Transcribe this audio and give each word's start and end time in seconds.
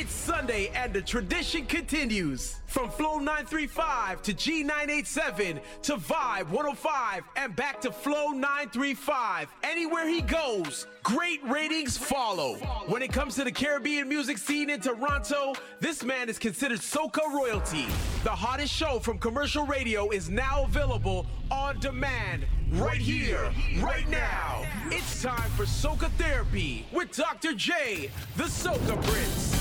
It's 0.00 0.12
Sunday 0.12 0.70
and 0.76 0.92
the 0.92 1.02
tradition 1.02 1.66
continues. 1.66 2.60
From 2.66 2.88
Flow 2.88 3.18
935 3.18 4.22
to 4.22 4.32
G987 4.32 5.60
to 5.82 5.96
Vibe 5.96 6.48
105 6.50 7.24
and 7.34 7.56
back 7.56 7.80
to 7.80 7.90
Flow 7.90 8.28
935. 8.28 9.48
Anywhere 9.64 10.06
he 10.08 10.20
goes, 10.20 10.86
great 11.02 11.42
ratings 11.42 11.98
follow. 11.98 12.54
When 12.86 13.02
it 13.02 13.12
comes 13.12 13.34
to 13.36 13.44
the 13.44 13.50
Caribbean 13.50 14.08
music 14.08 14.38
scene 14.38 14.70
in 14.70 14.80
Toronto, 14.80 15.54
this 15.80 16.04
man 16.04 16.28
is 16.28 16.38
considered 16.38 16.78
soca 16.78 17.26
royalty. 17.34 17.86
The 18.22 18.30
hottest 18.30 18.72
show 18.72 19.00
from 19.00 19.18
commercial 19.18 19.66
radio 19.66 20.10
is 20.10 20.30
now 20.30 20.62
available 20.62 21.26
on 21.50 21.80
demand 21.80 22.46
right 22.74 23.00
here, 23.00 23.52
right 23.80 24.08
now. 24.08 24.64
It's 24.92 25.24
time 25.24 25.50
for 25.56 25.64
Soca 25.64 26.08
Therapy 26.12 26.86
with 26.92 27.10
Dr. 27.10 27.52
J, 27.54 28.10
the 28.36 28.44
Soca 28.44 29.02
Prince. 29.04 29.57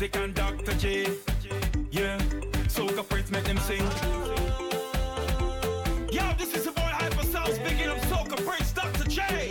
Music 0.00 0.16
and 0.16 0.32
Dr. 0.32 0.74
J. 0.74 1.08
Yeah, 1.90 2.18
soca 2.68 3.02
prince 3.08 3.32
make 3.32 3.42
them 3.42 3.58
sing. 3.58 3.82
Yo, 6.12 6.22
this 6.38 6.54
is 6.54 6.68
a 6.68 6.70
boy 6.70 6.82
Hyper 6.82 7.24
Sound 7.24 7.52
speaking 7.54 7.88
of 7.88 7.98
soca 8.02 8.36
prince, 8.46 8.70
Dr. 8.70 9.08
J. 9.08 9.48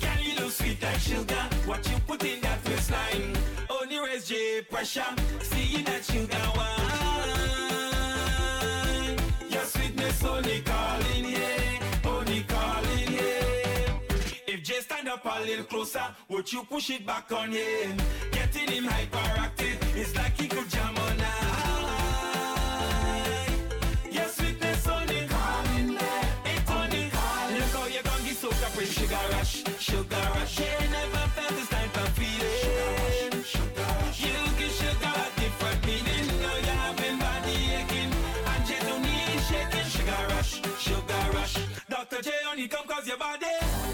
Can 0.00 0.18
you 0.22 0.34
look 0.40 0.50
sweet 0.50 0.82
like 0.82 0.98
sugar? 0.98 1.44
What 1.66 1.86
you 1.90 1.98
put 2.06 2.24
in 2.24 2.40
that 2.40 2.64
waistline? 2.66 3.36
Only 3.68 3.98
raise 3.98 4.26
J 4.26 4.62
pressure. 4.62 5.14
See 5.42 5.82
that 5.82 6.02
sugar 6.02 6.42
wine. 6.56 6.88
Your 9.50 9.64
sweetness 9.64 10.24
only 10.24 10.62
up 15.12 15.24
a 15.26 15.40
little 15.44 15.64
closer, 15.64 16.02
would 16.28 16.50
you 16.52 16.62
push 16.64 16.88
it 16.90 17.06
back 17.06 17.30
on 17.32 17.52
him? 17.52 17.96
Getting 18.30 18.70
him 18.70 18.84
hyperactive, 18.84 19.76
it's 19.94 20.16
like 20.16 20.40
he 20.40 20.48
could 20.48 20.68
jam 20.70 20.96
on 20.96 21.16
night. 21.18 22.32
Your 24.10 24.28
sweetness 24.28 24.88
only 24.88 25.26
calling, 25.28 25.98
it 26.52 26.70
only 26.70 27.10
calling. 27.10 27.56
Look 27.58 27.74
how 27.76 27.86
you 27.86 28.02
gon' 28.02 28.24
get 28.24 28.42
up 28.42 28.76
with 28.76 28.90
sugar 28.90 29.26
rush, 29.32 29.62
sugar 29.78 30.28
rush. 30.34 30.60
Yeah, 30.60 30.90
never 30.90 31.24
felt 31.36 31.50
this 31.58 31.68
type 31.68 31.96
of 32.02 32.08
feeling. 32.16 33.42
Sugar 33.44 33.92
rush, 34.00 34.20
You 34.24 34.36
give 34.58 34.72
sugar 34.80 35.12
a 35.12 35.40
different 35.40 35.80
meaning. 35.86 36.26
Now 36.40 36.56
you're 36.56 36.80
having 36.84 37.18
body 37.18 37.56
aching 37.78 38.12
and 38.50 38.62
Jay 38.66 38.80
don't 38.88 39.02
need 39.02 39.40
shaking. 39.48 39.88
Sugar 39.94 40.24
rush, 40.30 40.52
sugar 40.78 41.24
rush. 41.34 41.54
Dr. 41.88 42.22
J 42.22 42.30
only 42.50 42.66
come 42.68 42.86
cause 42.86 43.06
your 43.06 43.18
body. 43.18 43.91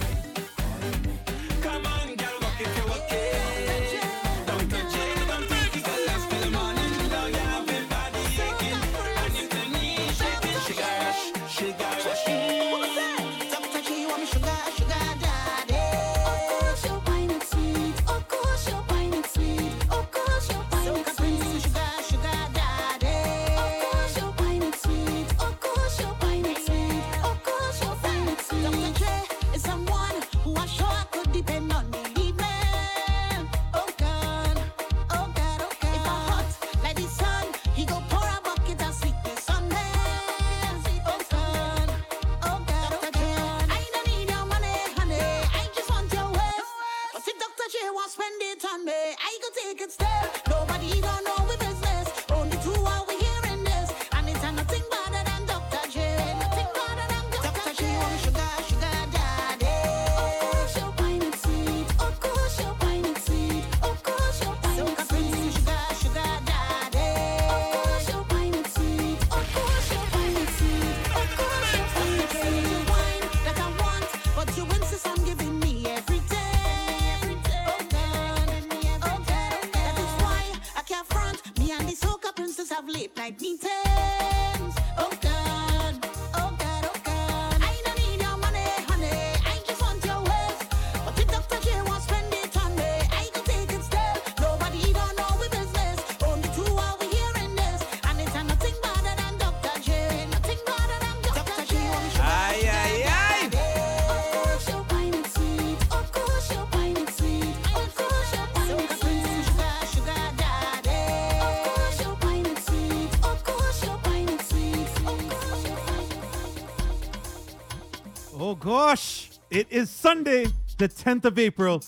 It 119.58 119.67
is 119.73 119.91
Sunday, 119.91 120.46
the 120.77 120.89
10th 120.89 121.24
of 121.24 121.36
April. 121.36 121.83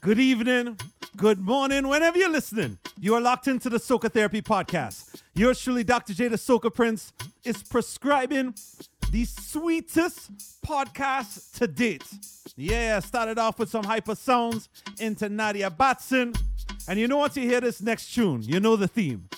Good 0.00 0.20
evening, 0.20 0.78
good 1.16 1.40
morning, 1.40 1.88
whenever 1.88 2.16
you're 2.16 2.30
listening. 2.30 2.78
You 3.00 3.16
are 3.16 3.20
locked 3.20 3.48
into 3.48 3.68
the 3.68 3.78
Soca 3.78 4.08
Therapy 4.08 4.40
Podcast. 4.40 5.20
Yours 5.34 5.60
truly, 5.60 5.82
Dr. 5.82 6.14
J, 6.14 6.28
the 6.28 6.36
Soca 6.36 6.72
Prince, 6.72 7.12
is 7.42 7.60
prescribing 7.64 8.54
the 9.10 9.24
sweetest 9.24 10.30
podcast 10.64 11.58
to 11.58 11.66
date. 11.66 12.04
Yeah, 12.54 13.00
started 13.00 13.36
off 13.36 13.58
with 13.58 13.68
some 13.68 13.82
hyper 13.82 14.14
sounds 14.14 14.68
into 15.00 15.28
Nadia 15.28 15.70
Batson. 15.70 16.34
And 16.88 17.00
you 17.00 17.08
know 17.08 17.16
once 17.16 17.36
you 17.36 17.42
hear 17.42 17.60
this 17.60 17.82
next 17.82 18.14
tune, 18.14 18.42
you 18.42 18.60
know 18.60 18.76
the 18.76 18.86
theme. 18.86 19.28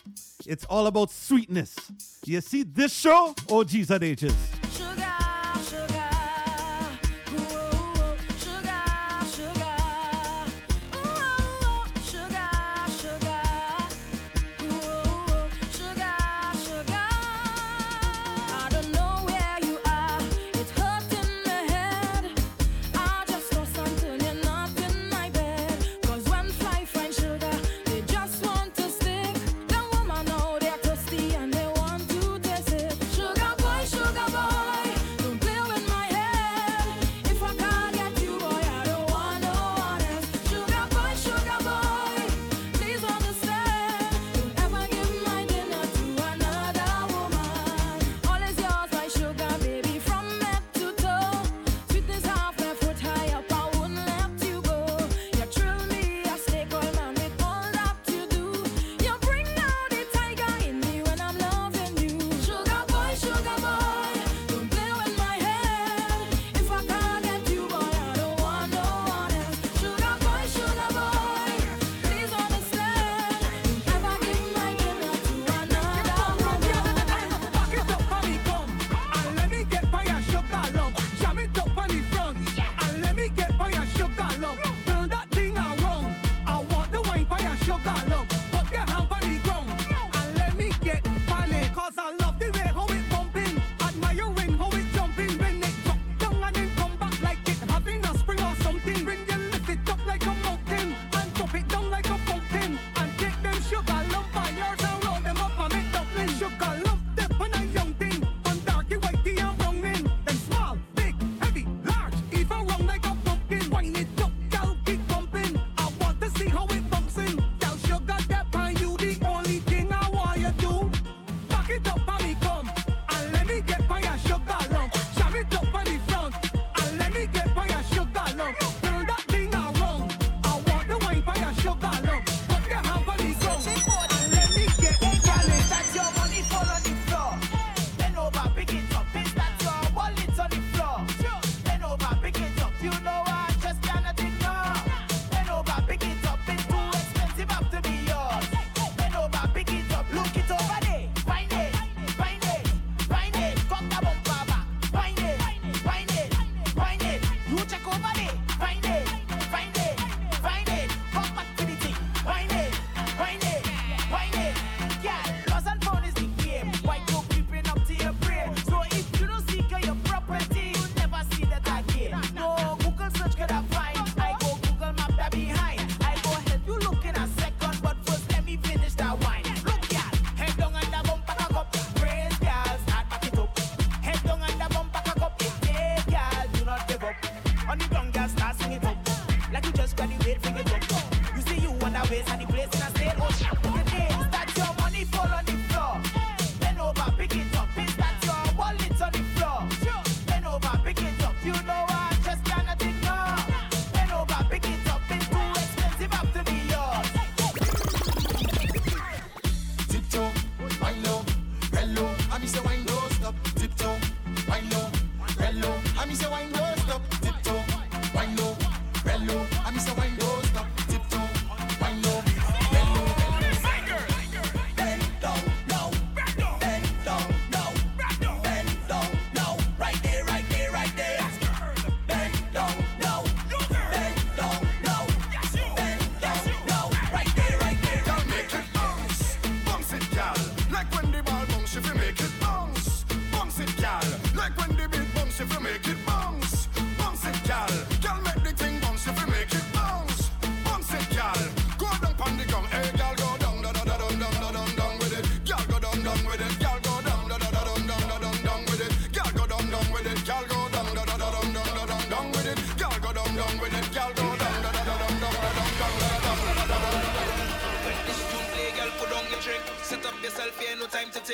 It's 0.44 0.66
all 0.66 0.86
about 0.86 1.10
sweetness. 1.10 1.76
You 2.26 2.42
see 2.42 2.62
this 2.62 2.92
show? 2.92 3.34
Oh, 3.48 3.62
at 3.62 4.02
ages. 4.02 4.34
Sugar, 4.76 5.09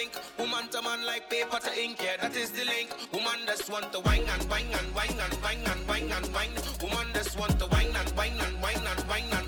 link. 0.07 0.23
Woman 0.39 0.69
to 0.69 0.83
man 0.83 1.05
like 1.05 1.29
paper 1.31 1.59
to 1.59 1.81
ink, 1.81 1.99
yeah, 2.03 2.17
that 2.21 2.37
is 2.37 2.51
the 2.51 2.65
link. 2.65 2.91
Woman 3.13 3.41
just 3.47 3.71
want 3.71 3.93
to 3.93 4.01
wine 4.01 4.25
and 4.29 4.51
wine 4.51 4.67
and 4.73 4.95
wine 4.95 5.19
and 5.19 5.43
wine 5.43 5.65
and 5.67 5.89
wine 5.89 6.13
and 6.13 6.35
wine. 6.35 6.51
Woman 6.83 7.07
just 7.15 7.39
want 7.39 7.59
to 7.59 7.67
wine 7.67 7.95
and 7.95 8.11
wine 8.17 8.39
and 8.41 8.63
wine 8.63 8.87
and 8.87 9.09
wine 9.09 9.31
and 9.33 9.46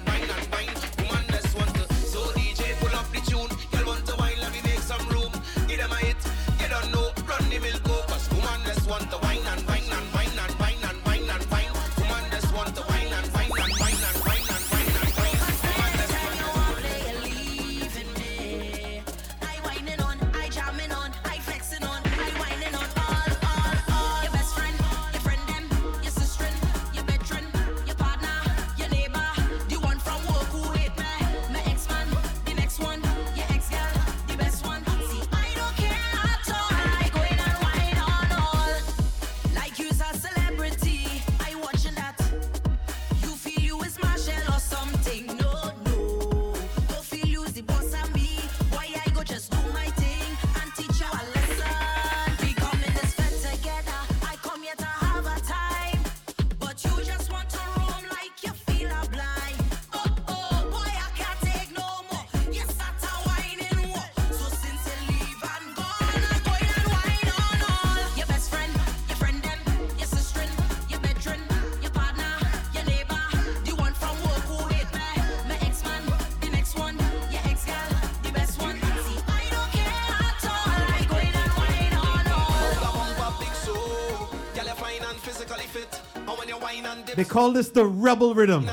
call 87.39 87.53
this 87.53 87.69
the 87.69 87.85
rebel 87.85 88.35
rhythm. 88.35 88.65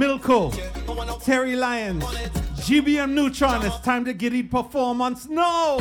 Milko, 0.00 0.50
Terri 1.20 1.58
Lyons, 1.58 2.02
GBM 2.64 3.12
Nutron. 3.12 3.62
It's 3.66 3.78
time 3.80 4.06
to 4.06 4.14
get 4.14 4.32
it 4.32 4.50
performance. 4.50 5.28
No! 5.28 5.78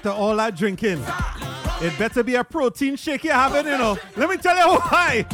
after 0.00 0.18
all 0.18 0.34
that 0.34 0.56
drinking. 0.56 0.98
It 1.82 1.98
better 1.98 2.22
be 2.22 2.34
a 2.34 2.42
protein 2.42 2.96
shake 2.96 3.24
you're 3.24 3.34
having, 3.34 3.70
you 3.70 3.76
know. 3.76 3.98
Let 4.16 4.30
me 4.30 4.38
tell 4.38 4.56
you 4.56 4.78
why. 4.80 5.26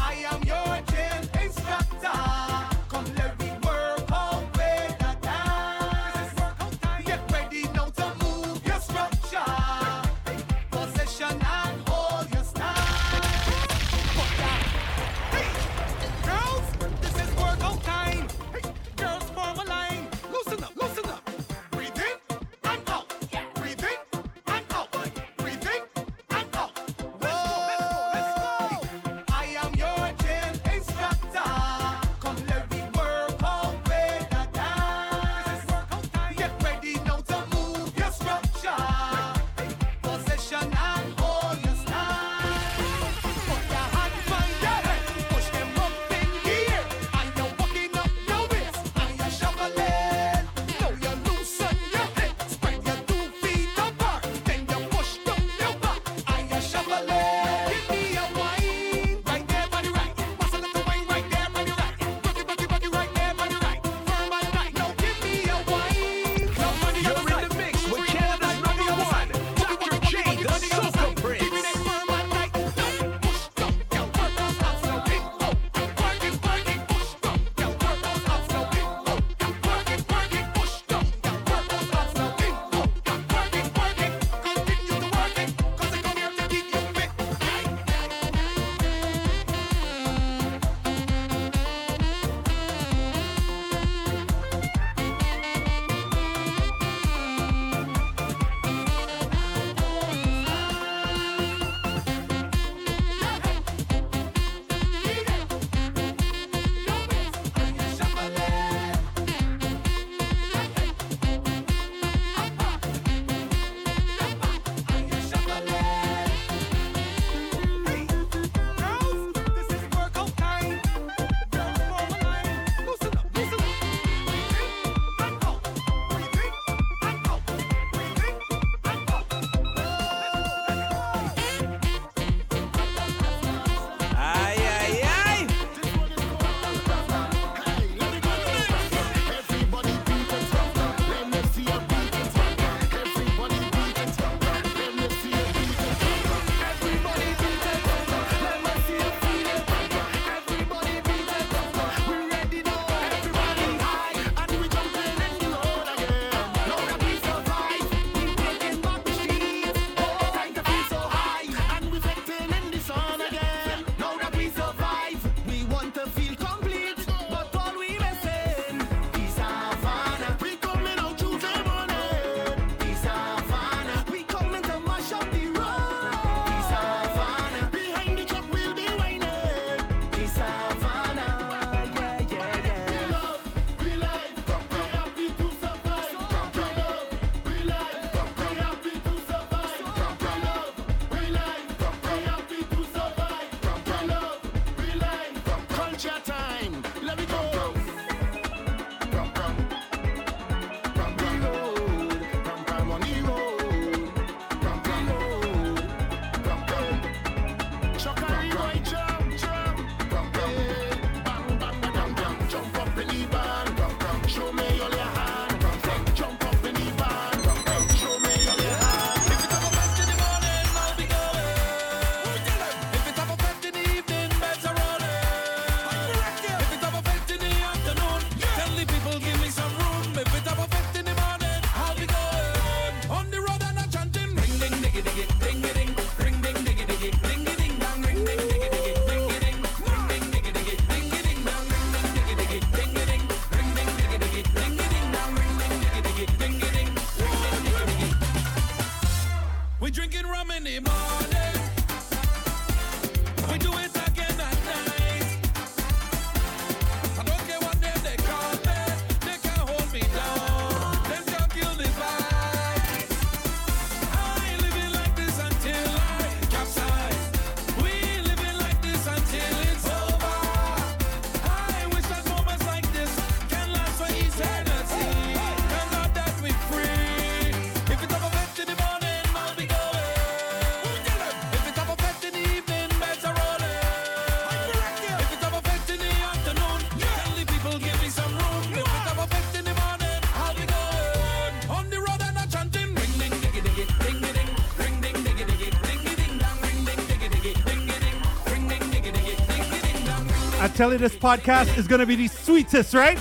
Tell 300.77 300.93
you 300.93 300.99
this 300.99 301.17
podcast 301.17 301.79
is 301.79 301.89
going 301.89 302.01
to 302.01 302.07
be 302.07 302.17
the 302.17 302.29
sweetest, 302.29 302.93
right? 302.93 303.19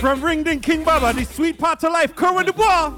From 0.00 0.20
Ring 0.20 0.42
Ding 0.42 0.58
King 0.58 0.82
Baba, 0.82 1.12
the 1.16 1.24
sweet 1.24 1.58
part 1.58 1.84
of 1.84 1.92
life, 1.92 2.16
Kerwin 2.16 2.44
Du 2.44 2.52
Bois. 2.52 2.92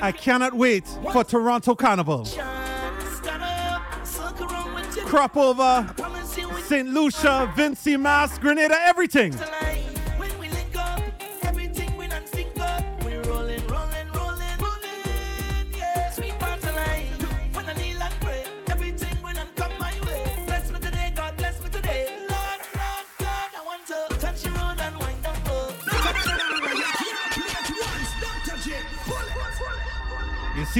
I 0.00 0.14
cannot 0.16 0.54
wait 0.54 0.88
for 1.12 1.24
Toronto 1.24 1.74
Carnival. 1.74 2.26
Crop 5.04 5.36
over, 5.36 5.94
St. 6.64 6.88
Lucia, 6.88 7.52
Vincy 7.54 8.00
Mas, 8.00 8.38
Grenada, 8.38 8.76
everything. 8.80 9.34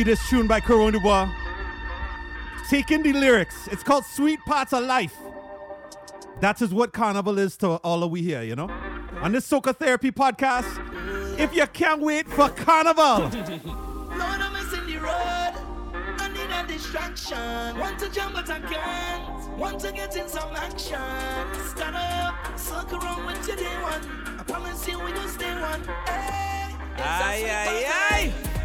this 0.07 0.29
tune 0.29 0.47
by 0.47 0.61
Kerwin 0.61 0.93
Du 0.93 1.01
Bois. 1.01 1.29
Take 2.71 2.93
in 2.93 3.03
the 3.03 3.13
lyrics. 3.13 3.67
It's 3.73 3.83
called 3.83 4.05
Sweet 4.05 4.39
Parts 4.47 4.73
of 4.73 4.85
Life. 4.85 5.17
That 6.41 6.63
is 6.63 6.73
what 6.73 6.93
carnival 6.93 7.39
is 7.39 7.57
to 7.59 7.71
all 7.83 8.05
of 8.05 8.13
we 8.13 8.23
here, 8.23 8.43
you 8.43 8.55
know? 8.55 8.71
On 9.21 9.33
this 9.33 9.51
Soca 9.51 9.75
Therapy 9.75 10.13
podcast, 10.13 11.41
if 11.41 11.53
you 11.53 11.67
can't 11.67 12.01
wait 12.01 12.29
for 12.29 12.49
carnival. 12.51 13.19
Lord, 13.67 14.21
I'm 14.21 14.53
missing 14.53 14.87
the 14.87 14.99
road. 14.99 15.55
I 16.19 16.29
need 16.33 16.55
a 16.55 16.73
distraction. 16.73 17.77
Want 17.77 17.99
to 17.99 18.09
jump, 18.09 18.35
but 18.35 18.49
I 18.49 18.61
can't. 18.61 19.59
Want 19.59 19.81
to 19.81 19.91
get 19.91 20.15
in 20.15 20.29
some 20.29 20.55
action. 20.55 21.01
Stand 21.69 21.97
up, 21.97 22.57
circle 22.57 22.99
around 22.99 23.27
with 23.27 23.49
your 23.49 23.57
day 23.57 23.83
one. 23.83 24.39
I 24.39 24.45
promise 24.45 24.87
you, 24.87 25.01
we 25.01 25.13
will 25.13 25.29
stay 25.29 25.53
one. 25.61 25.83
Hey, 26.07 26.77
aye, 26.97 27.45
aye, 27.49 28.33
aye. 28.45 28.56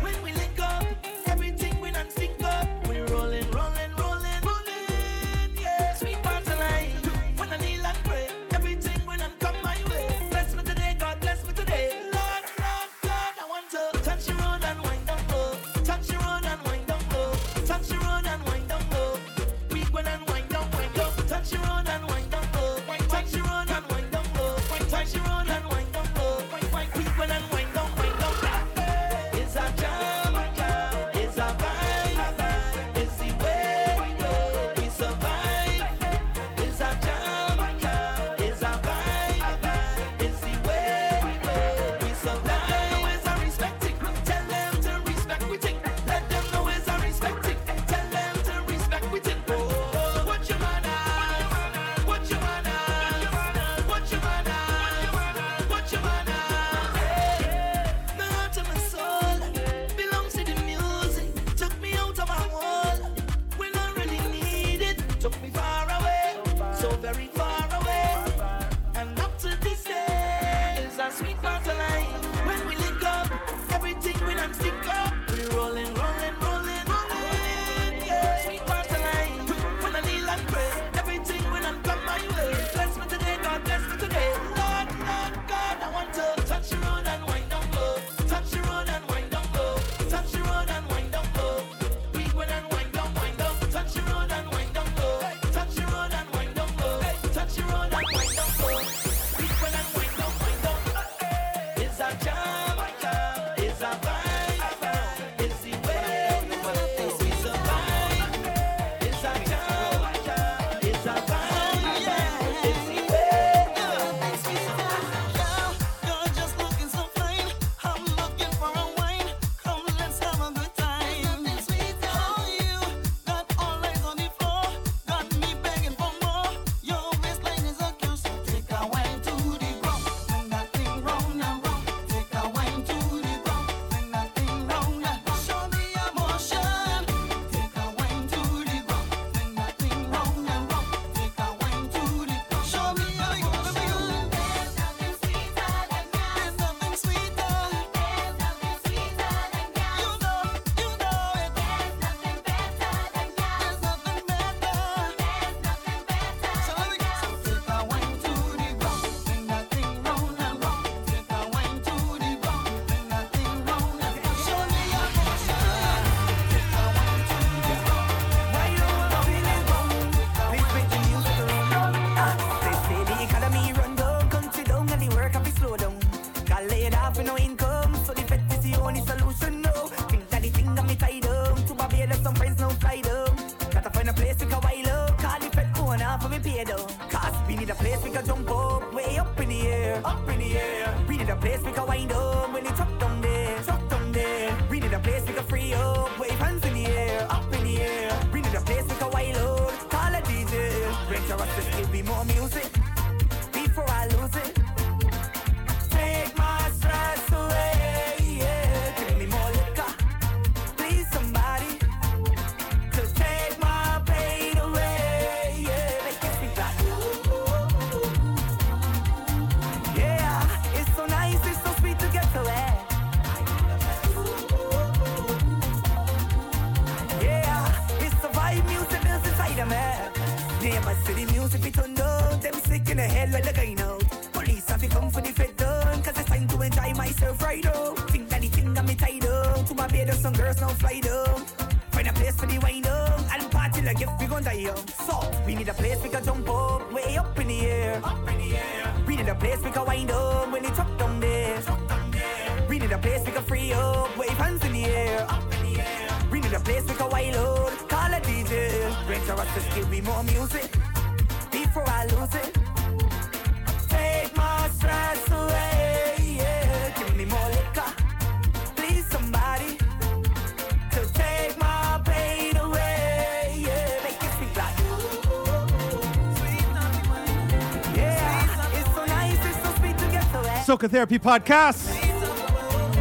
Soca 280.82 280.90
Therapy 280.90 281.20
Podcast 281.20 281.84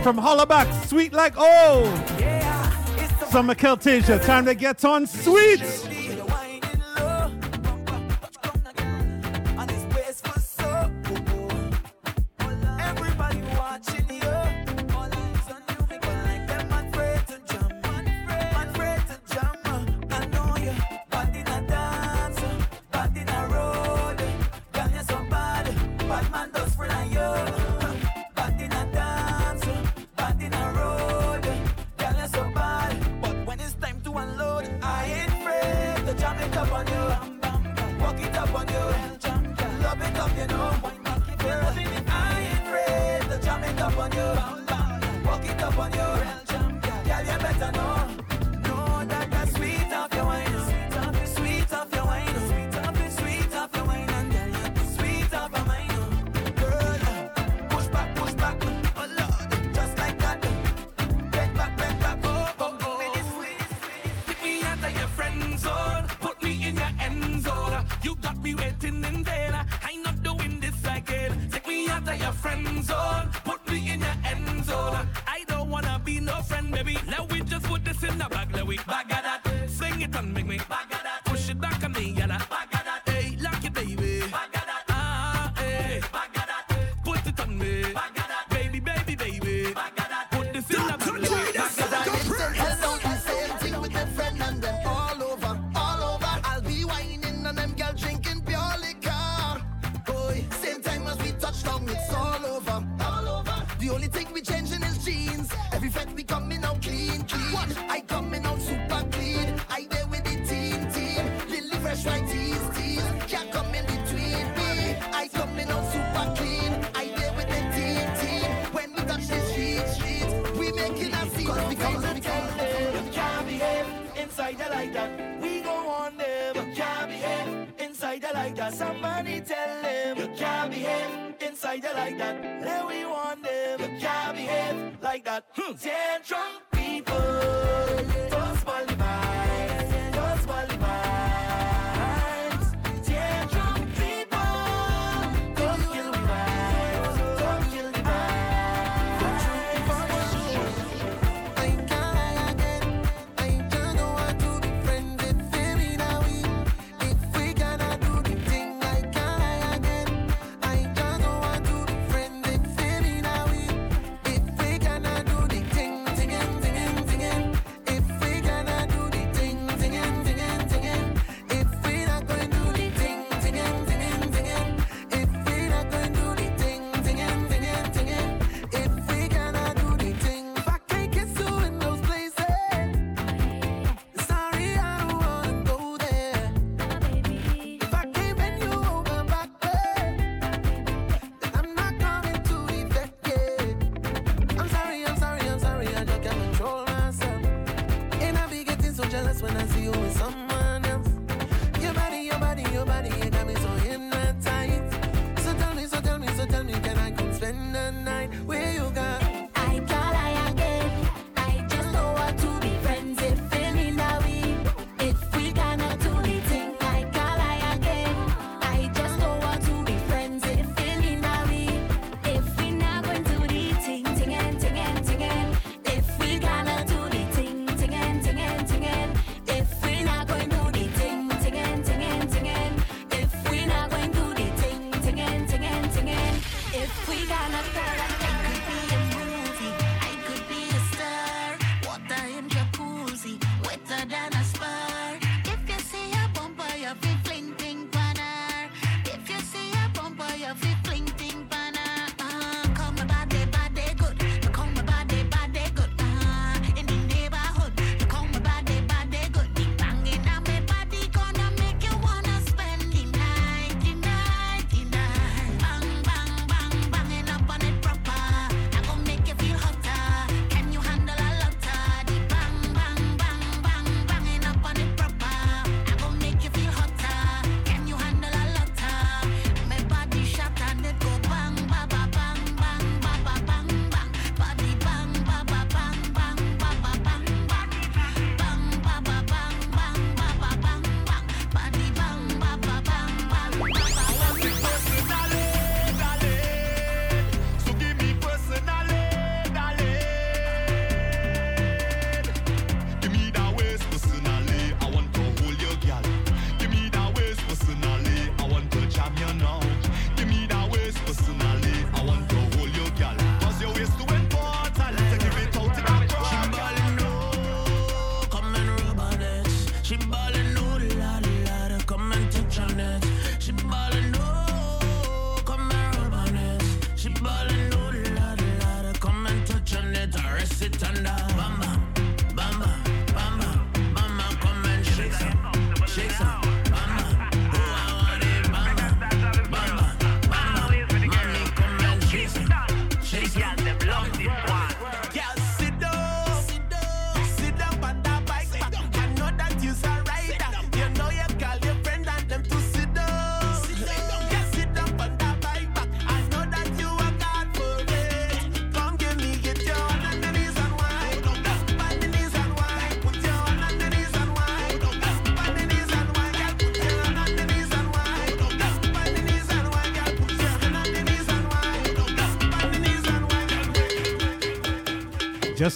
from 0.03 0.19
Hollaback, 0.19 0.87
Sweet 0.87 1.15
Like 1.15 1.33
Oh. 1.39 1.85
Summer 3.31 3.55
Celtasia, 3.55 4.23
time 4.27 4.45
to 4.45 4.55
get 4.55 4.85
on 4.85 5.07
sweet. 5.07 5.61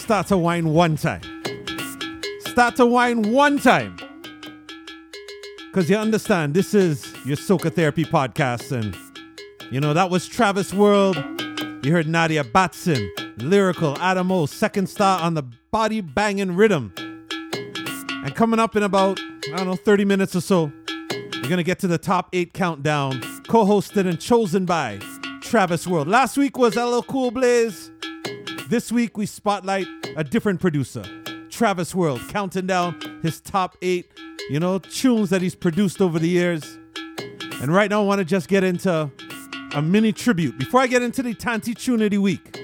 Start 0.05 0.27
to 0.27 0.37
whine 0.37 0.69
one 0.69 0.99
time. 0.99 1.23
Start 2.41 2.77
to 2.77 2.85
whine 2.85 3.33
one 3.33 3.59
time. 3.59 3.97
Because 5.73 5.89
you 5.89 5.97
understand, 5.97 6.53
this 6.53 6.75
is 6.75 7.11
your 7.25 7.39
Soca 7.39 7.75
Therapy 7.75 8.05
podcast. 8.05 8.71
And, 8.71 8.95
you 9.73 9.81
know, 9.81 9.95
that 9.95 10.11
was 10.11 10.29
Travis 10.29 10.75
World. 10.75 11.17
You 11.83 11.91
heard 11.91 12.07
Nadia 12.07 12.45
Batson, 12.45 13.11
Lyrikal, 13.39 13.99
Adam 13.99 14.31
O, 14.31 14.45
second 14.45 14.91
star 14.91 15.23
on 15.23 15.33
the 15.33 15.43
body 15.71 16.03
banging 16.03 16.55
rhythm. 16.55 16.93
And 16.95 18.35
coming 18.35 18.61
up 18.61 18.77
in 18.77 18.83
about, 18.83 19.19
I 19.55 19.57
don't 19.57 19.67
know, 19.67 19.75
30 19.75 20.05
minutes 20.05 20.37
or 20.37 20.43
so, 20.43 20.71
we're 20.91 21.49
going 21.49 21.57
to 21.57 21.63
get 21.63 21.79
to 21.79 21.87
the 21.87 21.97
top 21.97 22.29
eight 22.35 22.53
countdown, 22.53 23.23
co 23.49 23.65
hosted 23.65 24.07
and 24.07 24.21
chosen 24.21 24.67
by 24.67 24.99
Travis 25.41 25.87
World. 25.87 26.09
Last 26.09 26.37
week 26.37 26.59
was 26.59 26.77
LL 26.77 27.01
Cool 27.01 27.31
Blaze. 27.31 27.91
This 28.69 28.91
week 28.91 29.19
we 29.19 29.27
spotlight 29.27 29.87
a 30.17 30.25
different 30.25 30.59
producer, 30.59 31.05
Travis 31.51 31.95
World, 31.95 32.23
counting 32.31 32.67
down 32.67 33.21
his 33.23 33.39
top 33.41 33.77
eight, 33.83 34.11
you 34.49 34.59
know, 34.59 34.79
tunes 34.79 35.29
that 35.31 35.43
he's 35.43 35.55
produced 35.55 36.01
over 36.01 36.19
the 36.19 36.29
years. 36.29 36.79
And 37.61 37.73
right 37.75 37.91
now 37.91 38.03
I 38.03 38.07
want 38.07 38.21
to 38.21 38.25
just 38.25 38.49
get 38.49 38.65
into 38.65 39.11
a 39.75 39.83
mini 39.83 40.13
tribute. 40.13 40.59
Before 40.59 40.81
I 40.81 40.87
get 40.87 41.03
into 41.03 41.23
the 41.23 41.35
Tanti 41.35 41.75
the 41.75 42.19
Week, 42.19 42.59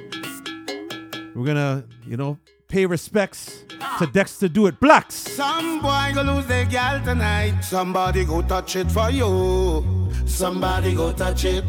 we're 1.34 1.44
gonna, 1.44 1.84
you 2.06 2.16
know, 2.16 2.38
pay 2.68 2.86
respects 2.86 3.64
to 3.98 4.06
Dexter 4.06 4.48
Do 4.48 4.68
It 4.68 4.80
Blaxx. 4.80 5.12
Some 5.12 5.82
boy 5.82 6.12
go 6.14 6.22
lose 6.22 6.46
their 6.46 6.64
gal 6.64 7.04
tonight. 7.04 7.60
Somebody 7.60 8.24
go 8.24 8.40
touch 8.40 8.74
it 8.74 8.90
for 8.90 9.10
you. 9.10 10.10
Somebody 10.24 10.94
go 10.94 11.12
touch 11.12 11.44
it. 11.44 11.64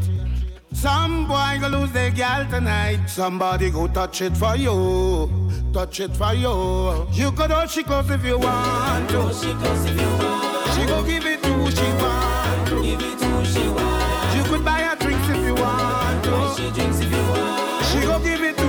Some 0.73 1.27
boy 1.27 1.57
go 1.59 1.67
lose 1.67 1.91
their 1.91 2.11
gal 2.11 2.45
tonight. 2.49 3.05
Somebody 3.07 3.69
go 3.69 3.87
touch 3.87 4.21
it 4.21 4.35
for 4.35 4.55
you. 4.55 5.29
Touch 5.73 5.99
it 5.99 6.15
for 6.15 6.33
you. 6.33 7.07
You 7.11 7.31
could 7.31 7.51
hold 7.51 7.69
she 7.69 7.83
close 7.83 8.09
if 8.09 8.23
you 8.25 8.37
want 8.39 9.09
to. 9.09 9.33
She 9.33 9.53
close 9.53 9.85
if 9.85 9.99
you 9.99 10.07
want. 10.07 10.71
She 10.73 10.85
go 10.85 11.03
give 11.03 11.25
it 11.25 11.43
to 11.43 11.53
who 11.53 11.71
she 11.71 11.81
want. 12.01 12.67
to. 12.69 12.81
Give 12.83 13.01
it 13.01 13.19
to 13.19 13.25
who 13.25 13.45
she 13.45 13.67
want. 13.67 14.35
You 14.35 14.43
could 14.43 14.65
buy 14.65 14.81
her 14.81 14.95
drinks 14.95 15.29
if 15.29 15.37
you 15.45 15.55
want 15.55 16.23
to. 16.23 16.31
Buy 16.31 16.53
she 16.57 16.71
drinks 16.71 16.99
if 16.99 17.11
you 17.11 17.23
want. 17.29 17.85
She 17.85 17.99
go 18.01 18.19
give 18.19 18.41
it 18.41 18.60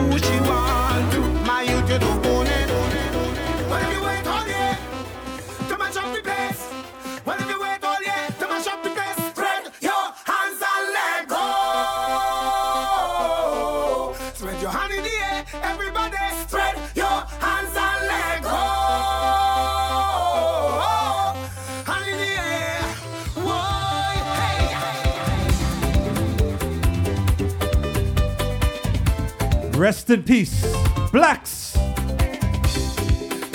Rest 29.83 30.11
in 30.11 30.23
peace, 30.23 30.63
Blaxx. 31.11 31.75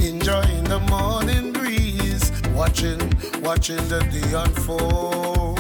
enjoying 0.04 0.66
the 0.66 0.80
morning 0.90 1.54
breeze, 1.54 2.34
watching, 2.54 3.00
watching 3.42 3.78
the 3.88 4.02
day 4.12 4.34
unfold. 4.34 5.58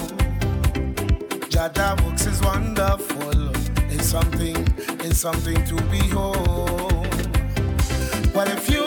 Jada 1.50 1.96
is 2.28 2.42
wonderful. 2.42 3.50
It's 3.90 4.08
something, 4.08 4.58
it's 5.06 5.20
something 5.20 5.64
to 5.68 5.76
behold. 5.84 7.08
Well, 8.36 8.50
if 8.50 8.70
you 8.70 8.87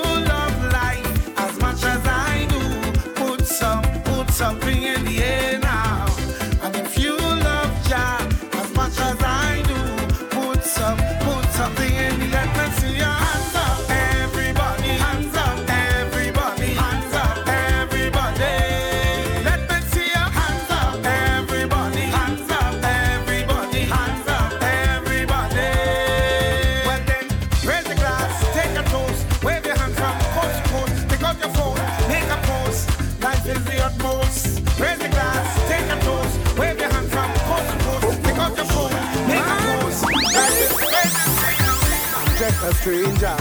a 42.62 42.74
stranger 42.74 43.36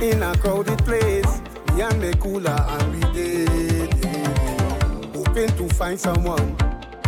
in 0.00 0.22
a 0.22 0.36
crowded 0.36 0.78
place. 0.84 1.40
Me 1.74 1.82
and 1.82 2.02
the 2.02 2.16
cooler 2.20 2.50
and 2.50 2.92
we 2.92 3.12
did. 3.12 4.04
Hoping 5.14 5.48
to 5.56 5.74
find 5.74 5.98
someone 5.98 6.56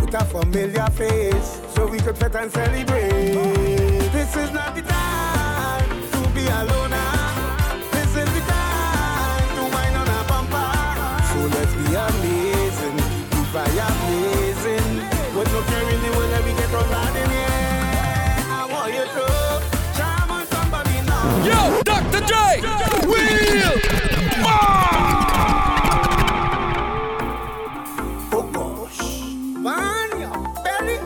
with 0.01 0.13
a 0.13 0.25
familiar 0.25 0.87
face 0.91 1.61
so 1.73 1.87
we 1.87 1.99
could 1.99 2.17
fit 2.17 2.35
and 2.35 2.51
celebrate. 2.51 4.09
This 4.11 4.35
is 4.35 4.51
not 4.51 4.75
the 4.75 4.81
time 4.81 5.89
to 6.11 6.29
be 6.33 6.47
alone. 6.47 7.16
Belly. 30.63 30.97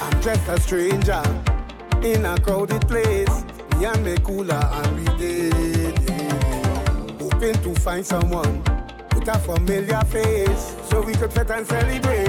I'm 0.00 0.22
just 0.22 0.48
a 0.48 0.60
stranger 0.60 1.22
in 2.02 2.24
a 2.24 2.38
crowded 2.40 2.86
place. 2.88 3.44
Me 3.76 3.84
and 3.86 4.04
me 4.04 4.16
cooler 4.24 4.54
and 4.54 4.96
we 4.96 5.04
did. 5.16 5.98
Hoping 7.20 7.54
to 7.62 7.74
find 7.80 8.04
someone 8.04 8.62
with 9.14 9.28
a 9.28 9.38
familiar 9.38 10.02
face 10.04 10.74
so 10.88 11.00
we 11.02 11.14
could 11.14 11.32
fit 11.32 11.50
and 11.50 11.66
celebrate. 11.66 12.26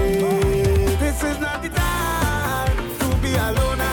This 1.00 1.24
is 1.24 1.40
not 1.40 1.62
the 1.62 1.70
time 1.70 3.00
to 3.00 3.16
be 3.22 3.36
alone. 3.36 3.91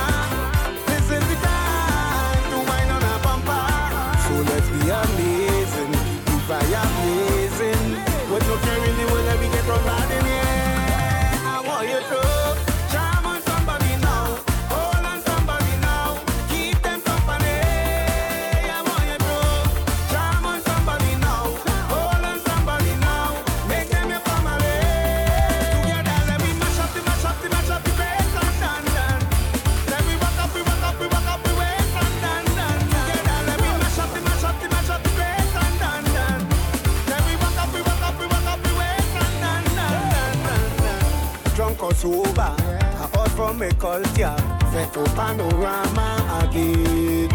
Culture, 43.78 44.36
set 44.72 44.92
to 44.92 45.04
panorama 45.14 46.42
again. 46.42 47.30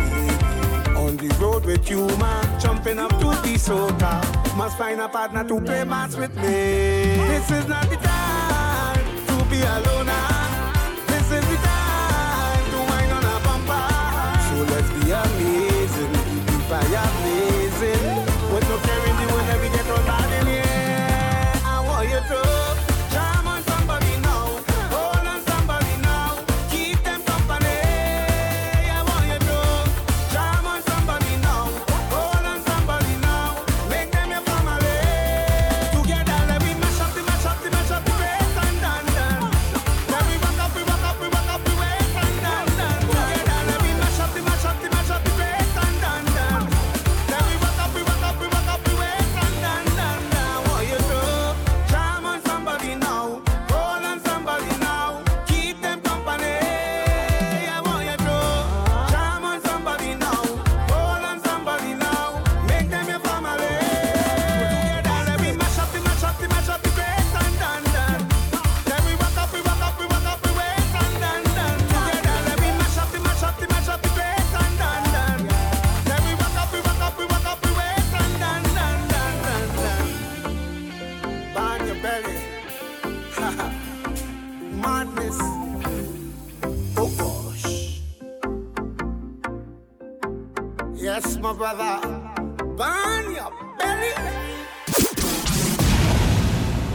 On 0.96 1.18
the 1.18 1.36
road 1.40 1.66
with 1.66 1.90
you, 1.90 2.08
man, 2.18 2.60
jumping 2.60 3.00
up 3.00 3.12
to 3.12 3.30
the 3.44 3.56
soca. 3.58 4.22
Must 4.58 4.78
find 4.78 5.00
a 5.00 5.08
partner 5.08 5.44
to 5.44 5.62
play 5.62 5.84
mass 5.84 6.16
with 6.16 6.36
me. 6.36 6.44
This 6.44 7.50
is 7.52 7.68
not 7.68 7.90
the 7.90 7.96
time 7.96 9.06
to 9.28 9.46
be 9.50 9.62
alone. 9.62 10.13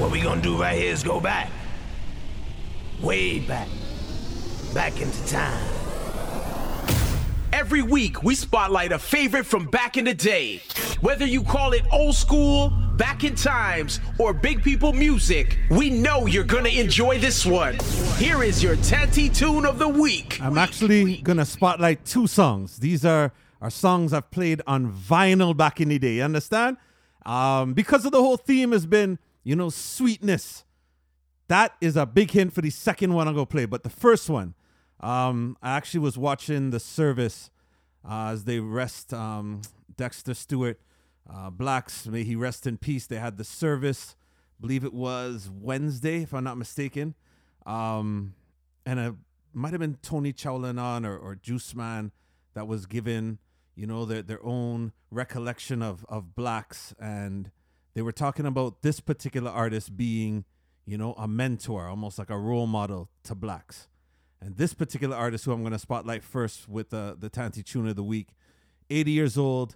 What 0.09 0.15
we 0.15 0.23
gonna 0.23 0.41
do 0.41 0.59
right 0.59 0.75
here 0.75 0.91
is 0.91 1.03
go 1.03 1.21
back. 1.21 1.51
Way 3.03 3.41
back. 3.41 3.69
Back 4.73 5.03
into 5.03 5.27
time. 5.27 5.63
Every 7.53 7.83
week, 7.83 8.23
we 8.23 8.35
spotlight 8.35 8.91
a 8.91 8.99
favorite 8.99 9.45
from 9.45 9.67
back 9.67 9.99
in 9.99 10.07
the 10.07 10.15
day. 10.15 10.63
Whether 11.03 11.27
you 11.27 11.43
call 11.43 11.75
it 11.75 11.83
old 11.93 12.15
school, 12.15 12.71
back 12.97 13.23
in 13.23 13.35
times, 13.35 14.01
or 14.19 14.33
big 14.33 14.63
people 14.63 14.95
music, 14.95 15.59
we 15.71 15.91
know 15.91 16.25
you're 16.25 16.43
gonna 16.43 16.71
enjoy 16.71 17.19
this 17.19 17.45
one. 17.45 17.77
Here 18.17 18.43
is 18.43 18.63
your 18.63 18.77
Tanty 18.77 19.29
Tune 19.29 19.67
of 19.67 19.79
the 19.79 19.89
Week. 19.89 20.41
I'm 20.41 20.57
actually 20.57 21.19
gonna 21.19 21.45
spotlight 21.45 22.07
two 22.07 22.27
songs. 22.27 22.79
These 22.79 23.05
are 23.05 23.31
are 23.61 23.69
songs 23.69 24.15
I've 24.15 24.31
played 24.31 24.63
on 24.67 24.91
vinyl 24.91 25.55
back 25.55 25.83
in 25.83 25.91
the 25.91 25.99
day. 25.99 26.15
You 26.15 26.23
understand? 26.23 26.79
Um, 27.27 27.75
because 27.75 28.07
of 28.07 28.13
the 28.13 28.23
whole 28.23 28.39
theme 28.39 28.73
has 28.73 28.87
been, 28.87 29.19
you 29.49 29.57
know, 29.57 29.71
sweetness. 29.71 30.67
That 31.47 31.73
is 31.81 31.97
a 31.97 32.05
big 32.05 32.33
hint 32.33 32.53
for 32.53 32.61
the 32.61 32.69
second 32.69 33.15
one 33.15 33.27
I'm 33.27 33.33
gonna 33.33 33.47
play. 33.47 33.65
But 33.65 33.83
the 33.83 33.89
first 33.89 34.29
one, 34.29 34.53
um, 35.01 35.57
I 35.63 35.75
actually 35.75 36.01
was 36.01 36.19
watching 36.19 36.69
the 36.69 36.79
service 36.79 37.51
uh, 38.07 38.33
as 38.33 38.45
they 38.45 38.61
rest 38.61 39.15
um, 39.15 39.63
Dexter 39.97 40.35
Stewart, 40.35 40.79
uh, 41.27 41.51
Blaxx. 41.51 42.07
May 42.07 42.25
he 42.25 42.37
rest 42.37 42.67
in 42.67 42.77
peace. 42.77 43.07
They 43.07 43.17
had 43.17 43.39
the 43.39 43.45
service. 43.45 44.17
believe 44.61 44.85
it 44.85 44.93
was 44.93 45.49
Wednesday, 45.51 46.25
if 46.25 46.35
I'm 46.35 46.45
not 46.45 46.59
mistaken. 46.59 47.15
Um, 47.65 48.35
and 48.85 49.01
it 49.01 49.15
might 49.55 49.73
have 49.73 49.81
been 49.81 49.97
Tony 50.03 50.35
Chowlanon 50.35 51.07
or, 51.07 51.17
or 51.17 51.35
Juice 51.37 51.75
Man 51.75 52.13
that 52.53 52.69
was 52.69 52.85
given, 52.85 53.39
you 53.75 53.87
know, 53.87 54.05
their, 54.05 54.21
their 54.21 54.45
own 54.45 54.93
recollection 55.11 55.81
of, 55.81 56.05
of 56.07 56.35
Blaxx. 56.37 56.93
And 57.01 57.51
they 57.99 58.03
were 58.03 58.13
talking 58.13 58.47
about 58.47 58.83
this 58.83 59.01
particular 59.01 59.51
artist 59.51 59.97
being, 59.97 60.45
you 60.87 60.97
know, 60.97 61.15
a 61.15 61.27
mentor, 61.27 61.89
almost 61.89 62.17
like 62.17 62.31
a 62.31 62.39
role 62.39 62.69
model 62.69 63.11
to 63.25 63.35
Blaxx. 63.35 63.89
And 64.41 64.57
this 64.57 64.73
particular 64.73 65.17
artist, 65.17 65.45
who 65.45 65.51
I'm 65.51 65.63
going 65.63 65.73
to 65.73 65.81
spotlight 65.81 66.23
first 66.23 66.69
with 66.69 66.91
the, 66.91 67.17
the 67.19 67.29
Tanty 67.29 67.65
Tune 67.65 67.89
of 67.89 67.97
the 67.97 68.05
Week, 68.05 68.37
80 68.89 69.11
years 69.11 69.37
old. 69.37 69.75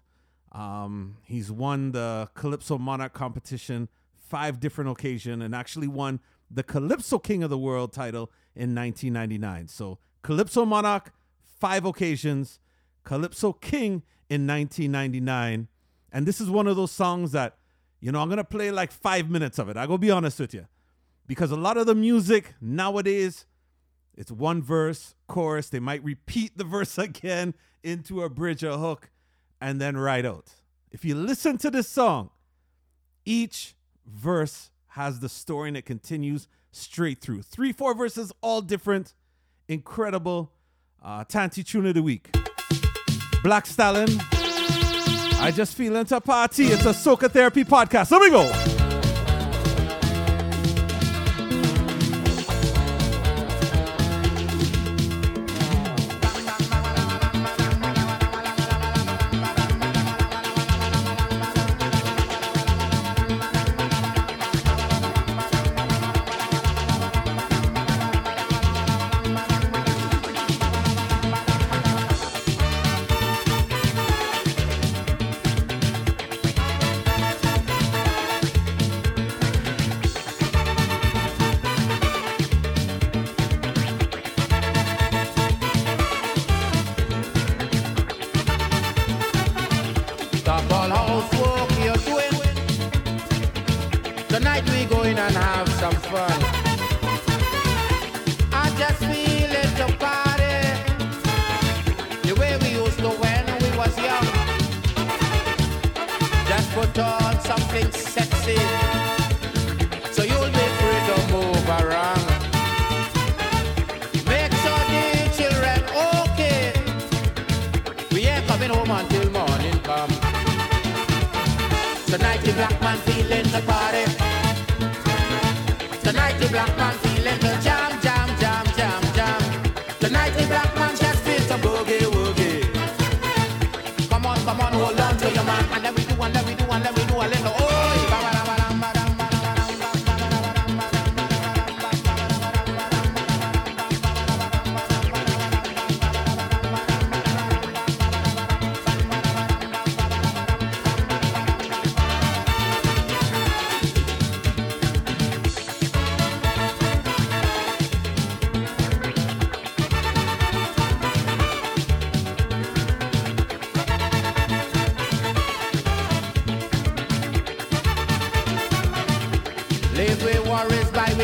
Um, 0.52 1.16
he's 1.24 1.50
won 1.50 1.90
the 1.90 2.30
Calypso 2.34 2.78
Monarch 2.78 3.12
competition 3.12 3.88
five 4.16 4.60
different 4.60 4.90
occasions 4.90 5.42
and 5.42 5.52
actually 5.52 5.88
won 5.88 6.20
the 6.48 6.62
Calypso 6.62 7.18
King 7.18 7.42
of 7.42 7.50
the 7.50 7.58
World 7.58 7.92
title 7.92 8.30
in 8.54 8.72
1999. 8.72 9.66
So 9.66 9.98
Calypso 10.22 10.64
Monarch, 10.64 11.12
five 11.58 11.84
occasions, 11.84 12.60
Calypso 13.02 13.52
King 13.52 14.04
in 14.30 14.46
1999. 14.46 15.66
And 16.12 16.24
this 16.24 16.40
is 16.40 16.48
one 16.48 16.68
of 16.68 16.76
those 16.76 16.92
songs 16.92 17.32
that, 17.32 17.56
you 18.02 18.10
know, 18.10 18.20
I'm 18.20 18.28
to 18.36 18.44
play 18.44 18.72
like 18.72 18.90
five 18.90 19.30
minutes 19.30 19.60
of 19.60 19.68
it. 19.68 19.76
I 19.76 19.86
go 19.86 19.96
be 19.96 20.10
honest 20.10 20.40
with 20.40 20.52
you. 20.52 20.66
Because 21.28 21.52
a 21.52 21.56
lot 21.56 21.76
of 21.76 21.86
the 21.86 21.94
music 21.94 22.54
nowadays, 22.60 23.46
it's 24.16 24.30
one 24.30 24.60
verse, 24.60 25.14
chorus. 25.28 25.68
They 25.68 25.78
might 25.78 26.02
repeat 26.02 26.58
the 26.58 26.64
verse 26.76 26.98
again 26.98 27.54
into 27.84 28.22
a 28.22 28.28
bridge 28.28 28.64
or 28.64 28.76
hook 28.76 29.10
and 29.60 29.80
then 29.80 29.96
right 29.96 30.26
out. 30.26 30.50
If 30.90 31.04
you 31.04 31.14
listen 31.14 31.58
to 31.58 31.70
this 31.70 31.88
song, 31.88 32.30
each 33.24 33.76
verse 34.04 34.72
has 34.88 35.20
the 35.20 35.28
story 35.28 35.68
and 35.68 35.76
it 35.76 35.86
continues 35.86 36.48
straight 36.72 37.20
through. 37.20 37.42
Three, 37.42 37.72
four 37.72 37.94
verses, 37.94 38.32
all 38.40 38.62
different. 38.62 39.14
Incredible. 39.68 40.50
Uh, 41.00 41.22
Tanty 41.22 41.62
Tune 41.62 41.86
of 41.86 41.94
the 41.94 42.02
Week. 42.02 42.34
Black 43.44 43.64
Stalin. 43.64 44.08
I 45.42 45.50
just 45.50 45.74
feel 45.76 45.96
into 45.96 46.16
a 46.16 46.20
party. 46.20 46.66
It's 46.66 46.84
a 46.86 46.90
Soca 46.90 47.28
Therapy 47.28 47.64
podcast. 47.64 48.12
Let 48.12 48.22
me 48.22 48.30
go. 48.30 48.81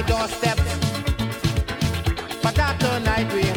doorstep. 0.03 0.59
But 2.43 2.59
after 2.59 3.01
night 3.01 3.33
we 3.33 3.48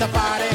the 0.00 0.06
party. 0.06 0.49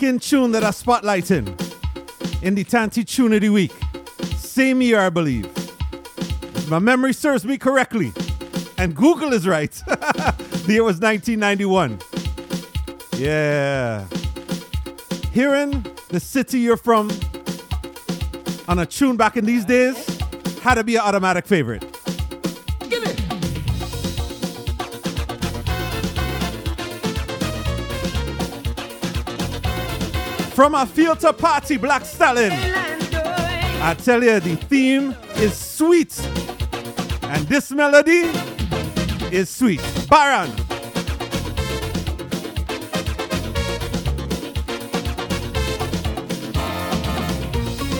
second 0.00 0.22
tune 0.22 0.50
that 0.52 0.64
I 0.64 0.70
spotlighting 0.70 1.46
in 2.42 2.54
the 2.54 2.64
Tanti 2.64 3.04
Tune 3.04 3.34
of 3.34 3.42
the 3.42 3.50
Week. 3.50 3.70
Same 4.34 4.80
year, 4.80 4.98
I 4.98 5.10
believe. 5.10 5.44
If 6.56 6.70
my 6.70 6.78
memory 6.78 7.12
serves 7.12 7.44
me 7.44 7.58
correctly. 7.58 8.10
And 8.78 8.96
Google 8.96 9.34
is 9.34 9.46
right. 9.46 9.70
the 9.86 10.64
year 10.68 10.84
was 10.84 11.00
1991. 11.00 12.00
Yeah. 13.18 14.06
Hearing 15.34 15.84
the 16.08 16.18
city 16.18 16.60
you're 16.60 16.78
from 16.78 17.10
on 18.68 18.78
a 18.78 18.86
tune 18.86 19.18
back 19.18 19.36
in 19.36 19.44
these 19.44 19.66
days 19.66 20.02
had 20.60 20.76
to 20.76 20.84
be 20.84 20.96
an 20.96 21.02
automatic 21.02 21.46
favorite. 21.46 21.89
From 30.60 30.74
a 30.74 30.84
field 30.84 31.20
to 31.20 31.32
party, 31.32 31.78
Black 31.78 32.04
Stalin. 32.04 32.52
I 32.52 33.94
tell 33.94 34.22
you, 34.22 34.38
the 34.40 34.56
theme 34.56 35.16
is 35.36 35.56
sweet. 35.56 36.20
And 37.22 37.48
this 37.48 37.70
melody 37.70 38.28
is 39.34 39.48
sweet. 39.48 39.80
Baron. 40.10 40.50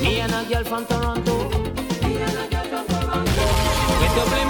Me 0.02 0.20
and 0.20 0.30
a 0.30 0.44
girl 0.46 0.64
from 0.64 0.84
Toronto. 0.84 1.48
Me 1.48 2.16
and 2.18 2.38
a 2.40 2.48
girl 2.50 2.64
from 2.66 2.86
Toronto. 2.88 4.49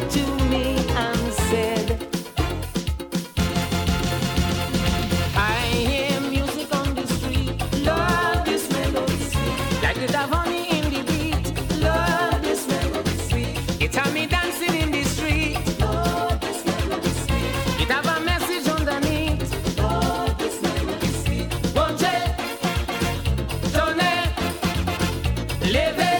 Living 25.63 26.10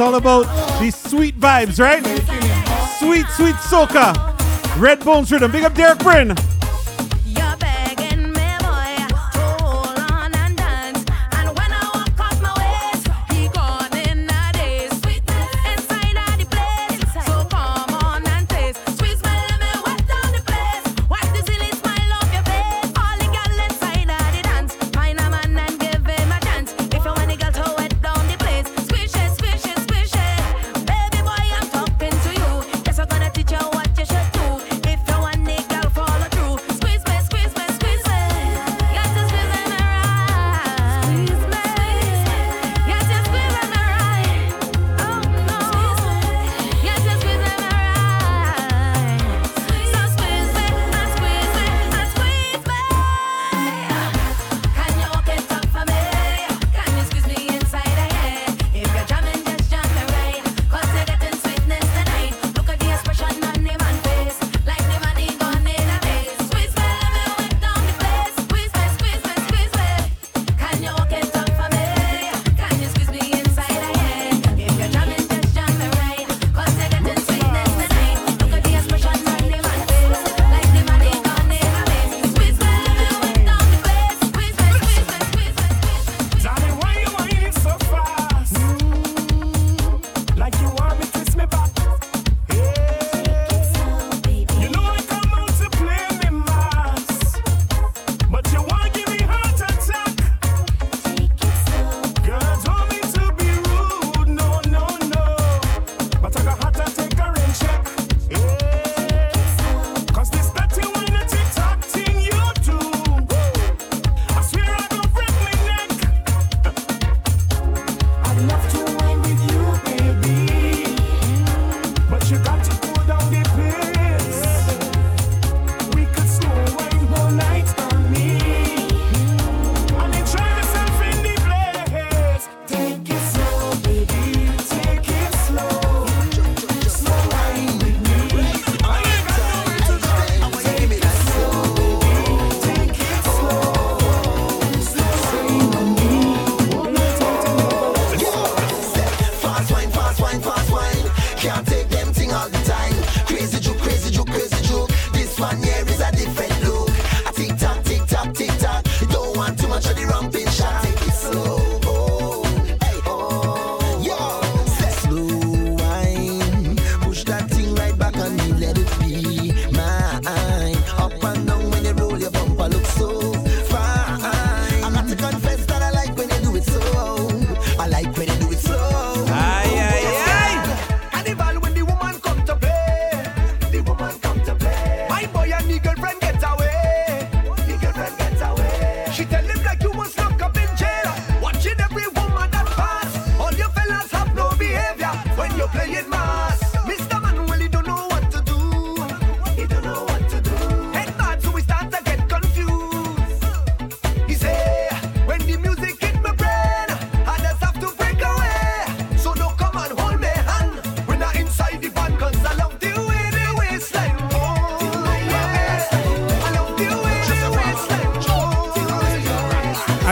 It's 0.00 0.06
all 0.06 0.14
about 0.14 0.80
these 0.80 0.96
sweet 0.96 1.38
vibes, 1.38 1.78
right? 1.78 2.02
Sweet, 2.98 3.26
sweet 3.36 3.54
soca. 3.56 4.14
Red 4.80 5.04
Bones 5.04 5.30
Rhythm. 5.30 5.52
Big 5.52 5.62
up 5.62 5.74
Derek 5.74 5.98
Bryn. 5.98 6.34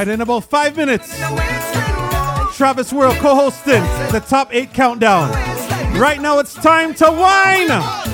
In 0.07 0.20
about 0.20 0.44
five 0.44 0.76
minutes, 0.76 1.18
Travis 2.57 2.92
World 2.92 3.16
co 3.16 3.34
hosting 3.34 3.82
the 4.12 4.24
top 4.26 4.55
eight 4.55 4.72
countdown. 4.72 5.28
Right 5.99 6.20
now, 6.20 6.38
it's 6.38 6.55
time 6.55 6.94
to 6.94 7.05
wine. 7.11 8.07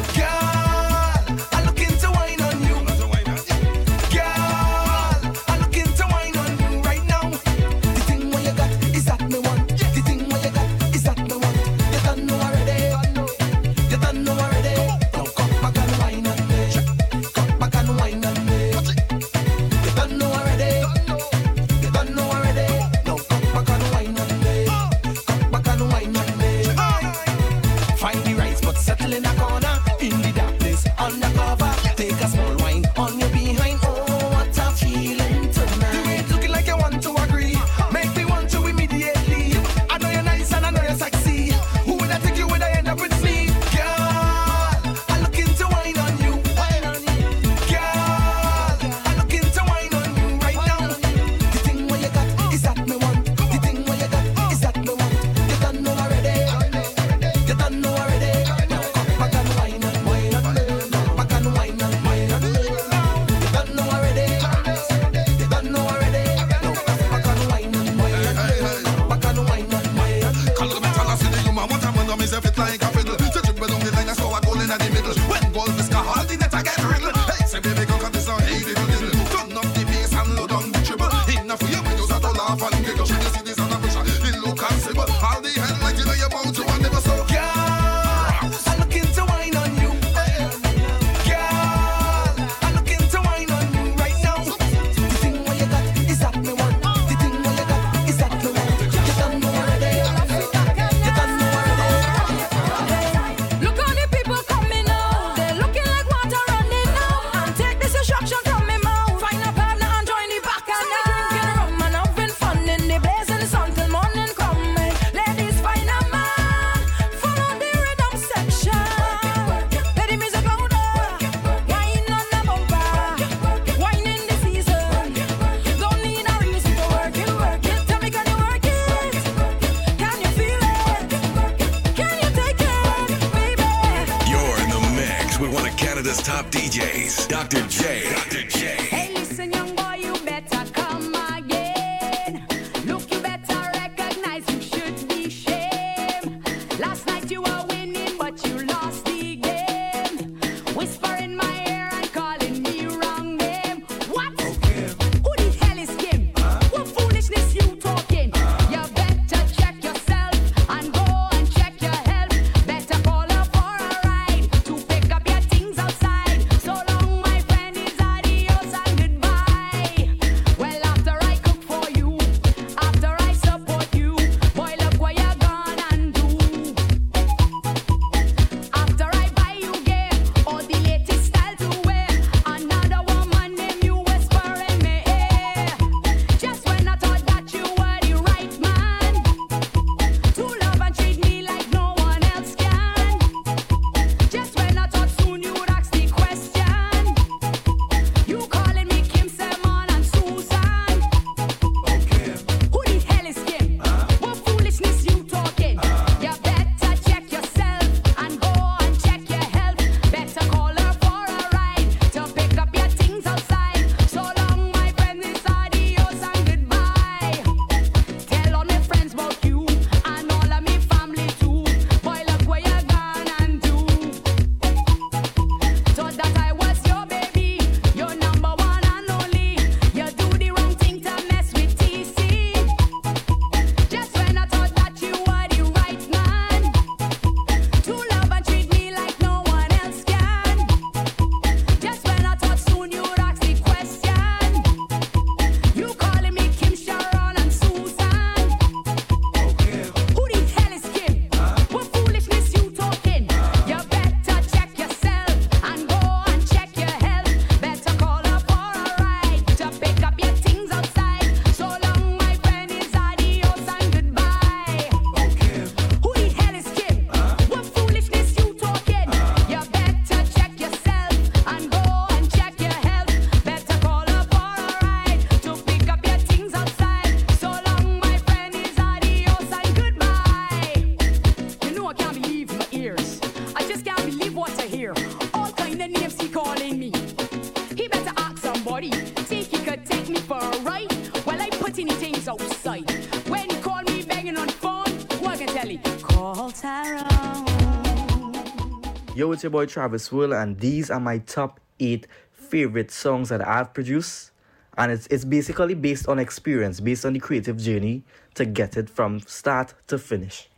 Your 299.45 299.51
boy 299.51 299.67
Travis 299.67 300.11
World, 300.11 300.33
and 300.33 300.59
these 300.59 300.91
are 300.91 300.99
my 300.99 301.19
top 301.19 301.61
eight 301.79 302.07
favorite 302.33 302.91
songs 302.91 303.29
that 303.29 303.47
I've 303.47 303.75
produced. 303.75 304.31
And 304.79 304.91
it's 304.91 305.07
it's 305.09 305.25
basically 305.25 305.75
based 305.75 306.09
on 306.09 306.19
experience, 306.19 306.81
based 306.81 307.05
on 307.05 307.13
the 307.13 307.21
creative 307.21 307.59
journey 307.59 308.05
to 308.37 308.47
get 308.47 308.77
it 308.79 308.89
from 308.89 309.21
start 309.21 309.75
to 309.89 309.99
finish. 309.99 310.49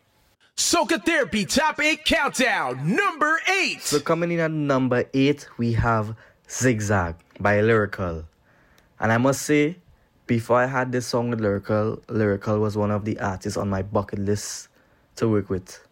Soca 0.56 1.04
Therapy 1.04 1.44
Top 1.44 1.80
8 1.80 2.04
Countdown, 2.04 2.96
number 2.96 3.40
8. 3.46 3.82
So 3.82 4.00
coming 4.00 4.30
in 4.30 4.40
at 4.40 4.50
number 4.50 5.04
eight, 5.12 5.48
we 5.58 5.72
have 5.74 6.16
Zigzag 6.48 7.16
by 7.40 7.58
Lyrikal. 7.58 8.24
And 8.98 9.12
I 9.12 9.18
must 9.18 9.42
say, 9.42 9.76
before 10.26 10.58
I 10.58 10.66
had 10.66 10.92
this 10.92 11.06
song 11.06 11.30
with 11.30 11.40
Lyrikal, 11.40 12.00
Lyrikal 12.06 12.60
was 12.60 12.76
one 12.76 12.90
of 12.90 13.04
the 13.04 13.20
artists 13.20 13.58
on 13.58 13.68
my 13.68 13.82
bucket 13.82 14.20
list 14.20 14.68
to 15.16 15.28
work 15.28 15.50
with. 15.50 15.84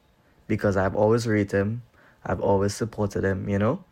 Because 0.47 0.76
I've 0.76 0.95
always 0.95 1.26
rated 1.26 1.53
him, 1.53 1.82
I've 2.25 2.41
always 2.41 2.75
supported 2.75 3.25
him, 3.25 3.49
you 3.49 3.59
know? 3.59 3.85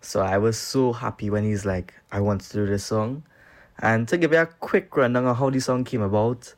So 0.00 0.20
I 0.20 0.38
was 0.38 0.58
so 0.58 0.92
happy 0.92 1.30
when 1.30 1.44
he's 1.44 1.64
like, 1.64 1.94
I 2.10 2.20
want 2.20 2.40
to 2.42 2.52
do 2.52 2.66
this 2.66 2.84
song. 2.84 3.22
And 3.78 4.08
to 4.08 4.16
give 4.16 4.32
you 4.32 4.38
a 4.38 4.46
quick 4.46 4.96
rundown 4.96 5.26
on 5.26 5.36
how 5.36 5.50
the 5.50 5.60
song 5.60 5.84
came 5.84 6.02
about, 6.02 6.54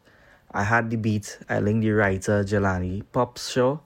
I 0.51 0.63
had 0.63 0.91
the 0.91 0.97
beat, 0.97 1.39
I 1.49 1.59
linked 1.59 1.83
the 1.83 1.91
writer 1.91 2.45
Jelani 2.45 3.03
Pops 3.13 3.51
show, 3.51 3.81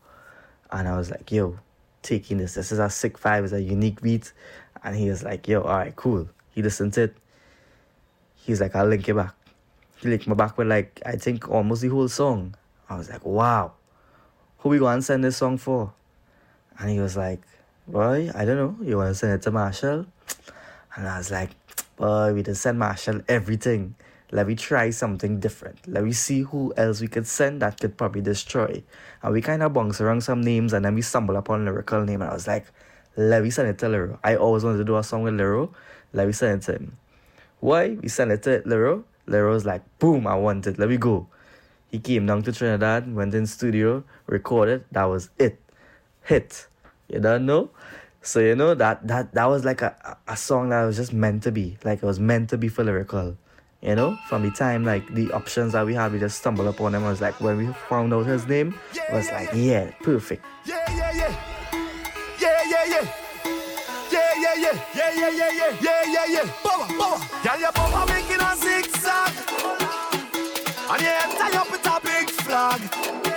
and 0.71 0.87
I 0.87 0.97
was 0.97 1.11
like, 1.11 1.33
yo, 1.33 1.59
taking 2.03 2.39
this. 2.39 2.55
This 2.55 2.73
is 2.73 2.79
a 2.79 2.91
sick 2.91 3.19
five, 3.19 3.45
it's 3.45 3.53
a 3.53 3.61
unique 3.61 4.01
beat. 4.01 4.33
And 4.85 4.95
he 4.95 5.09
was 5.09 5.23
like, 5.23 5.49
yo, 5.49 5.62
alright, 5.62 5.97
cool. 5.97 6.29
He 6.51 6.62
listened 6.62 6.93
to 6.95 7.03
it. 7.03 7.16
He's 8.37 8.61
like, 8.61 8.77
I'll 8.77 8.87
link 8.87 9.09
it 9.09 9.14
back. 9.14 9.35
He 9.97 10.09
linked 10.09 10.29
me 10.29 10.35
back 10.35 10.57
with 10.57 10.69
like, 10.69 11.03
I 11.05 11.16
think 11.16 11.49
almost 11.49 11.83
the 11.83 11.89
whole 11.89 12.09
song. 12.09 12.55
I 12.89 12.97
was 12.97 13.11
like, 13.11 13.25
wow, 13.25 13.73
who 14.59 14.69
we 14.69 14.79
gonna 14.79 15.03
send 15.03 15.25
this 15.25 15.37
song 15.37 15.59
for? 15.59 15.93
And 16.79 16.91
he 16.91 17.01
was 17.01 17.16
like, 17.16 17.41
boy, 17.87 18.31
I 18.35 18.45
don't 18.45 18.57
know. 18.57 18.87
You 18.87 18.97
wanna 18.97 19.14
send 19.14 19.33
it 19.35 19.43
to 19.43 19.51
Machel? 19.51 20.07
And 20.97 21.07
I 21.07 21.18
was 21.18 21.31
like, 21.31 21.51
boy, 21.97 22.33
we 22.35 22.43
just 22.43 22.62
send 22.62 22.81
Machel 22.81 23.24
everything. 23.29 23.95
Let 24.31 24.47
me 24.47 24.55
try 24.55 24.91
something 24.91 25.41
different. 25.41 25.89
Let 25.89 26.05
me 26.05 26.12
see 26.12 26.43
who 26.43 26.74
else 26.76 27.01
we 27.01 27.09
could 27.09 27.26
send 27.26 27.62
that 27.62 27.81
could 27.81 27.97
probably 27.97 28.20
destroy. 28.20 28.83
And 29.22 29.33
we 29.33 29.41
kind 29.41 29.62
of 29.62 29.72
bounce 29.72 30.01
around 30.01 30.22
some 30.22 30.43
names 30.43 30.72
and 30.72 30.85
then 30.85 30.95
we 30.95 31.03
stumble 31.03 31.37
upon 31.37 31.64
Lyrikal 31.64 32.05
name. 32.05 32.20
And 32.20 32.31
I 32.31 32.35
was 32.35 32.47
like, 32.47 32.66
let 33.16 33.43
me 33.43 33.51
send 33.51 33.68
it 33.68 33.79
to 33.79 33.89
Lero. 33.89 34.18
I 34.22 34.37
always 34.37 34.64
wanted 34.64 34.79
to 34.79 34.85
do 34.85 34.97
a 34.97 35.03
song 35.03 35.22
with 35.22 35.35
Lero. 35.35 35.72
Let 36.12 36.26
me 36.26 36.33
send 36.33 36.62
it 36.62 36.66
to 36.66 36.72
him. 36.74 36.97
Why? 37.61 37.91
We 38.01 38.09
sent 38.09 38.31
it 38.31 38.43
to 38.45 38.62
Lero. 38.64 39.05
Lero's 39.26 39.64
like, 39.64 39.83
boom, 39.99 40.26
I 40.26 40.37
want 40.37 40.66
it. 40.66 40.79
Let 40.79 40.89
me 40.89 40.99
go. 40.99 41.26
He 41.91 41.99
came 41.99 42.26
down 42.26 42.43
to 42.43 42.53
Trinidad, 42.53 43.12
went 43.12 43.35
in 43.35 43.47
studio, 43.47 44.05
recorded. 44.26 44.85
That 44.93 45.05
was 45.05 45.31
it. 45.39 45.59
Hit. 46.29 46.66
You 47.09 47.20
don't 47.20 47.47
know? 47.47 47.70
So 48.20 48.41
you 48.41 48.55
know 48.55 48.74
that 48.74 49.07
that 49.09 49.33
that 49.33 49.47
was 49.47 49.64
like 49.64 49.81
a, 49.81 50.18
a 50.29 50.37
song 50.37 50.68
that 50.68 50.85
was 50.85 50.97
just 50.97 51.14
meant 51.14 51.43
to 51.45 51.51
be. 51.51 51.79
Like 51.85 52.03
it 52.03 52.05
was 52.05 52.20
meant 52.20 52.51
to 52.51 52.59
be 52.59 52.68
for 52.68 52.85
Lyrikal. 52.85 53.39
You 53.81 53.95
know, 53.95 54.18
from 54.29 54.43
the 54.43 54.51
time 54.51 54.85
like 54.85 55.09
the 55.14 55.33
options 55.33 55.72
that 55.72 55.87
we 55.87 55.95
had, 55.95 56.12
we 56.12 56.18
just 56.18 56.39
stumbled 56.39 56.68
upon 56.68 56.93
them. 56.93 57.05
I 57.05 57.09
was 57.09 57.22
like, 57.22 57.41
when 57.41 57.57
we 57.57 57.72
found 57.89 58.12
out 58.12 58.26
his 58.26 58.47
name, 58.47 58.74
it 58.93 59.11
was 59.11 59.31
like, 59.31 59.49
yeah, 59.55 59.91
perfect. 60.03 60.45
Yeah, 60.66 60.85
yeah, 60.91 61.12
yeah. 61.12 61.35
Yeah, 62.39 62.62
yeah, 62.68 62.85
yeah. 62.85 63.12
Yeah, 64.12 64.33
yeah, 64.37 64.55
yeah. 64.55 64.81
Yeah, 64.95 65.12
yeah, 65.14 65.31
yeah, 65.31 65.51
yeah. 65.51 65.76
Yeah, 65.81 66.03
yeah, 66.12 66.26
yeah. 66.29 66.53
Power, 66.62 66.89
power. 67.01 67.72
Power 67.72 68.07
making 68.07 68.43
a 68.43 68.55
zigzag. 68.55 69.33
And 70.91 71.01
your 71.01 71.24
tie 71.39 71.57
up 71.57 71.70
with 71.70 71.87
a 71.87 72.01
big 72.05 72.29
flag. 72.31 73.28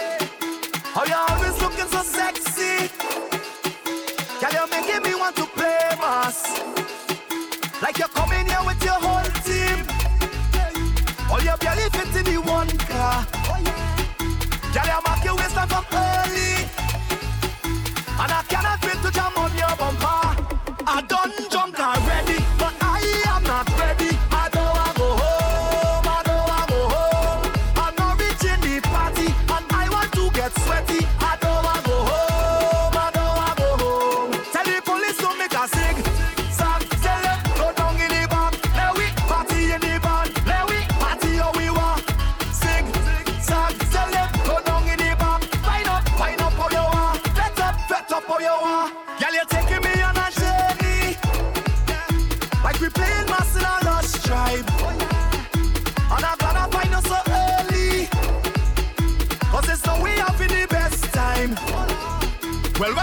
Play 6.31 6.80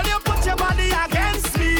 You 0.07 0.19
put 0.25 0.45
your 0.47 0.57
body 0.57 0.91
against 0.91 1.59
me, 1.59 1.75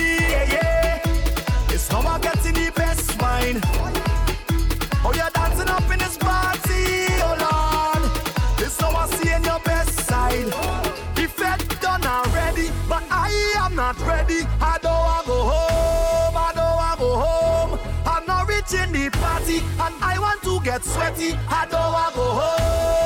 it's 1.75 1.89
how 1.89 2.01
I 2.01 2.19
get 2.21 2.45
in 2.47 2.55
the 2.55 2.73
best 2.75 3.21
wine. 3.21 3.61
Oh, 5.05 5.13
you're 5.15 5.31
dancing 5.31 5.69
up 5.69 5.91
in 5.91 5.99
this 5.99 6.17
party, 6.19 7.07
oh 7.23 7.37
Lord. 7.47 8.11
It's 8.61 8.81
how 8.81 8.91
I 8.91 9.07
see 9.09 9.33
in 9.33 9.45
your 9.45 9.61
best 9.61 10.01
side. 10.01 10.47
The 11.15 11.27
fed 11.27 11.61
done 11.81 12.05
already, 12.05 12.71
but 12.89 13.05
I 13.11 13.31
am 13.59 13.75
not 13.75 13.99
ready. 14.01 14.41
I 14.61 14.79
don't 14.83 14.93
want 14.93 15.27
go 15.27 15.39
home, 15.53 16.37
I 16.37 16.53
don't 16.55 16.77
want 16.77 16.99
go 16.99 17.17
home. 17.17 17.79
I'm 18.07 18.27
not 18.27 18.47
the 18.47 19.11
party, 19.11 19.59
and 19.59 19.95
I 20.03 20.19
want 20.19 20.43
to 20.43 20.61
get 20.61 20.85
sweaty. 20.85 21.33
I 21.49 21.67
don't 21.71 21.93
want 21.93 22.15
go 22.15 22.23
home, 22.23 22.98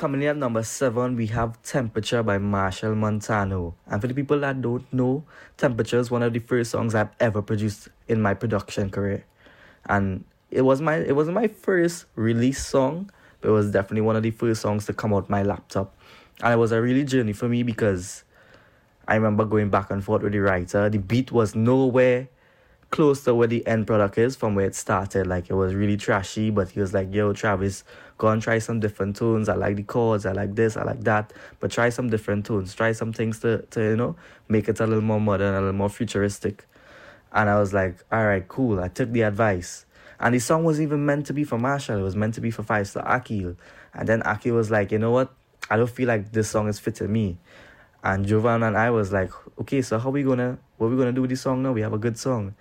Coming 0.00 0.22
in 0.22 0.28
at 0.28 0.36
number 0.38 0.62
seven, 0.62 1.14
we 1.14 1.26
have 1.26 1.62
Temperature 1.62 2.22
by 2.22 2.38
Machel 2.38 2.96
Montano. 2.96 3.74
And 3.86 4.00
for 4.00 4.06
the 4.06 4.14
people 4.14 4.40
that 4.40 4.62
don't 4.62 4.90
know, 4.90 5.24
Temperature 5.58 5.98
is 5.98 6.10
one 6.10 6.22
of 6.22 6.32
the 6.32 6.38
first 6.38 6.70
songs 6.70 6.94
I've 6.94 7.10
ever 7.20 7.42
produced 7.42 7.90
in 8.08 8.22
my 8.22 8.32
production 8.32 8.88
career. 8.88 9.26
And 9.84 10.24
it 10.50 10.62
was 10.62 10.80
my 10.80 10.94
it 10.94 11.14
wasn't 11.14 11.34
my 11.34 11.48
first 11.48 12.06
release 12.14 12.66
song, 12.66 13.10
but 13.42 13.50
it 13.50 13.52
was 13.52 13.72
definitely 13.72 14.00
one 14.00 14.16
of 14.16 14.22
the 14.22 14.30
first 14.30 14.62
songs 14.62 14.86
to 14.86 14.94
come 14.94 15.12
out 15.12 15.28
my 15.28 15.42
laptop. 15.42 15.94
And 16.42 16.50
it 16.50 16.56
was 16.56 16.72
a 16.72 16.80
really 16.80 17.04
journey 17.04 17.34
for 17.34 17.50
me 17.50 17.62
because 17.62 18.24
I 19.06 19.16
remember 19.16 19.44
going 19.44 19.68
back 19.68 19.90
and 19.90 20.02
forth 20.02 20.22
with 20.22 20.32
the 20.32 20.38
writer. 20.38 20.88
The 20.88 20.96
beat 20.96 21.30
was 21.30 21.54
nowhere 21.54 22.30
close 22.90 23.22
to 23.24 23.34
where 23.34 23.46
the 23.46 23.66
end 23.66 23.86
product 23.86 24.18
is 24.18 24.36
from 24.36 24.54
where 24.54 24.66
it 24.66 24.74
started. 24.74 25.26
Like 25.26 25.50
it 25.50 25.54
was 25.54 25.74
really 25.74 25.96
trashy, 25.96 26.50
but 26.50 26.70
he 26.70 26.80
was 26.80 26.92
like, 26.92 27.12
yo, 27.12 27.32
Travis, 27.32 27.84
go 28.20 28.28
and 28.28 28.42
try 28.42 28.58
some 28.58 28.80
different 28.80 29.16
tunes. 29.16 29.48
I 29.48 29.54
like 29.54 29.76
the 29.76 29.82
chords, 29.82 30.26
I 30.26 30.32
like 30.32 30.54
this, 30.54 30.76
I 30.76 30.84
like 30.84 31.02
that. 31.04 31.32
But 31.58 31.70
try 31.70 31.88
some 31.88 32.10
different 32.10 32.44
tunes. 32.44 32.74
Try 32.74 32.92
some 32.92 33.14
things 33.14 33.40
to, 33.40 33.62
to 33.70 33.80
you 33.80 33.96
know, 33.96 34.14
make 34.46 34.68
it 34.68 34.78
a 34.78 34.86
little 34.86 35.02
more 35.02 35.20
modern, 35.20 35.54
a 35.54 35.58
little 35.58 35.72
more 35.72 35.88
futuristic. 35.88 36.66
And 37.32 37.48
I 37.48 37.58
was 37.58 37.72
like, 37.72 37.96
all 38.12 38.26
right, 38.26 38.46
cool. 38.46 38.78
I 38.78 38.88
took 38.88 39.10
the 39.10 39.22
advice. 39.22 39.86
And 40.20 40.34
the 40.34 40.38
song 40.38 40.64
wasn't 40.64 40.88
even 40.88 41.06
meant 41.06 41.26
to 41.26 41.32
be 41.32 41.44
for 41.44 41.58
Machel. 41.58 41.98
It 41.98 42.02
was 42.02 42.14
meant 42.14 42.34
to 42.34 42.42
be 42.42 42.50
for 42.50 42.62
Five 42.62 42.88
Star 42.88 43.02
Akil. 43.08 43.56
And 43.94 44.06
then 44.06 44.22
Akil 44.26 44.54
was 44.54 44.70
like, 44.70 44.92
you 44.92 44.98
know 44.98 45.10
what? 45.10 45.32
I 45.70 45.78
don't 45.78 45.88
feel 45.88 46.06
like 46.06 46.30
this 46.30 46.50
song 46.50 46.68
is 46.68 46.78
fitting 46.78 47.10
me. 47.10 47.38
And 48.04 48.26
Jovan 48.26 48.62
and 48.62 48.76
I 48.76 48.90
was 48.90 49.12
like, 49.12 49.30
okay, 49.60 49.80
so 49.80 49.98
how 49.98 50.10
we 50.10 50.22
gonna 50.22 50.58
what 50.76 50.90
we 50.90 50.96
gonna 50.96 51.12
do 51.12 51.22
with 51.22 51.30
this 51.30 51.40
song 51.40 51.62
now? 51.62 51.72
We 51.72 51.80
have 51.80 51.94
a 51.94 51.98
good 51.98 52.18
song. 52.18 52.54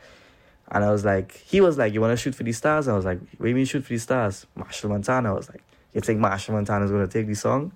And 0.71 0.83
I 0.83 0.91
was 0.91 1.03
like, 1.03 1.31
he 1.37 1.61
was 1.61 1.77
like, 1.77 1.93
you 1.93 2.01
wanna 2.01 2.17
shoot 2.17 2.35
for 2.35 2.43
the 2.43 2.51
stars? 2.51 2.87
I 2.87 2.95
was 2.95 3.05
like, 3.05 3.19
what 3.37 3.45
do 3.45 3.49
you 3.49 3.55
mean 3.55 3.65
shoot 3.65 3.83
for 3.83 3.93
the 3.93 3.99
stars? 3.99 4.45
Machel 4.57 4.89
Montano. 4.89 5.31
I 5.31 5.33
was 5.33 5.49
like, 5.49 5.63
you 5.93 6.01
think 6.01 6.19
Machel 6.19 6.51
Montano 6.51 6.85
is 6.85 6.91
gonna 6.91 7.07
take 7.07 7.27
the 7.27 7.35
song? 7.35 7.71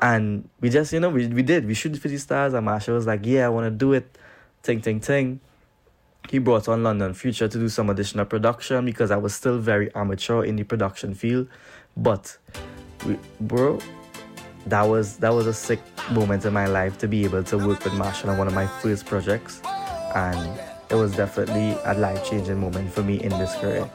And 0.00 0.48
we 0.60 0.68
just, 0.68 0.92
you 0.92 1.00
know, 1.00 1.10
we, 1.10 1.26
we 1.28 1.42
did. 1.42 1.66
We 1.66 1.74
shoot 1.74 1.96
for 1.96 2.08
the 2.08 2.18
stars. 2.18 2.54
And 2.54 2.66
Machel 2.66 2.94
was 2.94 3.06
like, 3.06 3.24
yeah, 3.24 3.46
I 3.46 3.48
wanna 3.48 3.70
do 3.70 3.92
it. 3.92 4.18
Ting 4.62 4.80
ting 4.80 5.00
ting. 5.00 5.40
He 6.28 6.38
brought 6.38 6.68
on 6.68 6.82
London 6.82 7.14
Future 7.14 7.48
to 7.48 7.58
do 7.58 7.68
some 7.68 7.88
additional 7.88 8.26
production 8.26 8.84
because 8.84 9.10
I 9.10 9.16
was 9.16 9.34
still 9.34 9.58
very 9.58 9.94
amateur 9.94 10.42
in 10.42 10.56
the 10.56 10.64
production 10.64 11.14
field. 11.14 11.48
But 11.96 12.36
we, 13.06 13.18
bro, 13.40 13.78
that 14.66 14.82
was 14.82 15.16
that 15.18 15.32
was 15.32 15.46
a 15.46 15.54
sick 15.54 15.80
moment 16.10 16.44
in 16.44 16.52
my 16.52 16.66
life 16.66 16.98
to 16.98 17.08
be 17.08 17.24
able 17.24 17.44
to 17.44 17.56
work 17.56 17.82
with 17.84 17.94
Machel 17.94 18.28
on 18.28 18.38
one 18.38 18.46
of 18.46 18.54
my 18.54 18.66
first 18.66 19.06
projects, 19.06 19.62
and 20.14 20.60
it 20.90 20.94
was 20.94 21.14
definitely 21.14 21.76
a 21.84 21.94
life 21.94 22.24
changing 22.28 22.58
moment 22.58 22.92
for 22.92 23.02
me 23.02 23.22
in 23.22 23.30
this 23.30 23.54
career. 23.56 23.88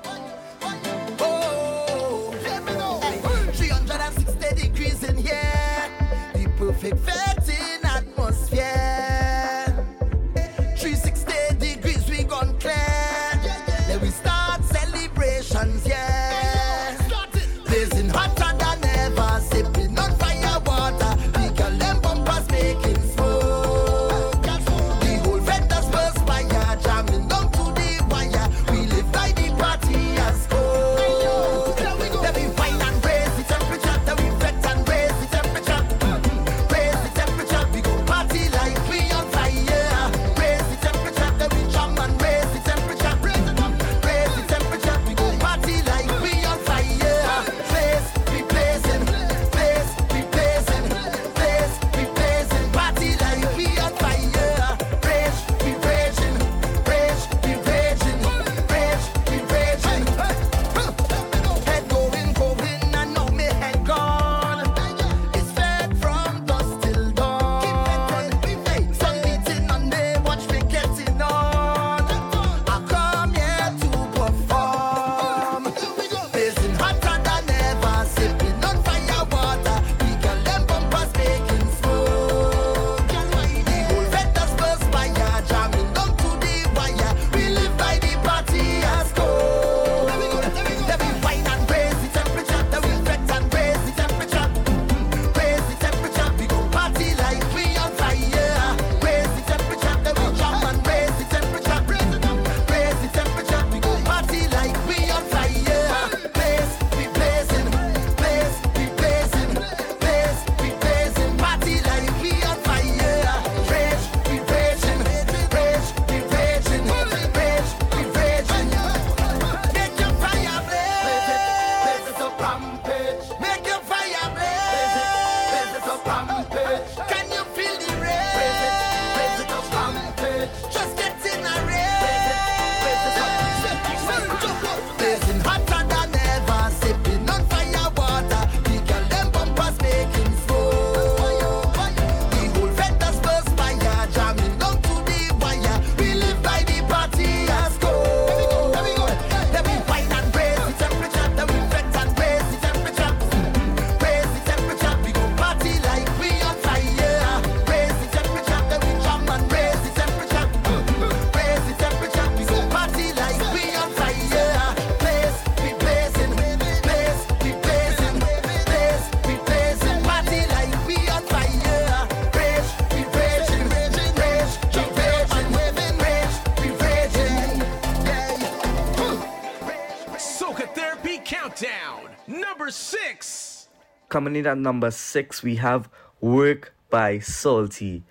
Coming 184.24 184.38
in 184.38 184.48
at 184.48 184.58
number 184.58 184.90
six, 184.90 185.44
we 185.44 185.58
have 185.58 185.90
Work 186.22 186.74
by 186.90 187.20
Salty. 187.20 188.04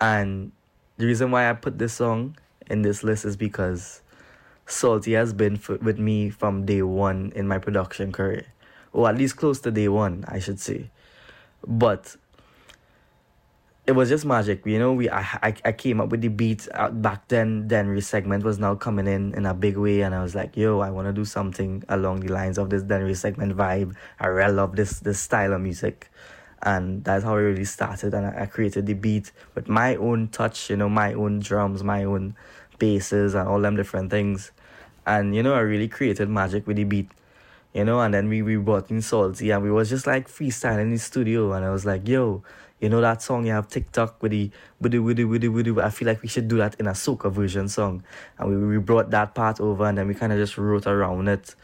And 0.00 0.52
the 0.96 1.04
reason 1.04 1.30
why 1.30 1.50
I 1.50 1.52
put 1.52 1.78
this 1.78 1.92
song 1.92 2.38
in 2.70 2.80
this 2.80 3.04
list 3.04 3.26
is 3.26 3.36
because 3.36 4.00
Salty 4.64 5.12
has 5.12 5.34
been 5.34 5.56
f- 5.56 5.82
with 5.82 5.98
me 5.98 6.30
from 6.30 6.64
day 6.64 6.80
one 6.80 7.30
in 7.36 7.46
my 7.46 7.58
production 7.58 8.10
career. 8.10 8.46
Or 8.94 9.06
at 9.10 9.18
least 9.18 9.36
close 9.36 9.60
to 9.60 9.70
day 9.70 9.88
one, 9.88 10.24
I 10.26 10.38
should 10.38 10.58
say. 10.58 10.88
But 11.66 12.16
it 13.90 13.96
was 13.96 14.08
just 14.08 14.24
magic, 14.24 14.64
you 14.64 14.78
know. 14.78 14.92
We 14.92 15.10
I, 15.10 15.22
I, 15.42 15.54
I 15.64 15.72
came 15.72 16.00
up 16.00 16.10
with 16.10 16.20
the 16.20 16.28
beat 16.28 16.68
out 16.74 16.90
uh, 16.90 16.94
back 16.94 17.26
then. 17.26 17.66
Dennery 17.66 18.00
segment 18.02 18.44
was 18.44 18.56
now 18.60 18.76
coming 18.76 19.08
in 19.08 19.34
in 19.34 19.46
a 19.46 19.52
big 19.52 19.76
way, 19.76 20.02
and 20.02 20.14
I 20.14 20.22
was 20.22 20.32
like, 20.32 20.56
"Yo, 20.56 20.78
I 20.78 20.90
want 20.90 21.08
to 21.08 21.12
do 21.12 21.24
something 21.24 21.82
along 21.88 22.20
the 22.20 22.32
lines 22.32 22.56
of 22.56 22.70
this 22.70 22.84
Dennery 22.84 23.14
segment 23.14 23.56
vibe." 23.56 23.96
I 24.20 24.28
really 24.28 24.52
love 24.52 24.76
this 24.76 25.00
this 25.00 25.18
style 25.18 25.52
of 25.54 25.60
music, 25.60 26.08
and 26.62 27.02
that's 27.02 27.24
how 27.24 27.34
it 27.34 27.40
really 27.40 27.64
started. 27.64 28.14
And 28.14 28.26
I, 28.26 28.42
I 28.42 28.46
created 28.46 28.86
the 28.86 28.94
beat 28.94 29.32
with 29.56 29.68
my 29.68 29.96
own 29.96 30.28
touch, 30.28 30.70
you 30.70 30.76
know, 30.76 30.88
my 30.88 31.12
own 31.12 31.40
drums, 31.40 31.82
my 31.82 32.04
own 32.04 32.36
basses, 32.78 33.34
and 33.34 33.48
all 33.48 33.60
them 33.60 33.74
different 33.74 34.12
things. 34.12 34.52
And 35.04 35.34
you 35.34 35.42
know, 35.42 35.54
I 35.54 35.60
really 35.60 35.88
created 35.88 36.28
magic 36.28 36.64
with 36.68 36.76
the 36.76 36.84
beat 36.84 37.10
you 37.72 37.84
know, 37.84 38.00
and 38.00 38.12
then 38.12 38.28
we, 38.28 38.42
we 38.42 38.56
brought 38.56 38.90
in 38.90 39.00
Salty 39.00 39.52
and 39.52 39.62
we 39.62 39.70
was 39.70 39.88
just 39.88 40.04
like 40.04 40.28
freestyling 40.28 40.82
in 40.82 40.90
the 40.90 40.98
studio 40.98 41.52
and 41.52 41.64
I 41.64 41.70
was 41.70 41.86
like, 41.86 42.08
yo, 42.08 42.42
you 42.80 42.88
know 42.88 43.00
that 43.00 43.22
song 43.22 43.46
you 43.46 43.52
have 43.52 43.68
TikTok 43.68 44.22
with 44.22 44.32
the 44.32 44.50
with 44.80 44.92
the 44.92 44.98
with 44.98 45.16
the 45.16 45.24
with 45.24 45.42
the, 45.42 45.48
with 45.48 45.66
the 45.66 45.82
I 45.82 45.90
feel 45.90 46.08
like 46.08 46.22
we 46.22 46.28
should 46.28 46.48
do 46.48 46.56
that 46.58 46.74
in 46.80 46.86
a 46.86 46.92
soca 46.92 47.30
version 47.30 47.68
song. 47.68 48.02
And 48.38 48.48
we, 48.48 48.66
we 48.66 48.78
brought 48.78 49.10
that 49.10 49.34
part 49.34 49.60
over 49.60 49.86
and 49.86 49.98
then 49.98 50.08
we 50.08 50.14
kinda 50.14 50.36
just 50.36 50.56
wrote 50.56 50.86
around 50.86 51.28
it. 51.28 51.54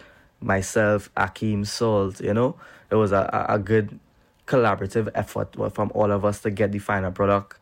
Myself, 0.41 1.11
Akeem, 1.17 1.67
Salt, 1.67 2.21
you 2.21 2.35
know? 2.35 2.57
It 2.91 2.97
was 2.97 3.11
a, 3.11 3.47
a 3.49 3.59
good 3.59 3.99
collaborative 4.47 5.09
effort 5.15 5.57
from 5.75 5.91
all 5.95 6.13
of 6.13 6.25
us 6.25 6.41
to 6.43 6.51
get 6.51 6.73
the 6.73 6.79
final 6.79 7.11
product. 7.11 7.59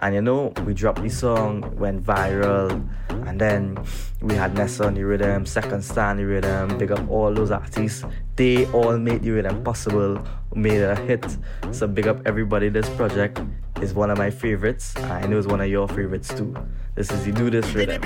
And 0.00 0.14
you 0.14 0.22
know, 0.22 0.52
we 0.66 0.74
dropped 0.74 1.02
the 1.02 1.08
song, 1.08 1.76
went 1.76 2.02
viral, 2.02 2.86
and 3.08 3.40
then 3.40 3.78
we 4.20 4.34
had 4.34 4.54
Nessa 4.54 4.86
on 4.86 4.94
the 4.94 5.04
rhythm, 5.04 5.46
Second 5.46 5.82
Star 5.84 6.10
on 6.10 6.16
the 6.16 6.26
rhythm, 6.26 6.76
big 6.78 6.90
up 6.90 7.08
all 7.08 7.32
those 7.32 7.50
artists. 7.52 8.04
They 8.36 8.66
all 8.72 8.98
made 8.98 9.22
the 9.22 9.30
rhythm 9.30 9.62
possible, 9.62 10.18
made 10.54 10.80
it 10.80 10.98
a 10.98 11.00
hit. 11.00 11.24
So 11.70 11.86
big 11.86 12.08
up 12.08 12.26
everybody. 12.26 12.68
This 12.68 12.88
project 12.90 13.40
is 13.80 13.94
one 13.94 14.10
of 14.10 14.18
my 14.18 14.30
favorites. 14.30 14.96
I 14.96 15.26
know 15.26 15.38
it's 15.38 15.46
one 15.46 15.60
of 15.60 15.68
your 15.68 15.86
favorites 15.86 16.28
too. 16.28 16.54
This 16.96 17.10
is 17.12 17.24
the 17.24 17.32
Do 17.32 17.50
This 17.50 17.72
Rhythm. 17.72 18.02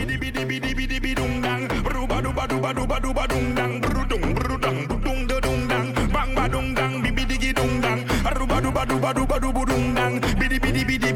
Just 10.99 11.08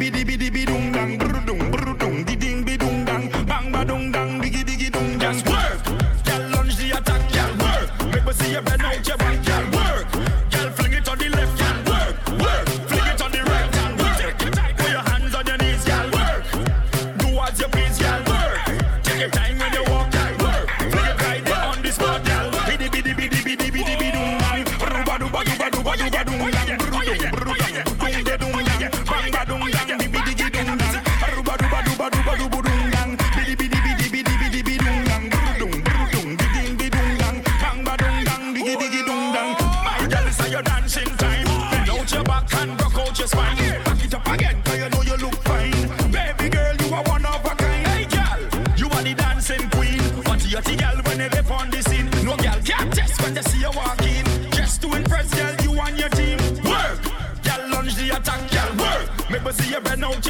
test 53.43 53.55
see 53.55 53.61
you 53.61 53.71
walk 53.73 54.03
in. 54.03 54.51
Just 54.53 54.83
to 54.83 54.95
impress, 54.95 55.33
girl, 55.35 55.55
you 55.63 55.81
and 55.81 55.99
your 55.99 56.09
team. 56.11 56.39
Work, 56.65 57.03
girl, 57.43 57.69
lunge 57.71 57.95
the 57.97 58.17
attack, 58.17 58.51
girl, 58.51 58.77
work. 58.77 59.31
Make 59.31 59.45
me 59.45 59.53
see 59.53 59.71
you 59.71 59.81
bend 59.81 60.05
out 60.05 60.22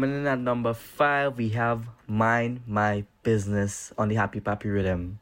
Coming 0.00 0.16
in 0.16 0.26
at 0.26 0.38
number 0.38 0.72
five, 0.72 1.36
we 1.36 1.50
have 1.50 1.84
Mind 2.06 2.62
My 2.66 3.04
Business 3.22 3.92
on 3.98 4.08
the 4.08 4.14
Happy 4.14 4.40
Pappy 4.40 4.70
Rhythm. 4.70 5.18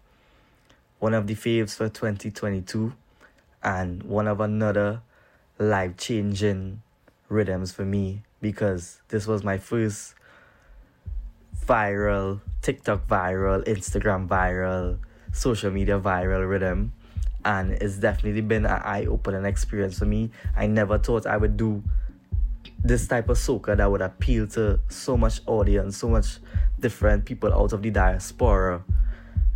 One 1.01 1.15
of 1.15 1.27
the 1.27 1.35
faves 1.35 1.75
for 1.75 1.89
2022 1.89 2.93
and 3.61 4.05
one 4.05 4.29
of 4.29 4.39
another 4.39 5.03
life 5.59 5.97
changing 5.97 6.81
rhythms 7.29 7.73
for 7.73 7.85
me 7.85 8.23
because 8.41 9.01
this 9.09 9.27
was 9.27 9.43
my 9.43 9.59
first 9.59 10.15
viral, 11.67 12.41
TikTok 12.63 13.09
viral, 13.09 13.65
Instagram 13.65 14.29
viral, 14.29 14.99
social 15.33 15.73
media 15.73 15.99
viral 15.99 16.49
rhythm. 16.49 16.93
And 17.45 17.73
it's 17.73 17.97
definitely 17.97 18.43
been 18.43 18.65
an 18.65 18.81
eye 18.85 19.07
opening 19.07 19.45
experience 19.45 19.99
for 19.99 20.07
me. 20.07 20.31
I 20.57 20.69
never 20.69 20.99
thought 20.99 21.27
I 21.27 21.37
would 21.37 21.57
do 21.57 21.83
this 22.83 23.07
type 23.09 23.29
of 23.29 23.37
soca 23.37 23.77
that 23.77 23.91
would 23.91 24.03
appeal 24.03 24.47
to 24.49 24.81
so 24.89 25.17
much 25.17 25.41
audience, 25.47 25.97
so 25.97 26.09
much 26.09 26.39
different 26.81 27.25
people 27.25 27.53
out 27.53 27.73
of 27.73 27.83
the 27.83 27.91
diaspora, 27.91 28.83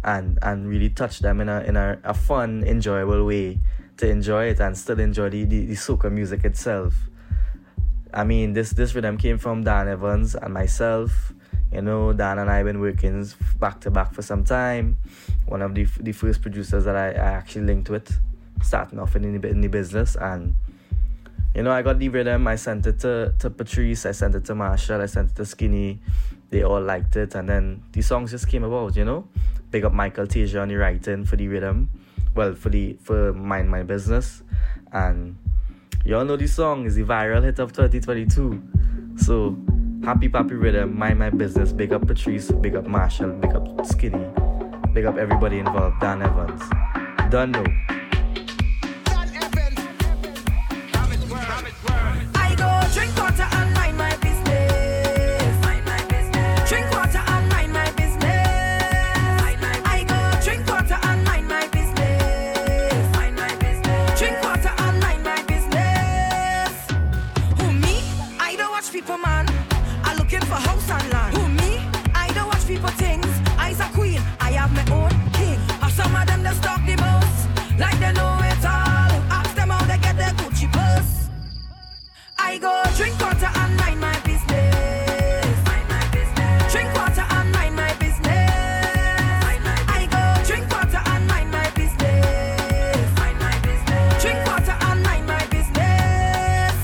and 0.04 0.38
and 0.42 0.68
really 0.68 0.90
touch 0.90 1.20
them 1.20 1.40
in 1.40 1.48
a 1.48 1.60
in 1.60 1.76
a, 1.76 1.98
a 2.04 2.14
fun, 2.14 2.64
enjoyable 2.64 3.24
way 3.24 3.60
to 3.98 4.08
enjoy 4.08 4.46
it 4.46 4.60
and 4.60 4.76
still 4.76 4.98
enjoy 4.98 5.30
the, 5.30 5.44
the, 5.44 5.66
the 5.66 5.74
soca 5.74 6.10
music 6.10 6.44
itself. 6.44 6.94
I 8.12 8.24
mean, 8.24 8.52
this 8.52 8.70
this 8.70 8.94
rhythm 8.94 9.16
came 9.16 9.38
from 9.38 9.64
Dan 9.64 9.88
Evans 9.88 10.34
and 10.34 10.52
myself. 10.52 11.32
You 11.72 11.80
know, 11.80 12.12
Dan 12.12 12.38
and 12.38 12.50
I 12.50 12.56
have 12.58 12.66
been 12.66 12.80
working 12.80 13.26
back 13.58 13.80
to 13.82 13.90
back 13.90 14.12
for 14.12 14.20
some 14.20 14.44
time. 14.44 14.98
One 15.46 15.62
of 15.62 15.74
the 15.74 15.84
the 16.00 16.12
first 16.12 16.42
producers 16.42 16.84
that 16.84 16.96
I, 16.96 17.12
I 17.12 17.32
actually 17.32 17.64
linked 17.64 17.88
with, 17.88 18.12
starting 18.62 18.98
off 18.98 19.16
in 19.16 19.40
the, 19.40 19.48
in 19.48 19.60
the 19.60 19.68
business 19.68 20.16
and 20.16 20.54
you 21.54 21.62
know, 21.62 21.70
I 21.70 21.82
got 21.82 21.98
the 21.98 22.08
rhythm. 22.08 22.46
I 22.46 22.56
sent 22.56 22.86
it 22.86 23.00
to, 23.00 23.34
to 23.38 23.50
Patrice. 23.50 24.06
I 24.06 24.12
sent 24.12 24.34
it 24.34 24.44
to 24.46 24.54
Machel. 24.54 25.00
I 25.00 25.06
sent 25.06 25.30
it 25.30 25.36
to 25.36 25.44
Skinny. 25.44 26.00
They 26.50 26.62
all 26.62 26.80
liked 26.80 27.16
it. 27.16 27.34
And 27.34 27.48
then 27.48 27.82
the 27.92 28.02
songs 28.02 28.30
just 28.30 28.48
came 28.48 28.64
about, 28.64 28.96
you 28.96 29.04
know. 29.04 29.28
Big 29.70 29.84
up 29.84 29.92
Michael 29.92 30.26
Tasia 30.26 30.62
on 30.62 30.68
the 30.68 30.76
writing 30.76 31.24
for 31.24 31.36
the 31.36 31.48
rhythm. 31.48 31.90
Well, 32.34 32.54
for 32.54 32.70
the 32.70 32.98
for 33.02 33.32
Mind 33.32 33.70
My 33.70 33.82
Business. 33.82 34.42
And 34.92 35.36
y'all 36.04 36.24
know 36.24 36.36
the 36.36 36.46
song 36.46 36.86
is 36.86 36.94
the 36.94 37.04
viral 37.04 37.42
hit 37.42 37.58
of 37.58 37.72
2022. 37.72 38.62
So, 39.16 39.56
Happy 40.04 40.28
Pappy 40.28 40.54
Rhythm, 40.54 40.98
Mind 40.98 41.18
My 41.18 41.30
Business. 41.30 41.72
Big 41.72 41.92
up 41.92 42.06
Patrice. 42.06 42.50
Big 42.50 42.74
up 42.74 42.86
Machel. 42.86 43.38
Big 43.40 43.54
up 43.54 43.86
Skinny. 43.86 44.26
Big 44.94 45.04
up 45.04 45.16
everybody 45.16 45.58
involved. 45.58 46.00
Dan 46.00 46.22
Evans. 46.22 46.62
Done 47.30 47.52
know. 47.52 48.01
I 52.94 53.06
go 53.16 53.30
drink 53.30 53.61
go 82.62 82.82
drink 82.96 83.20
water 83.20 83.50
and 83.56 83.76
mind 83.76 84.00
my 84.00 84.16
business. 84.20 85.56
Mind 85.66 85.88
my 85.88 86.06
business. 86.12 86.72
Drink 86.72 86.94
water 86.94 87.26
and 87.28 87.50
mind 87.50 87.74
my 87.74 87.92
business. 87.94 89.42
Mind 89.46 89.64
my 89.64 89.74
business. 89.74 89.98
I 89.98 90.06
go 90.14 90.22
drink 90.46 90.70
water 90.70 91.02
and 91.12 91.26
mind 91.26 91.50
my 91.50 91.68
business. 91.70 93.18
Mind 93.18 93.38
my 93.40 93.58
business. 93.66 94.22
Drink 94.22 94.46
water 94.46 94.76
and 94.88 95.02
mind 95.02 95.26
my 95.26 95.44
business. 95.56 96.74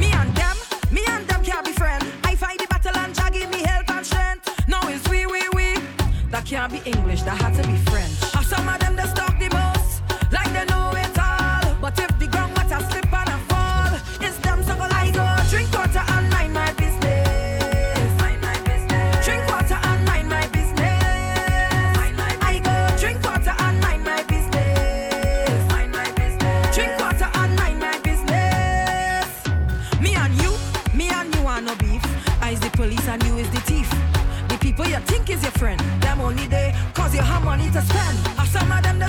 Me 0.00 0.08
and 0.20 0.34
them, 0.34 0.56
me 0.90 1.02
and 1.06 1.28
them 1.28 1.44
can't 1.44 1.66
be 1.66 1.72
friends. 1.72 2.06
I 2.24 2.34
fight 2.34 2.58
the 2.58 2.66
battle 2.68 2.96
and 2.96 3.14
Jah 3.14 3.28
give 3.30 3.50
me 3.50 3.60
help 3.62 3.90
and 3.90 4.06
strength. 4.06 4.66
Now 4.66 4.80
it's 4.88 5.06
we, 5.10 5.26
we, 5.26 5.42
we. 5.52 5.78
That 6.30 6.46
can't 6.46 6.72
be 6.72 6.80
English. 6.86 7.22
That 7.24 7.36
had 7.36 7.54
to 7.60 7.68
be. 7.68 7.91
Is 35.32 35.42
your 35.42 35.52
friend, 35.52 35.80
them 36.02 36.20
only 36.20 36.46
they 36.46 36.74
cause 36.94 37.14
you 37.14 37.22
have 37.22 37.44
money 37.44 37.70
to 37.70 37.80
spend. 37.82 38.18
Some 38.48 38.70
of 38.70 38.82
them 38.82 38.98
the 38.98 39.06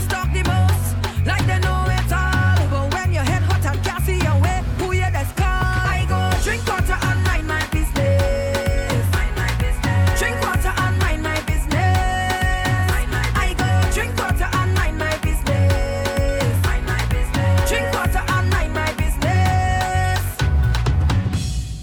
most, 0.48 0.96
like 1.28 1.46
they 1.46 1.60
know 1.60 1.86
it 1.90 2.12
all. 2.12 2.56
But 2.72 2.94
when 2.94 3.12
your 3.14 3.24
head 3.24 3.44
hot 3.44 3.66
and 3.66 3.84
can't 3.84 4.04
see 4.06 4.20
your 4.20 4.40
way, 4.42 4.64
who 4.78 4.94
you 4.94 5.04
call? 5.36 5.64
I 5.98 6.06
go 6.08 6.20
drink 6.42 6.66
water 6.66 6.98
and 7.10 7.24
mind 7.28 7.46
my 7.48 7.66
business. 7.72 9.04
Mind 9.12 9.36
my 9.36 9.52
business. 9.60 10.20
Drink 10.20 10.40
water 10.42 10.74
and 10.84 10.98
mind 11.00 11.22
my 11.24 11.40
business. 11.42 12.92
Mind 12.94 13.12
my 13.12 13.26
I 13.36 13.54
go 13.62 13.68
drink 13.92 14.18
water 14.18 14.48
and 14.60 14.74
mind 14.74 14.98
my 14.98 15.18
business. 15.18 16.66
Mind 16.66 16.86
my 16.86 17.06
business. 17.12 17.70
Drink 17.70 17.94
water 17.94 18.24
and 18.36 18.50
mind 18.50 18.74
my 18.74 18.92
business. 18.94 20.20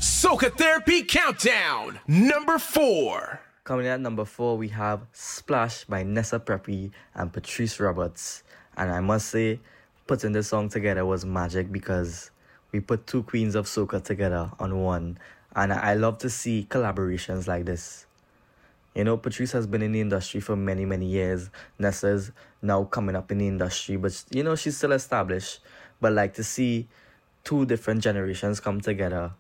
Soca 0.01 0.51
Therapy 0.57 1.03
Countdown, 1.03 2.01
number 2.09 2.59
four. 2.59 3.40
Coming 3.71 3.87
in 3.87 3.93
at 3.93 4.01
number 4.01 4.25
four, 4.25 4.59
we 4.59 4.67
have 4.71 5.07
Splash 5.13 5.85
by 5.85 6.03
Nessa 6.03 6.41
Preppy 6.41 6.91
and 7.15 7.33
Patrice 7.33 7.79
Roberts. 7.79 8.43
And 8.77 8.91
I 8.91 8.99
must 8.99 9.29
say, 9.29 9.61
putting 10.09 10.33
this 10.33 10.49
song 10.49 10.69
together 10.69 11.07
was 11.07 11.25
magic 11.25 11.71
because 11.71 12.33
we 12.73 12.81
put 12.81 13.07
two 13.07 13.23
queens 13.23 13.55
of 13.55 13.67
soca 13.67 14.03
together 14.03 14.51
on 14.59 14.81
one. 14.81 15.19
And 15.55 15.73
I 15.73 15.95
love 15.95 16.19
to 16.19 16.31
see 16.31 16.67
collaborations 16.69 17.47
like 17.47 17.65
this. 17.65 18.07
You 18.97 19.05
know, 19.05 19.17
Patrice 19.17 19.53
has 19.53 19.69
been 19.69 19.83
in 19.83 19.93
the 19.93 20.01
industry 20.01 20.41
for 20.41 20.57
many, 20.57 20.85
many 20.85 21.07
years. 21.07 21.49
Nessa's 21.79 22.33
now 22.63 22.83
coming 22.83 23.15
up 23.15 23.31
in 23.31 23.39
the 23.39 23.47
industry, 23.47 23.95
but 23.95 24.25
you 24.31 24.43
know, 24.43 24.57
she's 24.57 24.77
still 24.77 24.91
established. 24.91 25.61
But 26.01 26.13
like 26.13 26.35
to 26.35 26.43
see 26.43 26.89
two 27.45 27.67
different 27.67 28.03
generations 28.03 28.59
come 28.59 28.81
together 28.81 29.31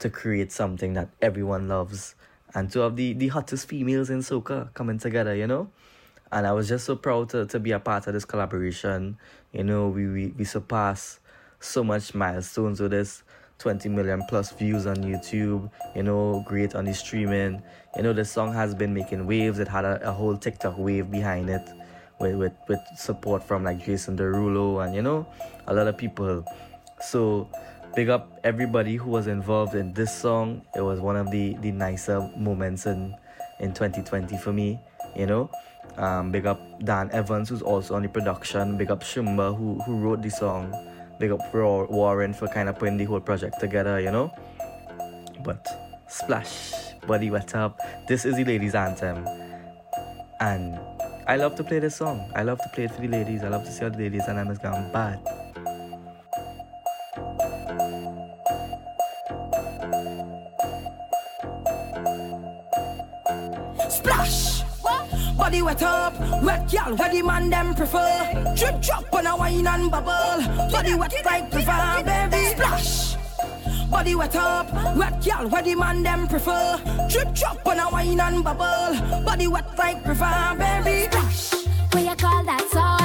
to 0.00 0.10
create 0.10 0.50
something 0.50 0.94
that 0.94 1.10
everyone 1.22 1.68
loves 1.68 2.16
and 2.54 2.70
two 2.70 2.82
of 2.82 2.96
the, 2.96 3.12
the 3.12 3.28
hottest 3.28 3.68
females 3.68 4.10
in 4.10 4.18
soca 4.18 4.72
coming 4.74 4.98
together, 4.98 5.34
you 5.34 5.46
know? 5.46 5.70
And 6.32 6.46
I 6.46 6.52
was 6.52 6.68
just 6.68 6.84
so 6.84 6.96
proud 6.96 7.28
to, 7.30 7.46
to 7.46 7.58
be 7.58 7.72
a 7.72 7.80
part 7.80 8.06
of 8.06 8.14
this 8.14 8.24
collaboration. 8.24 9.18
You 9.52 9.64
know, 9.64 9.88
we, 9.88 10.06
we, 10.06 10.26
we 10.38 10.44
surpassed 10.44 11.18
so 11.58 11.82
much 11.82 12.14
milestones 12.14 12.80
with 12.80 12.92
this 12.92 13.22
20 13.58 13.88
million 13.90 14.22
plus 14.28 14.52
views 14.52 14.86
on 14.86 14.96
YouTube, 14.96 15.70
you 15.94 16.02
know, 16.02 16.42
great 16.46 16.74
on 16.74 16.84
the 16.84 16.94
streaming. 16.94 17.62
You 17.96 18.02
know, 18.02 18.12
the 18.12 18.24
song 18.24 18.52
has 18.54 18.74
been 18.74 18.94
making 18.94 19.26
waves. 19.26 19.58
It 19.58 19.68
had 19.68 19.84
a, 19.84 20.08
a 20.08 20.12
whole 20.12 20.36
TikTok 20.36 20.78
wave 20.78 21.10
behind 21.10 21.50
it 21.50 21.68
with, 22.20 22.36
with, 22.36 22.52
with 22.68 22.80
support 22.96 23.42
from 23.42 23.64
like 23.64 23.84
Jason 23.84 24.16
Derulo 24.16 24.84
and, 24.84 24.94
you 24.94 25.02
know, 25.02 25.26
a 25.66 25.74
lot 25.74 25.86
of 25.88 25.98
people. 25.98 26.44
So, 27.02 27.48
big 27.94 28.08
up 28.08 28.38
everybody 28.44 28.96
who 28.96 29.10
was 29.10 29.26
involved 29.26 29.74
in 29.74 29.92
this 29.92 30.14
song. 30.14 30.62
It 30.74 30.80
was 30.80 31.00
one 31.00 31.16
of 31.16 31.30
the, 31.30 31.54
the 31.60 31.72
nicer 31.72 32.20
moments 32.36 32.86
in, 32.86 33.14
in 33.58 33.72
2020 33.72 34.36
for 34.38 34.52
me, 34.52 34.78
you 35.16 35.26
know. 35.26 35.50
Um, 35.96 36.30
big 36.30 36.46
up 36.46 36.60
Dan 36.84 37.10
Evans, 37.12 37.48
who's 37.48 37.62
also 37.62 37.94
on 37.94 38.02
the 38.02 38.08
production. 38.08 38.78
Big 38.78 38.90
up 38.90 39.02
Shumba, 39.02 39.56
who, 39.56 39.80
who 39.82 39.96
wrote 39.96 40.22
the 40.22 40.30
song. 40.30 40.72
Big 41.18 41.30
up 41.32 41.40
Warren 41.52 42.32
for 42.32 42.48
kind 42.48 42.68
of 42.68 42.78
putting 42.78 42.96
the 42.96 43.04
whole 43.04 43.20
project 43.20 43.60
together, 43.60 44.00
you 44.00 44.10
know. 44.10 44.32
But 45.44 45.66
splash, 46.08 46.72
body 47.06 47.30
wet 47.30 47.54
up. 47.54 47.78
This 48.08 48.24
is 48.24 48.36
the 48.36 48.44
ladies' 48.44 48.74
anthem. 48.74 49.26
And 50.40 50.78
I 51.26 51.36
love 51.36 51.56
to 51.56 51.64
play 51.64 51.80
this 51.80 51.96
song. 51.96 52.30
I 52.34 52.42
love 52.42 52.58
to 52.58 52.68
play 52.72 52.84
it 52.84 52.92
for 52.92 53.02
the 53.02 53.08
ladies. 53.08 53.44
I 53.44 53.48
love 53.48 53.64
to 53.64 53.72
see 53.72 53.82
how 53.82 53.90
the 53.90 53.98
ladies 53.98 54.26
and 54.26 54.38
I'm 54.38 54.54
gone 54.54 54.90
bad. 54.92 55.49
Body 65.60 65.74
wet 65.74 65.82
up, 65.82 66.42
wet 66.42 66.70
gal, 66.70 66.96
where 66.96 67.10
the 67.10 67.22
man 67.22 67.50
them 67.50 67.74
prefer. 67.74 68.54
Drip 68.56 68.80
drop 68.80 69.12
on 69.12 69.26
a 69.26 69.36
wine 69.36 69.66
and 69.66 69.90
bubble. 69.90 70.70
Body 70.72 70.94
wet 70.94 71.12
like 71.26 71.50
prefer, 71.50 72.02
baby. 72.02 72.46
Splash! 72.46 73.16
Body 73.90 74.14
wet 74.14 74.36
up, 74.36 74.96
wet 74.96 75.22
gal, 75.22 75.46
where 75.50 75.62
the 75.62 75.74
man 75.74 76.02
them 76.02 76.26
prefer. 76.28 76.80
Drip 77.10 77.34
drop 77.34 77.66
on 77.66 77.78
a 77.78 77.90
wine 77.90 78.20
and 78.20 78.42
bubble. 78.42 79.22
Body 79.22 79.48
wet 79.48 79.66
like 79.76 80.02
prefer, 80.02 80.56
baby. 80.58 81.12
Splash! 81.12 81.66
What 81.92 82.04
you 82.04 82.16
call 82.16 82.42
that 82.44 82.66
sauce? 82.70 82.99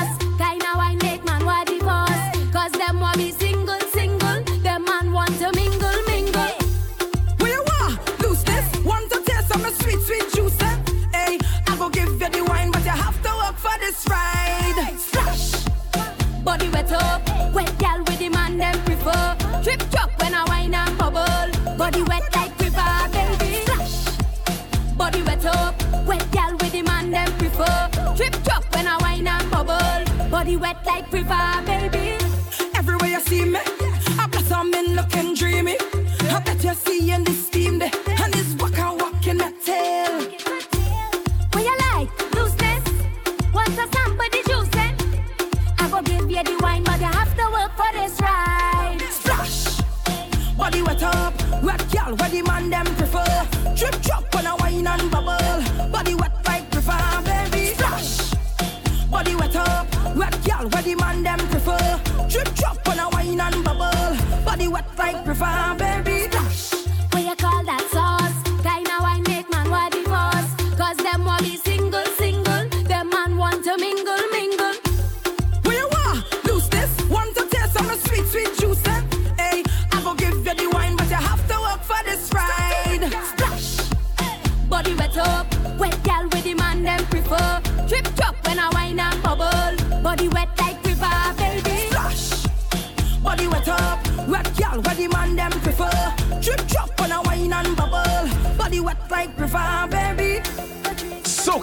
Wet 16.85 17.01
up, 17.01 17.53
wet 17.55 17.77
gal 17.79 17.97
with 17.97 18.19
the 18.19 18.29
man 18.29 18.59
them 18.59 18.79
prefer. 18.83 19.35
Trip 19.63 19.89
drop 19.89 20.11
when 20.21 20.35
I 20.35 20.45
wine 20.47 20.75
and 20.75 20.95
bubble. 20.99 21.75
Body 21.77 22.03
wet 22.03 22.21
like 22.35 22.59
river, 22.59 23.09
baby. 23.11 23.55
Splash! 23.65 24.95
Body 24.95 25.23
wet 25.23 25.45
up, 25.47 25.73
wet 26.05 26.31
gal 26.31 26.51
with 26.51 26.73
the 26.73 26.83
man 26.83 27.09
them 27.09 27.31
prefer. 27.39 27.89
Trip 28.15 28.35
drop 28.43 28.63
when 28.75 28.85
I 28.85 28.97
wine 29.01 29.27
and 29.27 29.49
bubble. 29.49 30.29
Body 30.29 30.57
wet 30.57 30.85
like 30.85 31.11
river, 31.11 31.63
baby. 31.65 32.23
Everywhere 32.75 33.09
you 33.09 33.21
see 33.21 33.45
me, 33.45 33.61
I 34.19 34.27
blossom 34.29 34.71
in 34.75 34.95
looking 34.95 35.33
dreamy. 35.33 35.77
I 36.29 36.39
bet 36.45 36.63
you 36.63 36.75
see 36.75 37.11
in 37.11 37.23
this 37.23 37.34
Body 65.13 65.84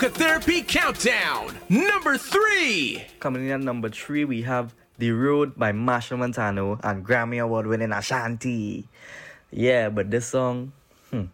Therapy 0.09 0.63
Countdown, 0.63 1.59
number 1.69 2.17
three. 2.19 3.05
Coming 3.21 3.47
in 3.47 3.53
at 3.53 3.61
number 3.61 3.89
three, 3.89 4.25
we 4.25 4.43
have 4.43 4.75
The 4.99 5.13
Road 5.13 5.57
by 5.57 5.73
Machel 5.73 6.19
Montano 6.19 6.79
and 6.83 7.07
Grammy 7.07 7.43
Award 7.43 7.67
winning 7.67 7.93
Ashanti. 7.93 8.89
Yeah, 9.51 9.91
but 9.91 10.11
this 10.11 10.27
song, 10.27 10.73
hmm. 11.11 11.27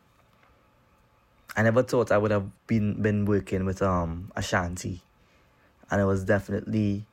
I 1.57 1.63
never 1.63 1.83
thought 1.83 2.13
I 2.13 2.19
would 2.19 2.31
have 2.31 2.47
been 2.67 3.01
been 3.01 3.25
working 3.25 3.65
with 3.65 3.81
um 3.81 4.31
Ashanti. 4.37 5.03
And 5.91 6.01
it 6.01 6.05
was 6.05 6.25
definitely 6.25 7.07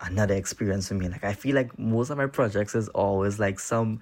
another 0.00 0.34
experience 0.34 0.88
for 0.88 0.94
me. 0.94 1.08
Like 1.08 1.24
I 1.24 1.32
feel 1.32 1.54
like 1.54 1.78
most 1.78 2.10
of 2.10 2.18
my 2.18 2.26
projects 2.26 2.74
is 2.74 2.88
always 2.88 3.38
like 3.38 3.58
some 3.58 4.00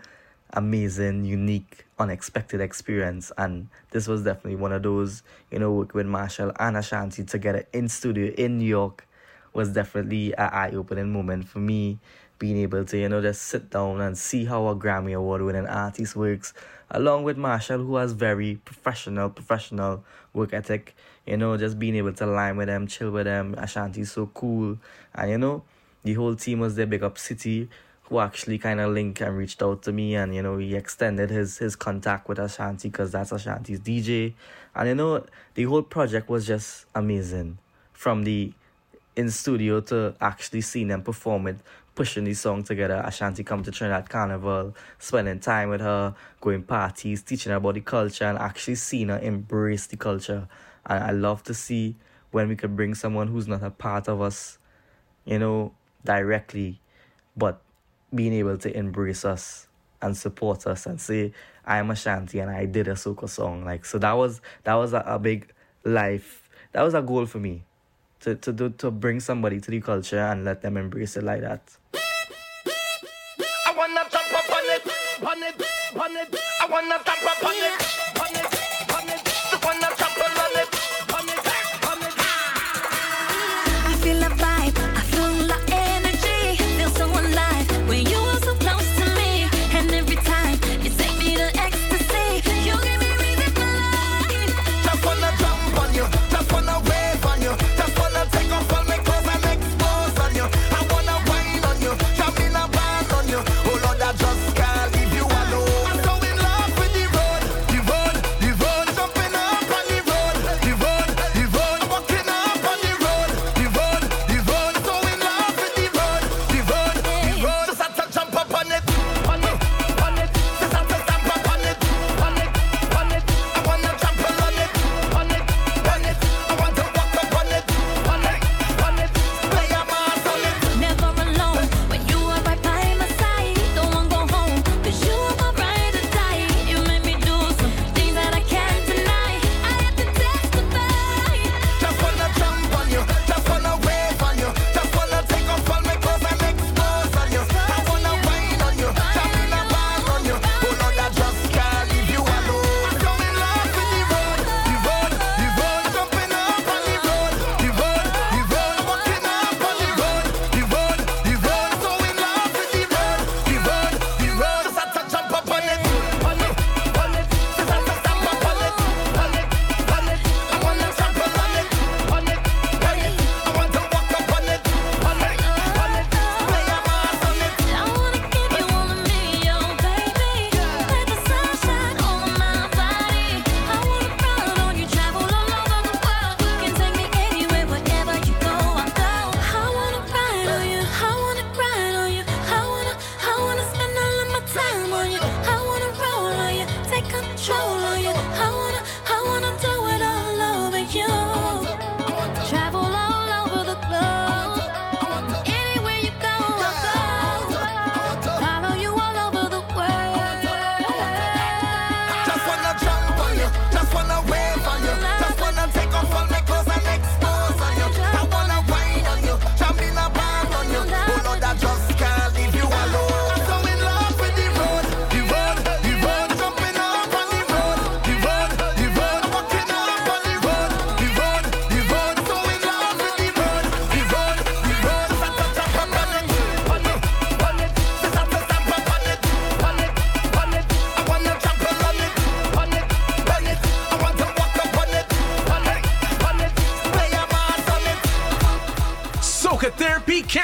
amazing, 0.52 1.24
unique, 1.24 1.84
unexpected 1.98 2.60
experience. 2.60 3.32
And 3.36 3.68
this 3.90 4.06
was 4.06 4.22
definitely 4.22 4.56
one 4.56 4.72
of 4.72 4.82
those, 4.82 5.22
you 5.50 5.58
know, 5.58 5.72
working 5.72 5.98
with 5.98 6.06
Machel 6.06 6.54
and 6.58 6.76
Ashanti 6.76 7.24
together 7.24 7.66
in 7.72 7.88
studio 7.88 8.32
in 8.34 8.58
New 8.58 8.66
York 8.66 9.06
was 9.52 9.72
definitely 9.72 10.32
an 10.34 10.50
eye 10.52 10.70
opening 10.70 11.12
moment 11.12 11.48
for 11.48 11.58
me. 11.58 11.98
Being 12.38 12.58
able 12.58 12.84
to, 12.84 12.96
you 12.96 13.08
know, 13.08 13.20
just 13.20 13.42
sit 13.42 13.70
down 13.70 14.00
and 14.00 14.16
see 14.16 14.44
how 14.44 14.68
a 14.68 14.76
Grammy 14.76 15.16
Award 15.16 15.42
winning 15.42 15.66
artist 15.66 16.14
works, 16.14 16.54
along 16.88 17.24
with 17.24 17.36
Machel, 17.36 17.84
who 17.84 17.96
has 17.96 18.12
very 18.12 18.60
professional, 18.64 19.28
professional 19.28 20.04
work 20.32 20.54
ethic. 20.54 20.94
You 21.26 21.36
know, 21.36 21.56
just 21.56 21.80
being 21.80 21.96
able 21.96 22.12
to 22.12 22.26
line 22.26 22.56
with 22.56 22.68
them, 22.68 22.86
chill 22.86 23.10
with 23.10 23.24
them. 23.24 23.56
Ashanti's 23.58 24.12
so 24.12 24.26
cool. 24.32 24.78
And, 25.16 25.30
you 25.32 25.38
know, 25.38 25.64
the 26.04 26.14
whole 26.14 26.36
team 26.36 26.60
was 26.60 26.76
there, 26.76 26.86
big 26.86 27.02
up 27.02 27.18
City, 27.18 27.68
who 28.08 28.20
actually 28.20 28.58
kind 28.58 28.80
of 28.80 28.92
linked 28.92 29.20
and 29.20 29.36
reached 29.36 29.62
out 29.62 29.82
to 29.82 29.92
me. 29.92 30.14
And, 30.14 30.34
you 30.34 30.42
know, 30.42 30.56
he 30.56 30.74
extended 30.74 31.30
his, 31.30 31.58
his 31.58 31.76
contact 31.76 32.28
with 32.28 32.38
Ashanti 32.38 32.88
because 32.88 33.12
that's 33.12 33.32
Ashanti's 33.32 33.80
DJ. 33.80 34.34
And, 34.74 34.88
you 34.88 34.94
know, 34.94 35.24
the 35.54 35.64
whole 35.64 35.82
project 35.82 36.28
was 36.28 36.46
just 36.46 36.86
amazing. 36.94 37.58
From 37.92 38.24
the 38.24 38.52
in 39.16 39.30
studio 39.30 39.80
to 39.80 40.14
actually 40.20 40.60
seeing 40.60 40.88
them 40.88 41.02
perform 41.02 41.48
it, 41.48 41.56
pushing 41.96 42.22
the 42.22 42.34
song 42.34 42.62
together. 42.62 43.02
Ashanti 43.04 43.42
come 43.42 43.64
to 43.64 43.72
Trinidad 43.72 44.08
Carnival, 44.08 44.76
spending 45.00 45.40
time 45.40 45.70
with 45.70 45.80
her, 45.80 46.14
going 46.40 46.62
parties, 46.62 47.22
teaching 47.22 47.50
her 47.50 47.56
about 47.56 47.74
the 47.74 47.80
culture, 47.80 48.24
and 48.24 48.38
actually 48.38 48.76
seeing 48.76 49.08
her 49.08 49.18
embrace 49.18 49.88
the 49.88 49.96
culture. 49.96 50.46
And 50.86 51.02
I 51.02 51.10
love 51.10 51.42
to 51.44 51.54
see 51.54 51.96
when 52.30 52.48
we 52.48 52.54
could 52.54 52.76
bring 52.76 52.94
someone 52.94 53.26
who's 53.26 53.48
not 53.48 53.64
a 53.64 53.70
part 53.70 54.06
of 54.06 54.22
us, 54.22 54.58
you 55.24 55.40
know, 55.40 55.72
directly, 56.04 56.80
but 57.36 57.60
being 58.14 58.32
able 58.32 58.58
to 58.58 58.76
embrace 58.76 59.24
us 59.24 59.66
and 60.00 60.16
support 60.16 60.66
us 60.66 60.86
and 60.86 61.00
say, 61.00 61.32
I 61.64 61.78
am 61.78 61.90
a 61.90 61.92
Ashanti 61.92 62.38
and 62.38 62.50
I 62.50 62.64
did 62.64 62.88
a 62.88 62.92
soca 62.92 63.28
song. 63.28 63.64
Like 63.64 63.84
so 63.84 63.98
that 63.98 64.12
was 64.12 64.40
that 64.64 64.74
was 64.74 64.92
a, 64.92 65.02
a 65.06 65.18
big 65.18 65.52
life 65.84 66.48
that 66.72 66.82
was 66.82 66.94
a 66.94 67.02
goal 67.02 67.26
for 67.26 67.38
me 67.38 67.64
to 68.20 68.34
to 68.36 68.52
do 68.52 68.70
to 68.70 68.90
bring 68.90 69.20
somebody 69.20 69.60
to 69.60 69.70
the 69.70 69.80
culture 69.80 70.18
and 70.18 70.44
let 70.44 70.62
them 70.62 70.76
embrace 70.76 71.16
it 71.16 71.24
like 71.24 71.42
that. 71.42 71.60
I 71.94 73.74
wanna 73.76 74.04
jump 74.10 74.32
up 74.32 74.50
on 74.50 74.64
it, 74.64 74.86
on 75.22 75.42
it, 75.42 75.62
on 75.94 76.16
it. 76.16 76.36
I 76.60 76.66
wanna 76.66 77.00
jump 77.04 77.24
up 77.24 77.44
on 77.44 77.54
it, 77.54 78.07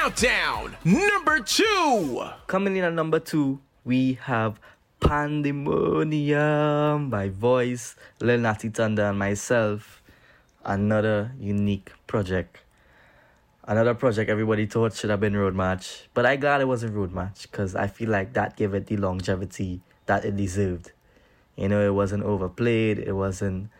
Countdown, 0.05 0.77
number 0.83 1.39
two. 1.39 2.21
Coming 2.45 2.75
in 2.75 2.83
at 2.83 2.93
number 2.93 3.19
two, 3.19 3.59
we 3.83 4.19
have 4.21 4.59
Pandemonium 4.99 6.29
by 7.09 7.29
Voice, 7.29 7.95
Lil 8.21 8.37
Natty 8.37 8.69
Thunder, 8.69 9.05
and 9.05 9.17
myself. 9.17 10.03
Another 10.63 11.31
unique 11.39 11.91
project. 12.05 12.59
Another 13.63 13.95
project 13.95 14.29
everybody 14.29 14.67
thought 14.67 14.93
should 14.93 15.09
have 15.09 15.21
been 15.21 15.35
Road 15.35 15.55
March. 15.55 16.07
But 16.13 16.27
I 16.27 16.35
glad 16.35 16.61
it 16.61 16.67
wasn't 16.67 16.93
Road 16.93 17.11
March 17.11 17.49
because 17.49 17.75
I 17.75 17.87
feel 17.87 18.11
like 18.11 18.33
that 18.33 18.55
gave 18.55 18.75
it 18.75 18.85
the 18.85 18.97
longevity 18.97 19.81
that 20.05 20.23
it 20.23 20.37
deserved. 20.37 20.91
You 21.55 21.67
know, 21.67 21.83
it 21.83 21.95
wasn't 21.95 22.21
overplayed, 22.25 22.99
it 22.99 23.13
wasn't 23.13 23.71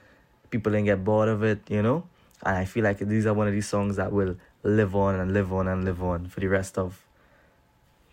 people 0.49 0.71
didn't 0.71 0.85
get 0.85 1.03
bored 1.03 1.29
of 1.29 1.43
it, 1.43 1.59
you 1.69 1.83
know? 1.83 2.07
And 2.43 2.57
I 2.57 2.65
feel 2.65 2.83
like 2.83 2.97
these 2.97 3.27
are 3.27 3.33
one 3.35 3.45
of 3.47 3.53
these 3.53 3.67
songs 3.67 3.97
that 3.97 4.11
will 4.11 4.37
live 4.65 4.95
on 4.95 5.19
and 5.19 5.33
live 5.33 5.53
on 5.53 5.67
and 5.67 5.85
live 5.85 6.01
on 6.03 6.27
for 6.27 6.39
the 6.39 6.47
rest 6.47 6.77
of 6.77 7.05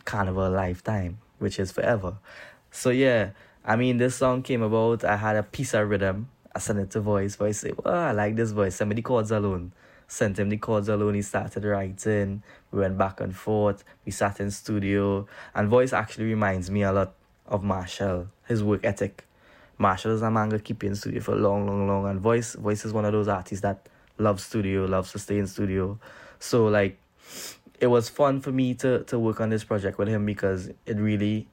kind 0.05 0.29
of 0.29 0.37
a 0.37 0.49
lifetime, 0.49 1.19
which 1.39 1.59
is 1.59 1.73
forever. 1.73 2.17
So 2.71 2.91
yeah, 2.91 3.31
I 3.65 3.77
mean 3.77 3.99
this 3.99 4.17
song 4.17 4.43
came 4.43 4.63
about, 4.63 5.05
I 5.05 5.17
had 5.17 5.37
a 5.37 5.43
piece 5.43 5.75
of 5.75 5.89
rhythm, 5.89 6.29
I 6.55 6.59
sent 6.59 6.79
it 6.79 6.91
to 6.91 7.01
voice, 7.01 7.37
voice 7.37 7.61
say, 7.61 7.73
Well, 7.77 7.95
I 7.95 8.13
like 8.13 8.37
this 8.37 8.51
voice, 8.51 8.77
send 8.77 8.91
me 8.91 8.97
the 8.97 9.03
chords 9.03 9.31
alone. 9.31 9.73
Sent 10.09 10.39
him 10.39 10.51
the 10.51 10.59
chords 10.59 10.91
alone, 10.91 11.15
he 11.15 11.23
started 11.23 11.65
writing, 11.65 12.43
we 12.71 12.81
went 12.81 12.99
back 12.99 13.23
and 13.23 13.35
forth, 13.35 13.83
we 14.05 14.13
sat 14.13 14.41
in 14.41 14.51
studio, 14.51 15.27
and 15.55 15.71
voice 15.71 15.95
actually 15.95 16.27
reminds 16.27 16.71
me 16.71 16.83
a 16.83 16.93
lot 16.93 17.15
of 17.47 17.63
Machel, 17.63 18.27
his 18.47 18.63
work 18.63 18.85
ethic. 18.85 19.25
Machel 19.81 20.13
is 20.13 20.21
a 20.21 20.31
man 20.31 20.51
that 20.51 20.65
keep 20.65 20.85
in 20.85 20.95
studio 20.95 21.21
for 21.21 21.35
long, 21.35 21.67
long, 21.67 21.89
long. 21.89 22.07
And 22.07 22.21
Voice 22.21 22.55
Voice 22.55 22.85
is 22.85 22.93
one 22.93 23.05
of 23.05 23.13
those 23.13 23.29
artists 23.29 23.63
that 23.63 23.89
loves 24.19 24.45
studio, 24.45 24.85
loves 24.85 25.13
to 25.13 25.19
stay 25.19 25.39
in 25.39 25.47
studio. 25.47 25.99
So 26.43 26.67
like 26.67 26.99
it 27.81 27.87
was 27.87 28.09
fun 28.09 28.41
for 28.41 28.51
me 28.51 28.75
to 28.75 29.05
to 29.05 29.19
work 29.19 29.41
on 29.41 29.49
this 29.51 29.63
project 29.63 29.97
with 29.97 30.09
him 30.09 30.27
because 30.27 30.71
it 30.87 30.97
really 30.97 31.47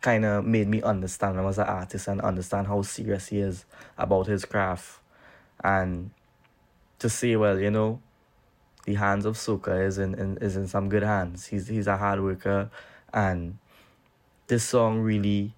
kind 0.00 0.24
of 0.24 0.46
made 0.46 0.68
me 0.68 0.80
understand 0.82 1.36
him 1.36 1.44
as 1.46 1.58
an 1.58 1.66
artist 1.66 2.06
and 2.06 2.20
understand 2.20 2.68
how 2.68 2.80
serious 2.82 3.26
he 3.26 3.40
is 3.40 3.64
about 3.98 4.28
his 4.28 4.44
craft. 4.44 5.00
And 5.64 6.12
to 7.00 7.10
say, 7.10 7.34
well, 7.34 7.58
you 7.58 7.72
know, 7.72 8.00
the 8.84 8.94
hands 8.94 9.26
of 9.26 9.34
Soca 9.34 9.84
is 9.84 9.98
in, 9.98 10.14
in 10.14 10.38
is 10.38 10.54
in 10.56 10.68
some 10.68 10.88
good 10.88 11.02
hands. 11.02 11.48
He's 11.48 11.66
he's 11.66 11.88
a 11.88 11.96
hard 11.96 12.22
worker 12.22 12.70
and 13.12 13.58
this 14.46 14.62
song 14.62 15.00
really 15.00 15.54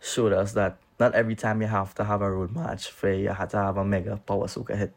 showed 0.00 0.32
us 0.32 0.52
that 0.52 0.76
not 1.00 1.16
every 1.16 1.34
time 1.34 1.60
you 1.60 1.66
have 1.66 1.96
to 1.96 2.04
have 2.04 2.22
a 2.22 2.30
road 2.30 2.52
march 2.52 2.86
for 2.86 3.12
you 3.12 3.30
have 3.30 3.48
to 3.50 3.56
have 3.56 3.76
a 3.76 3.84
mega 3.84 4.18
power 4.18 4.46
soca 4.46 4.76
hit. 4.78 4.92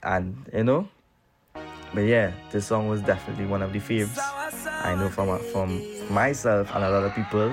And 0.00 0.48
you 0.54 0.62
know, 0.62 0.88
but 1.94 2.00
yeah, 2.00 2.32
this 2.50 2.66
song 2.66 2.88
was 2.88 3.00
definitely 3.02 3.46
one 3.46 3.62
of 3.62 3.72
the 3.72 3.80
faves. 3.80 4.18
I 4.84 4.94
know 4.94 5.08
from 5.08 5.38
from 5.52 5.82
myself 6.12 6.70
and 6.74 6.84
a 6.84 6.90
lot 6.90 7.04
of 7.04 7.14
people. 7.14 7.52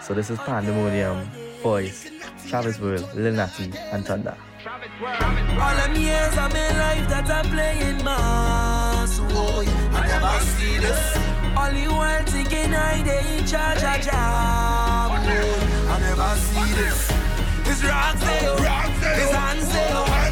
So 0.00 0.14
this 0.14 0.30
is 0.30 0.38
Pandemonium, 0.40 1.24
Voice, 1.62 2.10
Travis 2.46 2.78
World, 2.78 3.08
Lil 3.14 3.32
Natty, 3.32 3.72
and 3.92 4.04
Thunder. 4.04 4.36
All 4.66 5.76
them 5.76 5.94
years 5.96 6.36
of 6.36 6.52
my 6.52 6.68
life 6.78 7.08
that 7.08 7.28
I'm 7.30 7.46
playing 7.50 8.04
mass, 8.04 9.18
boy, 9.20 9.64
I 9.92 10.06
never 10.06 10.44
see 10.44 10.78
this. 10.78 11.16
All 11.56 11.70
the 11.72 11.86
while 11.88 12.24
thinking 12.24 12.74
I 12.74 13.02
they 13.02 13.38
in 13.38 13.46
charge 13.46 13.82
of 13.82 14.00
job, 14.04 15.24
boy, 15.24 15.90
I 15.90 15.98
never 16.00 16.36
see 16.36 16.74
this. 16.74 17.10
It's 17.66 17.82
Roxdale, 17.82 18.56
oh. 18.56 18.60
oh. 18.60 19.20
it's 19.20 19.32
Hansdale, 19.32 20.04
oh. 20.04 20.04
it's 20.04 20.23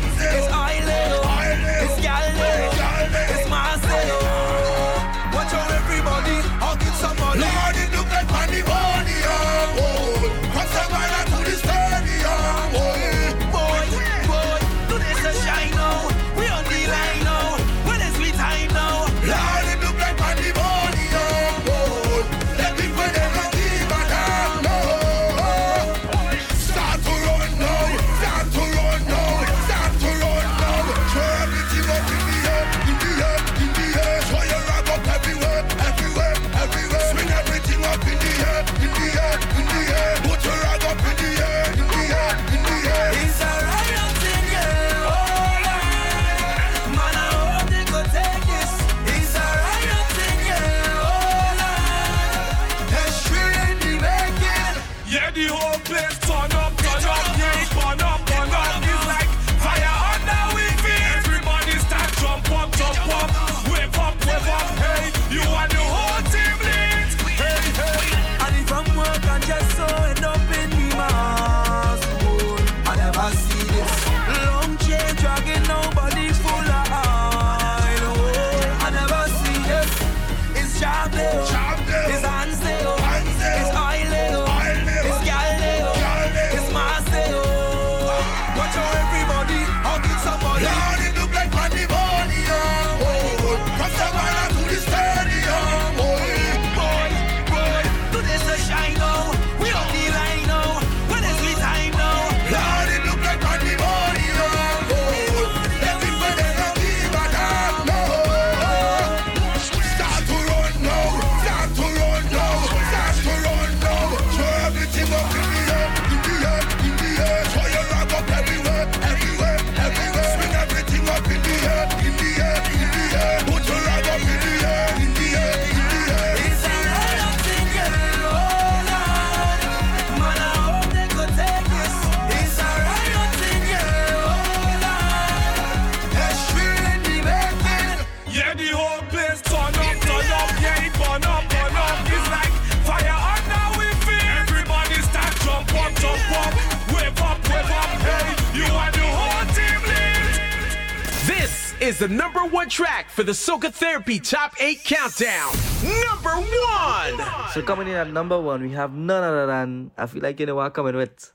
This 151.42 151.74
is 151.80 151.98
the 151.98 152.06
number 152.06 152.38
one 152.44 152.68
track 152.68 153.10
for 153.10 153.24
the 153.24 153.32
Soca 153.32 153.72
Therapy 153.72 154.20
Top 154.20 154.54
8 154.60 154.84
Countdown. 154.84 155.52
Number 155.82 156.36
one! 156.36 157.50
So 157.52 157.60
coming 157.62 157.88
in 157.88 157.94
at 157.94 158.12
number 158.12 158.40
one, 158.40 158.62
we 158.62 158.70
have 158.70 158.94
none 158.94 159.24
other 159.24 159.48
than 159.48 159.90
I 159.98 160.06
feel 160.06 160.22
like 160.22 160.38
you 160.38 160.46
know 160.46 160.54
what 160.54 160.66
I'm 160.66 160.70
coming 160.70 160.94
with. 160.94 161.32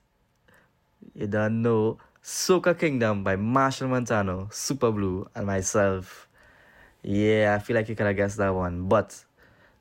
You 1.14 1.28
don't 1.28 1.62
know 1.62 1.98
Soca 2.24 2.80
Kingdom 2.80 3.26
by 3.26 3.36
Machel 3.36 3.90
Montano, 3.90 4.48
Super 4.50 4.94
Blue, 4.94 5.28
and 5.36 5.46
myself. 5.46 6.30
Yeah, 7.04 7.58
I 7.60 7.62
feel 7.62 7.76
like 7.76 7.90
you 7.90 7.96
could 7.98 8.08
have 8.08 8.16
guessed 8.16 8.38
that 8.38 8.56
one. 8.56 8.88
But 8.88 9.26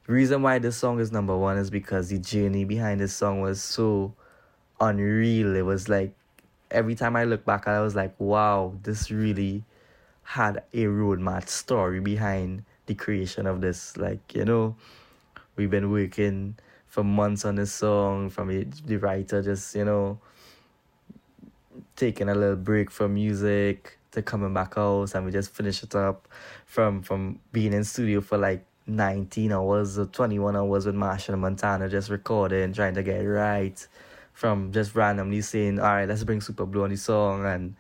the 0.09 0.13
reason 0.13 0.43
why 0.43 0.59
this 0.59 0.77
song 0.77 0.99
is 0.99 1.13
number 1.13 1.37
one 1.37 1.57
is 1.57 1.71
because 1.71 2.09
the 2.09 2.19
journey 2.19 2.65
behind 2.65 2.99
this 2.99 3.15
song 3.15 3.43
was 3.43 3.63
so 3.63 4.13
unreal. 4.81 5.55
It 5.55 5.65
was 5.65 5.89
like 5.89 6.17
every 6.73 6.97
time 6.97 7.15
I 7.15 7.23
look 7.23 7.45
back, 7.45 7.69
I 7.69 7.81
was 7.81 7.95
like, 7.95 8.19
wow, 8.19 8.75
this 8.83 9.13
really 9.13 9.63
had 10.27 10.63
a 10.75 10.87
road 10.87 11.21
map 11.21 11.49
story 11.49 12.01
behind 12.01 12.65
the 12.87 12.95
creation 12.95 13.47
of 13.47 13.61
this. 13.61 13.97
Like, 13.97 14.35
you 14.35 14.45
know, 14.45 14.77
we've 15.57 15.71
been 15.71 15.91
working 15.91 16.57
for 16.87 17.05
months 17.05 17.45
on 17.45 17.57
this 17.57 17.73
song 17.73 18.31
from 18.31 18.51
it, 18.51 18.87
the 18.87 18.97
writer 18.97 19.43
just, 19.43 19.75
you 19.75 19.85
know, 19.85 20.19
taking 21.95 22.29
a 22.29 22.35
little 22.35 22.57
break 22.57 22.91
from 22.91 23.15
music 23.15 23.99
to 24.13 24.23
coming 24.23 24.55
back 24.55 24.75
out 24.77 25.15
and 25.15 25.25
we 25.27 25.31
just 25.31 25.55
finish 25.55 25.83
it 25.83 25.95
up 25.95 26.27
from 26.65 27.03
from 27.03 27.39
being 27.53 27.73
in 27.73 27.85
studio 27.85 28.21
for 28.21 28.39
like 28.39 28.65
19 28.87 29.53
hours 29.53 29.99
or 29.99 30.07
21 30.07 30.57
hours 30.57 30.87
with 30.87 30.95
Machel 30.95 31.31
and 31.31 31.43
Montano 31.43 31.89
just 31.89 32.09
recording, 32.09 32.73
trying 32.73 32.95
to 32.95 33.03
get 33.03 33.21
it 33.21 33.29
right. 33.29 33.87
From 34.33 34.71
just 34.71 34.95
randomly 34.95 35.41
saying, 35.41 35.79
all 35.81 35.87
right, 35.87 36.07
let's 36.07 36.23
bring 36.23 36.43
Super 36.43 36.67
Blue 36.67 36.85
on 36.85 36.91
the 36.91 36.97
song. 36.97 37.47
And 37.47 37.75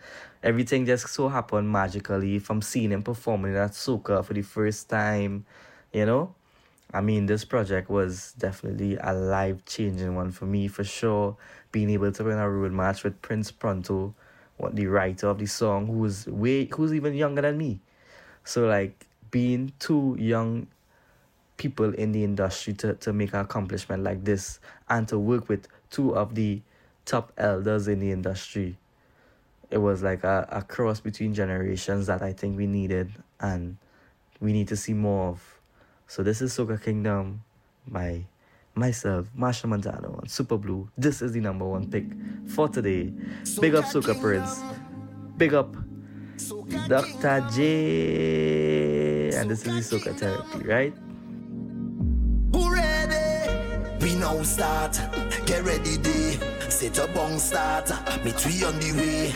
everything 0.46 0.86
just 0.86 1.08
so 1.08 1.28
happened 1.28 1.68
magically 1.68 2.38
from 2.38 2.62
seeing 2.62 2.92
him 2.92 3.02
performing 3.02 3.56
at 3.56 3.72
Soca 3.72 4.24
for 4.24 4.32
the 4.32 4.42
first 4.42 4.88
time, 4.88 5.44
you 5.92 6.06
know? 6.06 6.32
I 6.94 7.00
mean, 7.00 7.26
this 7.26 7.44
project 7.44 7.90
was 7.90 8.32
definitely 8.38 8.96
a 9.00 9.12
life 9.12 9.64
changing 9.66 10.14
one 10.14 10.30
for 10.30 10.46
me, 10.46 10.68
for 10.68 10.84
sure. 10.84 11.36
Being 11.72 11.90
able 11.90 12.12
to 12.12 12.22
win 12.22 12.38
a 12.38 12.48
road 12.48 12.70
march 12.70 13.02
with 13.02 13.20
Prince 13.22 13.50
Pronto, 13.50 14.14
what 14.56 14.76
the 14.76 14.86
writer 14.86 15.26
of 15.26 15.38
the 15.38 15.46
song, 15.46 15.88
who's 15.88 16.28
way, 16.28 16.66
who's 16.66 16.94
even 16.94 17.14
younger 17.14 17.42
than 17.42 17.58
me. 17.58 17.80
So 18.44 18.68
like 18.68 19.04
being 19.32 19.72
two 19.80 20.14
young 20.16 20.68
people 21.56 21.92
in 21.92 22.12
the 22.12 22.22
industry 22.22 22.72
to, 22.74 22.94
to 22.94 23.12
make 23.12 23.34
an 23.34 23.40
accomplishment 23.40 24.04
like 24.04 24.22
this 24.22 24.60
and 24.88 25.08
to 25.08 25.18
work 25.18 25.48
with 25.48 25.66
two 25.90 26.14
of 26.16 26.36
the 26.36 26.62
top 27.04 27.32
elders 27.36 27.88
in 27.88 27.98
the 27.98 28.12
industry. 28.12 28.76
It 29.70 29.78
was 29.78 30.02
like 30.02 30.24
a, 30.24 30.46
a 30.50 30.62
cross 30.62 31.00
between 31.00 31.34
generations 31.34 32.06
that 32.06 32.22
I 32.22 32.32
think 32.32 32.56
we 32.56 32.66
needed 32.66 33.12
and 33.40 33.76
we 34.40 34.52
need 34.52 34.68
to 34.68 34.76
see 34.76 34.94
more 34.94 35.30
of. 35.30 35.60
So 36.06 36.22
this 36.22 36.40
is 36.40 36.56
Soca 36.56 36.82
Kingdom 36.82 37.42
by 37.88 38.26
myself, 38.74 39.28
Machel 39.36 39.70
Montano 39.70 40.18
on 40.20 40.28
Super 40.28 40.56
Blue. 40.56 40.88
This 40.96 41.22
is 41.22 41.32
the 41.32 41.40
number 41.40 41.64
one 41.64 41.90
pick 41.90 42.04
for 42.46 42.68
today. 42.68 43.12
Big 43.60 43.74
up 43.74 43.84
Soca 43.86 44.20
Prince. 44.20 44.62
Big 45.36 45.54
up 45.54 45.74
Dr. 46.88 47.46
J. 47.52 49.30
And 49.36 49.50
this 49.50 49.66
is 49.66 49.90
the 49.90 49.98
Soca 49.98 50.14
Therapy, 50.16 50.66
right? 50.66 50.94
Who 52.52 52.72
ready? 52.72 54.04
We 54.04 54.14
now 54.14 54.42
start. 54.42 55.00
Get 55.46 55.64
ready, 55.64 55.96
day. 55.98 56.55
Set 56.68 56.98
a 56.98 57.06
bong 57.08 57.38
start. 57.38 57.88
Me 58.24 58.32
three 58.32 58.64
on 58.64 58.78
the 58.80 58.92
way. 58.92 59.34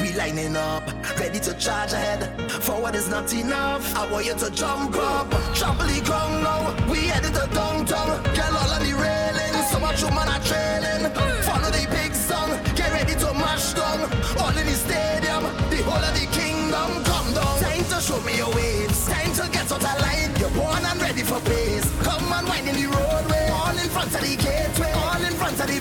We 0.00 0.12
lining 0.12 0.56
up, 0.56 0.84
ready 1.18 1.40
to 1.40 1.54
charge 1.54 1.92
ahead. 1.92 2.50
Forward 2.50 2.94
is 2.94 3.08
not 3.08 3.32
enough. 3.32 3.96
I 3.96 4.10
want 4.10 4.26
you 4.26 4.34
to 4.34 4.50
jump 4.50 4.94
up. 4.96 5.30
Trample 5.54 6.00
ground 6.04 6.44
now. 6.44 6.74
We 6.90 7.08
headed 7.08 7.34
to 7.34 7.48
downtown. 7.52 8.22
Get 8.34 8.52
all 8.52 8.70
on 8.70 8.82
the 8.84 8.92
railing. 8.92 9.54
So 9.70 9.80
much 9.80 10.02
woman 10.02 10.28
are 10.28 10.40
trailing. 10.44 11.10
Follow 11.42 11.70
the 11.70 11.88
big 11.90 12.14
song. 12.14 12.50
Get 12.76 12.92
ready 12.92 13.14
to 13.14 13.32
mash 13.34 13.72
down. 13.72 14.00
All 14.38 14.56
in 14.56 14.66
the 14.66 14.76
stadium. 14.76 15.44
The 15.70 15.82
whole 15.82 16.04
of 16.04 16.14
the 16.14 16.26
kingdom. 16.30 17.02
Come 17.04 17.32
down. 17.34 17.58
Time 17.60 17.84
to 17.84 18.00
show 18.00 18.20
me 18.20 18.36
your 18.36 18.54
waves. 18.54 19.06
Time 19.08 19.32
to 19.32 19.48
get 19.50 19.72
out 19.72 19.82
of 19.82 20.00
line. 20.02 20.30
You're 20.38 20.50
born 20.50 20.84
and 20.84 21.00
ready 21.00 21.22
for 21.22 21.40
pace. 21.40 21.88
Come 22.02 22.30
and 22.32 22.46
wind 22.46 22.68
in 22.68 22.76
the 22.76 22.86
roadway. 22.86 23.48
All 23.50 23.76
in 23.76 23.88
front 23.88 24.14
of 24.14 24.20
the 24.20 24.36
gateway. 24.36 24.92
All 24.92 25.22
in 25.24 25.32
front 25.34 25.58
of 25.58 25.66
the 25.66 25.80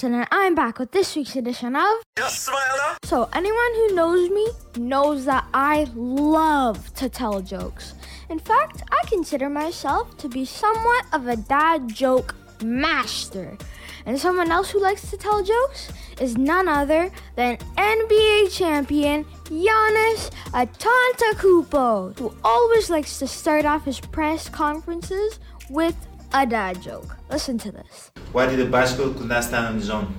Justin, 0.00 0.14
and 0.14 0.28
I'm 0.30 0.54
back 0.54 0.78
with 0.78 0.92
this 0.92 1.14
week's 1.14 1.36
edition 1.36 1.76
of. 1.76 1.92
Just 2.16 2.44
smile 2.44 2.96
So, 3.04 3.28
anyone 3.34 3.74
who 3.74 3.94
knows 3.94 4.30
me 4.30 4.48
knows 4.78 5.26
that 5.26 5.44
I 5.52 5.88
love 5.94 6.94
to 6.94 7.10
tell 7.10 7.42
jokes. 7.42 7.92
In 8.30 8.38
fact, 8.38 8.82
I 8.90 9.06
consider 9.08 9.50
myself 9.50 10.16
to 10.16 10.28
be 10.30 10.46
somewhat 10.46 11.04
of 11.12 11.26
a 11.26 11.36
dad 11.36 11.86
joke 11.88 12.34
master. 12.62 13.58
And 14.06 14.18
someone 14.18 14.50
else 14.50 14.70
who 14.70 14.80
likes 14.80 15.10
to 15.10 15.18
tell 15.18 15.42
jokes 15.44 15.92
is 16.18 16.38
none 16.38 16.66
other 16.66 17.10
than 17.36 17.58
NBA 17.76 18.56
champion 18.56 19.24
Giannis 19.44 20.30
Antetokounmpo, 20.54 22.18
who 22.18 22.34
always 22.42 22.88
likes 22.88 23.18
to 23.18 23.26
start 23.26 23.66
off 23.66 23.84
his 23.84 24.00
press 24.00 24.48
conferences 24.48 25.38
with 25.68 25.94
a 26.32 26.46
dad 26.46 26.82
joke. 26.82 27.16
Listen 27.30 27.58
to 27.58 27.72
this. 27.72 28.10
Why 28.32 28.46
did 28.46 28.58
the 28.58 28.66
bicycle 28.66 29.12
could 29.12 29.28
not 29.28 29.44
stand 29.44 29.66
on 29.66 29.76
its 29.78 29.88
own? 29.88 30.14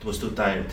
It 0.00 0.04
was 0.04 0.18
too 0.18 0.30
tired. 0.30 0.66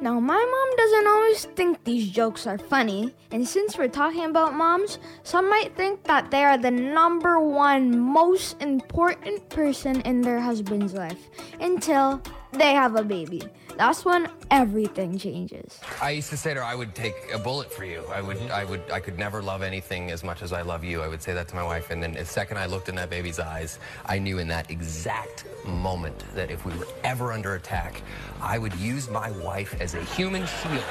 Now, 0.00 0.20
my 0.20 0.38
mom 0.38 0.76
doesn't 0.76 1.06
always 1.08 1.44
think 1.56 1.82
these 1.82 2.08
jokes 2.08 2.46
are 2.46 2.56
funny, 2.56 3.12
and 3.32 3.46
since 3.46 3.76
we're 3.76 3.88
talking 3.88 4.26
about 4.26 4.54
moms, 4.54 5.00
some 5.24 5.50
might 5.50 5.74
think 5.74 6.04
that 6.04 6.30
they 6.30 6.44
are 6.44 6.56
the 6.56 6.70
number 6.70 7.40
one 7.40 7.98
most 7.98 8.62
important 8.62 9.48
person 9.48 10.00
in 10.02 10.20
their 10.20 10.38
husband's 10.38 10.94
life 10.94 11.28
until 11.60 12.22
they 12.52 12.74
have 12.74 12.94
a 12.94 13.02
baby. 13.02 13.42
That's 13.78 14.04
when 14.04 14.28
everything 14.50 15.18
changes. 15.18 15.78
I 16.02 16.10
used 16.10 16.30
to 16.30 16.36
say 16.36 16.52
to 16.52 16.58
her, 16.58 16.66
I 16.66 16.74
would 16.74 16.96
take 16.96 17.14
a 17.32 17.38
bullet 17.38 17.72
for 17.72 17.84
you. 17.84 18.02
I 18.12 18.20
would, 18.20 18.38
I 18.50 18.64
would, 18.64 18.82
I 18.90 18.98
could 18.98 19.16
never 19.16 19.40
love 19.40 19.62
anything 19.62 20.10
as 20.10 20.24
much 20.24 20.42
as 20.42 20.52
I 20.52 20.62
love 20.62 20.82
you. 20.82 21.00
I 21.00 21.06
would 21.06 21.22
say 21.22 21.32
that 21.32 21.46
to 21.46 21.54
my 21.54 21.62
wife, 21.62 21.90
and 21.90 22.02
then 22.02 22.14
the 22.14 22.24
second 22.24 22.58
I 22.58 22.66
looked 22.66 22.88
in 22.88 22.96
that 22.96 23.08
baby's 23.08 23.38
eyes, 23.38 23.78
I 24.04 24.18
knew 24.18 24.40
in 24.40 24.48
that 24.48 24.68
exact 24.68 25.44
moment 25.64 26.24
that 26.34 26.50
if 26.50 26.66
we 26.66 26.76
were 26.76 26.88
ever 27.04 27.32
under 27.32 27.54
attack, 27.54 28.02
I 28.42 28.58
would 28.58 28.74
use 28.74 29.08
my 29.08 29.30
wife 29.30 29.80
as 29.80 29.94
a 29.94 30.02
human 30.02 30.44
shield 30.44 30.82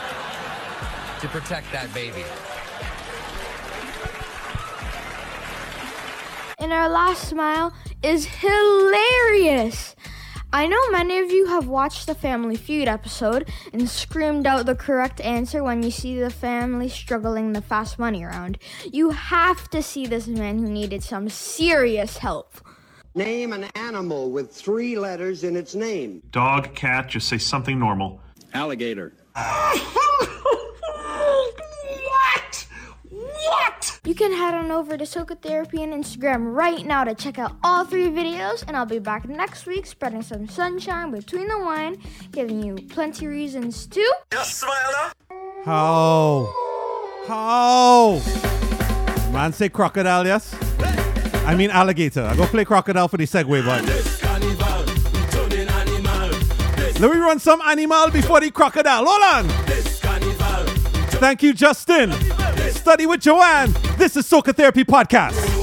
to 1.20 1.28
protect 1.28 1.70
that 1.74 1.94
baby. 1.94 2.24
And 6.58 6.72
our 6.72 6.88
last 6.88 7.28
smile 7.28 7.74
is 8.02 8.26
hilarious. 8.26 9.94
I 10.54 10.66
know 10.66 10.80
many 10.92 11.20
of 11.20 11.30
you 11.30 11.48
have 11.48 11.68
watched 11.68 12.08
the 12.08 12.16
Family 12.16 12.56
Feud 12.56 12.88
episode 12.88 13.50
and 13.74 13.90
screamed 13.90 14.48
out 14.48 14.66
the 14.66 14.76
correct 14.76 15.20
answer 15.20 15.62
when 15.62 15.84
you 15.84 15.92
see 15.92 16.18
the 16.18 16.30
family 16.30 16.88
struggling 16.88 17.52
the 17.52 17.62
fast 17.62 18.00
money 18.00 18.24
round. 18.24 18.58
You 18.90 19.10
have 19.10 19.70
to 19.72 19.84
see 19.84 20.08
this 20.08 20.26
man 20.26 20.60
who 20.60 20.70
needed 20.70 21.04
some 21.04 21.28
serious 21.28 22.18
help. 22.18 22.56
Name 23.14 23.52
an 23.52 23.66
animal 23.76 24.32
with 24.32 24.54
three 24.54 24.98
letters 24.98 25.44
in 25.44 25.58
its 25.58 25.76
name. 25.76 26.22
Dog, 26.32 26.74
cat, 26.76 27.10
just 27.10 27.28
say 27.28 27.38
something 27.38 27.78
normal. 27.78 28.22
Alligator. 28.54 29.14
You 34.08 34.16
can 34.16 34.32
head 34.32 34.54
on 34.54 34.72
over 34.72 34.96
to 34.96 35.04
Soca 35.04 35.38
Therapy 35.42 35.80
on 35.84 35.90
Instagram 35.90 36.56
right 36.56 36.86
now 36.86 37.04
to 37.04 37.14
check 37.14 37.38
out 37.38 37.58
all 37.62 37.84
three 37.84 38.08
videos, 38.08 38.64
and 38.66 38.78
I'll 38.78 38.86
be 38.86 39.00
back 39.00 39.28
next 39.28 39.66
week 39.66 39.86
spreading 39.86 40.22
some 40.22 40.48
sunshine 40.48 41.12
between 41.12 41.50
the 41.50 41.60
wine, 41.60 41.98
giving 42.32 42.64
you 42.64 42.76
plenty 42.88 43.28
reasons 43.28 43.86
to. 43.88 44.14
Yes, 44.32 44.60
smile 44.60 45.12
How? 45.66 46.54
How? 47.28 48.22
Man 49.34 49.52
say 49.52 49.68
crocodile, 49.68 50.26
yes? 50.26 50.56
I 51.46 51.54
mean 51.54 51.70
alligator. 51.70 52.24
I 52.24 52.36
go 52.38 52.46
play 52.46 52.64
crocodile 52.64 53.10
for 53.10 53.18
the 53.18 53.26
segue, 53.26 53.66
but. 53.66 53.84
Let 57.02 57.12
me 57.12 57.18
run 57.18 57.40
some 57.40 57.60
animal 57.62 58.10
before 58.10 58.40
the 58.40 58.52
crocodile. 58.52 59.06
Hold 59.06 59.46
on! 59.46 59.50
Thank 61.20 61.44
you, 61.44 61.54
Justin 61.54 62.37
study 62.88 63.06
with 63.06 63.20
Joanne. 63.20 63.76
This 63.98 64.16
is 64.16 64.26
Soca 64.26 64.56
Therapy 64.56 64.86
Podcast. 64.86 65.57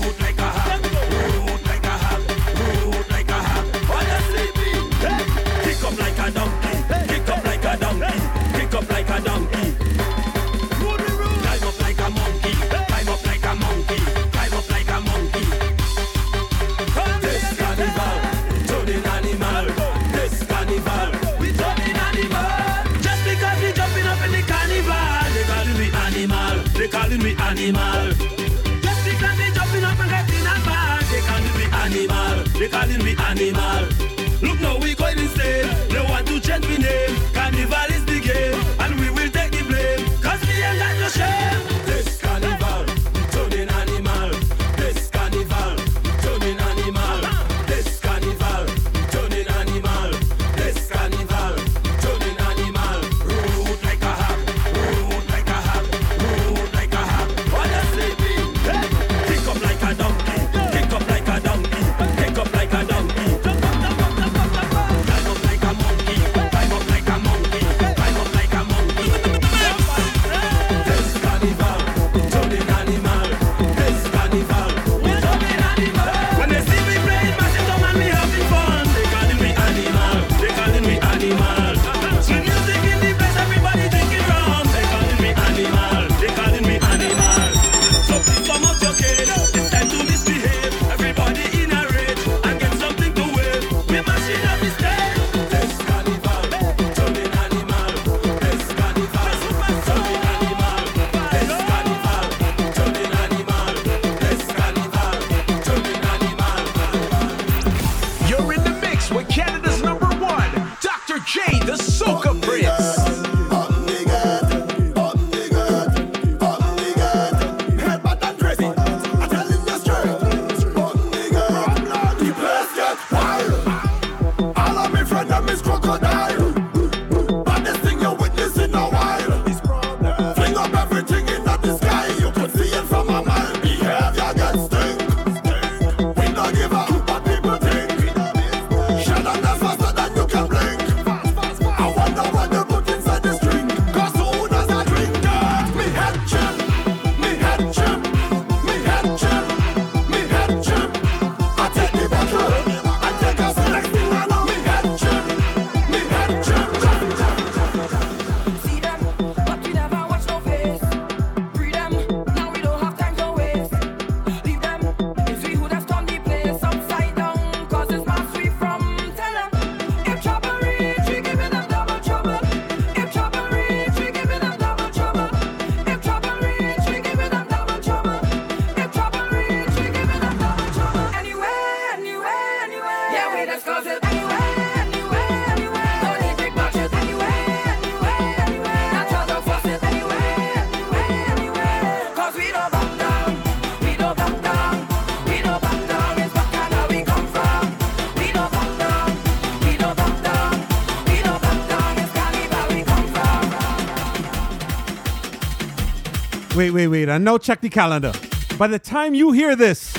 wait, 206.71 206.71
wait, 206.71 206.87
wait. 206.89 207.09
I 207.11 207.19
know 207.19 207.37
check 207.37 207.61
the 207.61 207.69
calendar. 207.69 208.13
By 208.57 208.69
the 208.69 208.79
time 208.79 209.15
you 209.15 209.33
hear 209.33 209.55
this, 209.55 209.95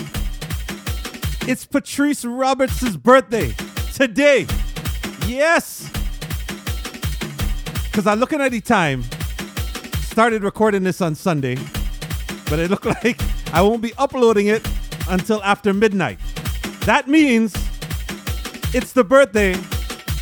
it's 1.48 1.64
Patrice 1.64 2.26
Roberts' 2.26 2.96
birthday 2.98 3.54
today. 3.94 4.48
Yes. 5.28 5.92
Because 7.84 8.08
I'm 8.08 8.20
looking 8.20 8.42
at 8.42 8.52
the 8.52 8.62
time. 8.62 9.04
Started 10.02 10.44
recording 10.44 10.82
this 10.82 11.02
on 11.02 11.14
Sunday, 11.14 11.56
but 12.50 12.58
it 12.58 12.72
looked 12.72 12.86
like 13.04 13.20
I 13.54 13.62
won't 13.62 13.82
be 13.82 13.94
uploading 14.00 14.48
it 14.48 14.68
until 15.08 15.44
after 15.44 15.72
midnight. 15.72 16.18
That 16.82 17.08
means 17.08 17.54
it's 18.74 18.94
the 18.94 19.04
birthday 19.04 19.54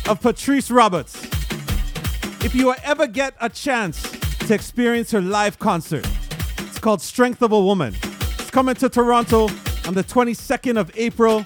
of 0.08 0.20
Patrice 0.20 0.70
Roberts. 0.70 1.24
If 2.44 2.54
you 2.54 2.74
ever 2.84 3.06
get 3.06 3.34
a 3.40 3.48
chance 3.48 4.02
to 4.40 4.52
experience 4.52 5.10
her 5.12 5.22
live 5.22 5.58
concert, 5.58 6.06
called 6.84 7.00
Strength 7.00 7.40
of 7.40 7.50
a 7.50 7.58
Woman. 7.58 7.96
It's 8.38 8.50
coming 8.50 8.74
to 8.74 8.90
Toronto 8.90 9.44
on 9.86 9.94
the 9.94 10.04
22nd 10.04 10.78
of 10.78 10.90
April. 10.98 11.42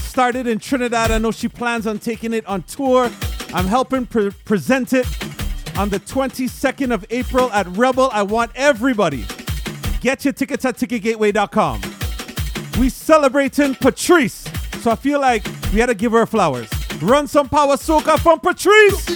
Started 0.00 0.46
in 0.46 0.58
Trinidad. 0.58 1.10
I 1.10 1.16
know 1.16 1.30
she 1.30 1.48
plans 1.48 1.86
on 1.86 1.98
taking 1.98 2.34
it 2.34 2.44
on 2.44 2.64
tour. 2.64 3.10
I'm 3.54 3.64
helping 3.64 4.04
pre- 4.04 4.32
present 4.44 4.92
it 4.92 5.06
on 5.78 5.88
the 5.88 5.98
22nd 5.98 6.92
of 6.92 7.06
April 7.08 7.50
at 7.52 7.68
Rebel. 7.68 8.10
I 8.12 8.22
want 8.22 8.50
everybody. 8.54 9.24
Get 10.02 10.26
your 10.26 10.34
tickets 10.34 10.66
at 10.66 10.76
ticketgateway.com. 10.76 11.80
We 12.78 12.90
celebrating 12.90 13.74
Patrice. 13.76 14.44
So 14.82 14.90
I 14.90 14.96
feel 14.96 15.22
like 15.22 15.46
we 15.72 15.80
had 15.80 15.86
to 15.86 15.94
give 15.94 16.12
her 16.12 16.26
flowers. 16.26 16.68
Run 17.00 17.26
some 17.28 17.48
power 17.48 17.76
soca 17.76 18.18
from 18.18 18.40
Patrice. 18.40 19.06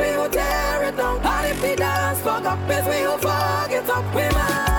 we 0.00 0.08
go 0.16 0.28
tear 0.28 0.84
it 0.88 0.96
down. 0.96 1.20
And 1.22 1.46
if 1.52 1.62
we 1.62 1.76
dance, 1.76 2.20
fuck 2.20 2.44
up, 2.44 2.58
is 2.70 2.86
we 2.86 3.00
go 3.06 3.18
fuck 3.18 3.70
it 3.70 3.88
up. 3.88 4.14
We 4.14 4.22
man. 4.22 4.69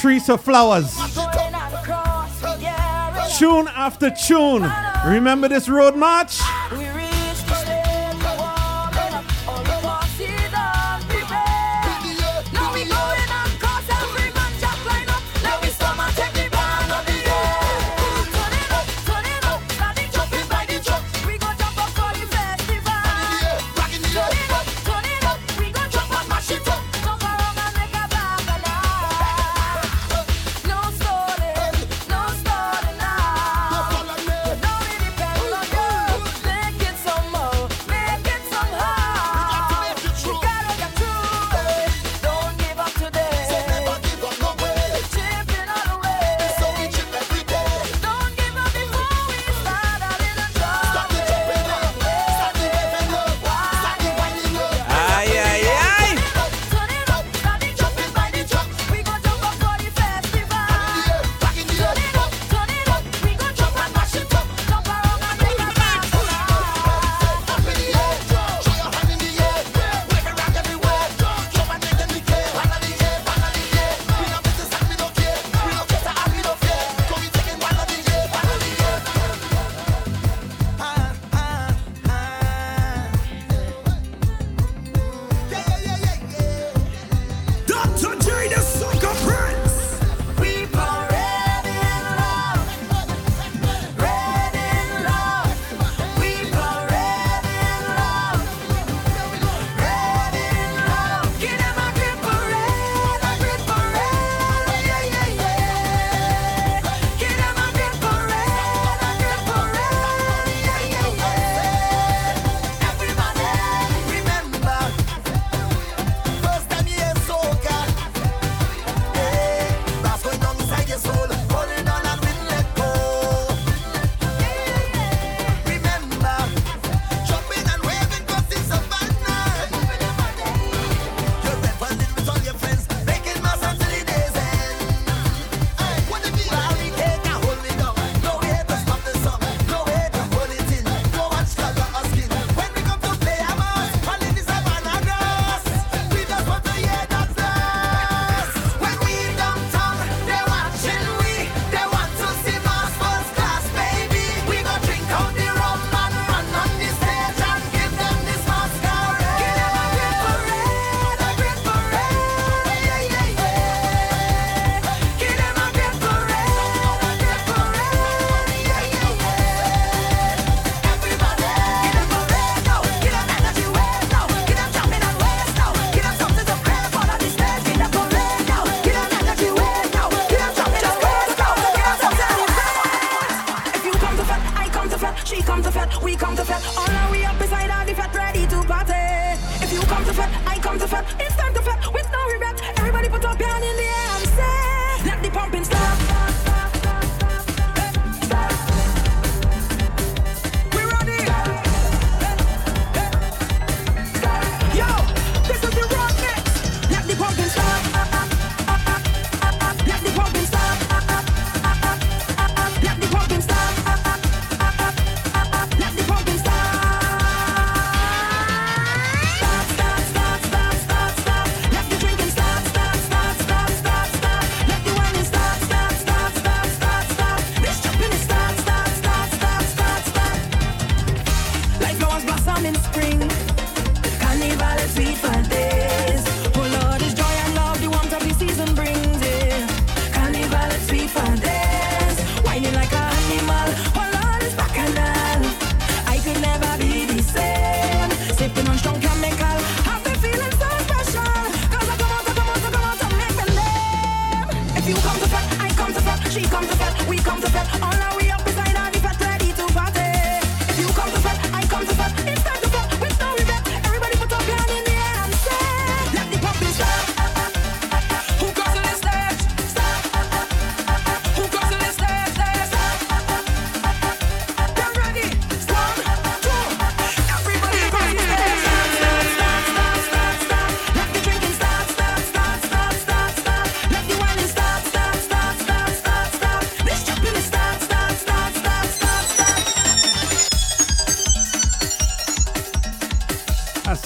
trees 0.00 0.30
of 0.30 0.40
flowers. 0.40 0.96
Tune 3.36 3.68
after 3.68 4.10
tune. 4.10 4.70
Remember 5.06 5.46
this 5.46 5.68
road 5.68 5.94
march? 5.94 6.39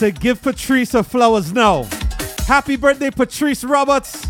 To 0.05 0.13
give 0.13 0.43
Patrice 0.43 0.93
her 0.93 1.03
flowers 1.03 1.51
now. 1.51 1.85
Happy 2.47 2.77
birthday, 2.77 3.11
Patrice 3.11 3.65
Roberts. 3.65 4.29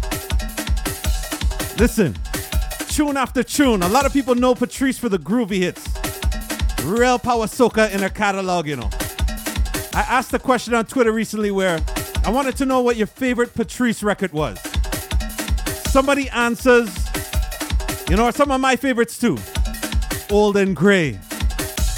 Listen, 1.81 2.15
tune 2.87 3.17
after 3.17 3.43
tune. 3.43 3.83
A 3.83 3.89
lot 3.89 4.07
of 4.07 4.13
people 4.13 4.37
know 4.37 4.55
Patrice 4.55 4.99
for 4.99 5.09
the 5.09 5.19
groovy 5.19 5.57
hits. 5.59 5.85
Real 6.85 7.19
power 7.19 7.47
soca 7.47 7.93
in 7.93 8.03
her 8.03 8.09
catalog, 8.09 8.69
you 8.69 8.77
know. 8.77 8.89
I 9.95 10.07
asked 10.09 10.33
a 10.33 10.39
question 10.39 10.75
on 10.75 10.87
Twitter 10.87 11.11
recently 11.11 11.51
where 11.51 11.81
I 12.25 12.31
wanted 12.31 12.57
to 12.59 12.67
know 12.67 12.81
what 12.81 12.95
your 12.95 13.09
favorite 13.09 13.53
Patrice 13.53 14.05
record 14.05 14.33
was. 14.33 14.61
Somebody 15.91 16.29
answers, 16.29 16.89
you 18.09 18.15
know, 18.15 18.31
some 18.31 18.53
of 18.53 18.61
my 18.61 18.77
favorites 18.77 19.19
too. 19.19 19.39
Old 20.31 20.57
and 20.57 20.77
Gray. 20.77 21.19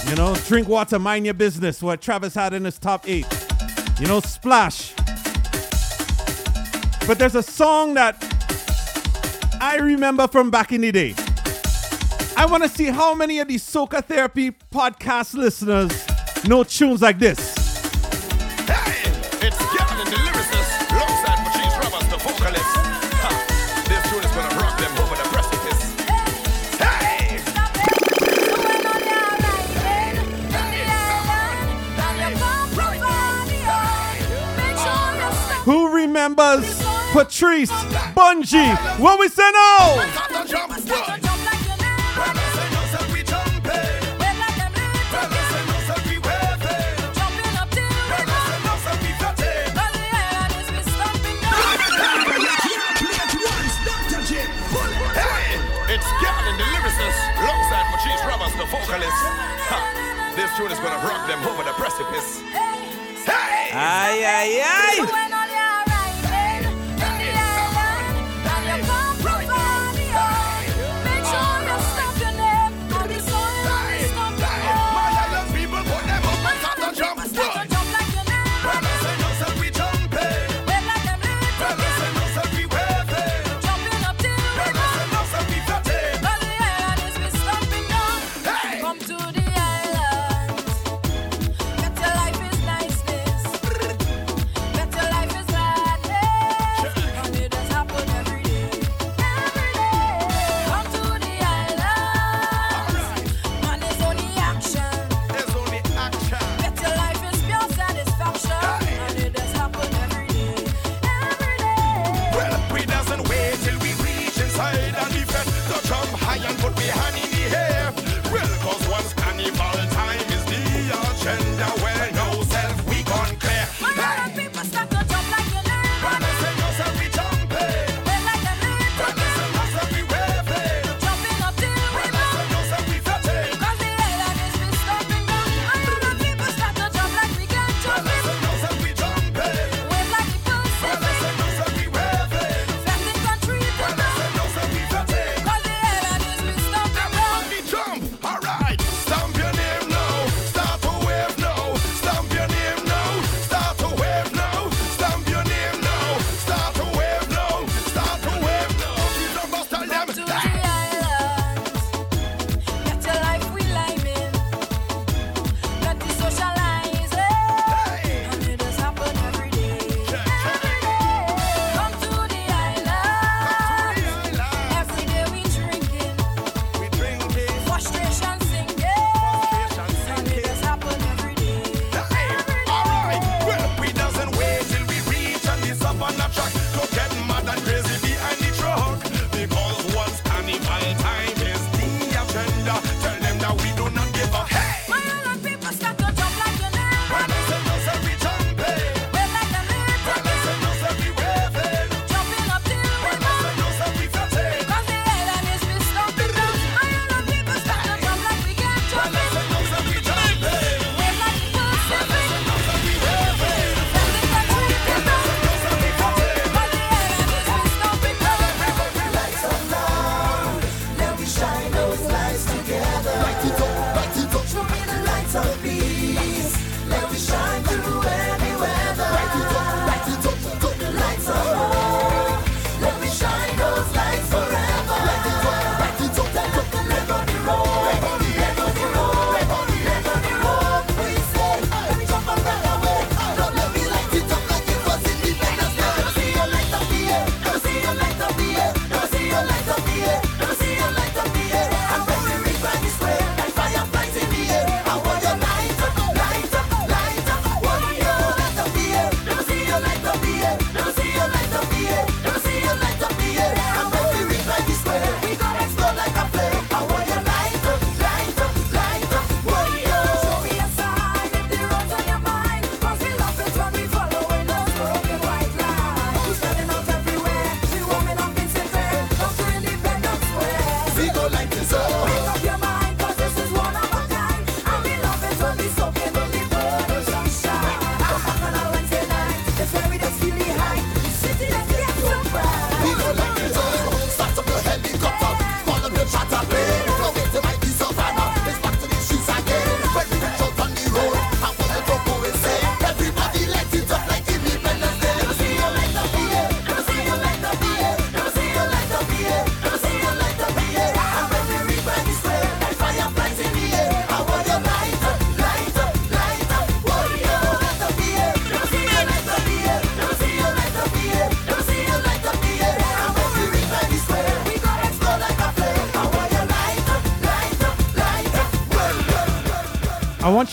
You 0.09 0.15
know, 0.15 0.35
Drink 0.47 0.67
Water, 0.67 0.99
Mind 0.99 1.27
Your 1.27 1.35
Business, 1.35 1.83
what 1.83 2.01
Travis 2.01 2.35
had 2.35 2.55
in 2.55 2.65
his 2.65 2.79
top 2.79 3.07
eight. 3.07 3.27
You 3.99 4.07
know, 4.07 4.21
Splash. 4.21 4.95
But 7.07 7.19
there's 7.19 7.35
a 7.35 7.43
song 7.43 7.95
that 7.95 8.23
I 9.61 9.77
remember 9.77 10.29
from 10.29 10.51
back 10.51 10.73
in 10.73 10.83
the 10.83 10.93
day. 10.93 11.15
I 12.37 12.47
want 12.47 12.63
to 12.63 12.69
see 12.69 12.87
how 12.87 13.15
many 13.15 13.39
of 13.39 13.49
these 13.49 13.63
Soca 13.63 14.05
Therapy 14.05 14.51
podcast 14.51 15.35
listeners 15.35 15.91
know 16.47 16.65
tunes 16.65 17.01
like 17.01 17.19
this. 17.19 17.46
Who 35.67 35.93
remembers 35.93 36.81
Patrice 37.13 37.71
Bungie? 38.15 38.99
What 38.99 39.19
we 39.19 39.29
say 39.29 39.51
now? 39.53 40.17
vocalist. 58.87 59.23
Ha. 59.71 60.33
This 60.37 60.51
tune 60.57 60.71
is 60.71 60.79
gonna 60.79 61.03
rock 61.07 61.27
them 61.27 61.43
over 61.47 61.65
the 61.65 61.73
precipice. 61.73 62.41
Hey! 62.53 63.71
aye, 63.73 64.23
aye, 64.25 64.63
aye. 64.65 65.26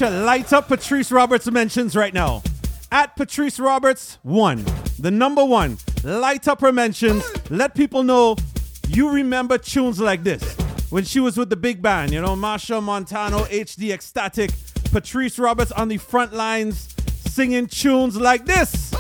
Light 0.02 0.52
up 0.54 0.68
Patrice 0.68 1.12
Roberts 1.12 1.50
mentions 1.52 1.96
right 1.96 2.14
now. 2.14 2.42
At 2.92 3.16
Patrice 3.16 3.60
Roberts 3.60 4.18
one, 4.24 4.66
the 4.98 5.12
number 5.12 5.46
one. 5.46 5.78
Light 6.04 6.48
up 6.48 6.62
her 6.62 6.72
mentions. 6.72 7.24
Let 7.50 7.76
people 7.76 8.02
know 8.04 8.36
you 8.88 9.12
remember 9.12 9.58
tunes 9.58 10.00
like 10.00 10.24
this 10.24 10.56
when 10.90 11.04
she 11.04 11.20
was 11.20 11.38
with 11.38 11.50
the 11.50 11.56
big 11.56 11.82
band. 11.82 12.12
You 12.12 12.22
know, 12.22 12.36
Machel 12.36 12.82
Montano, 12.82 13.44
HD 13.46 13.90
Xtatik, 13.90 14.52
Patrice 14.92 15.38
Roberts 15.38 15.72
on 15.72 15.90
the 15.90 15.98
front 15.98 16.34
lines 16.34 16.94
singing 17.28 17.68
tunes 17.68 18.16
like 18.16 18.46
this. 18.46 18.94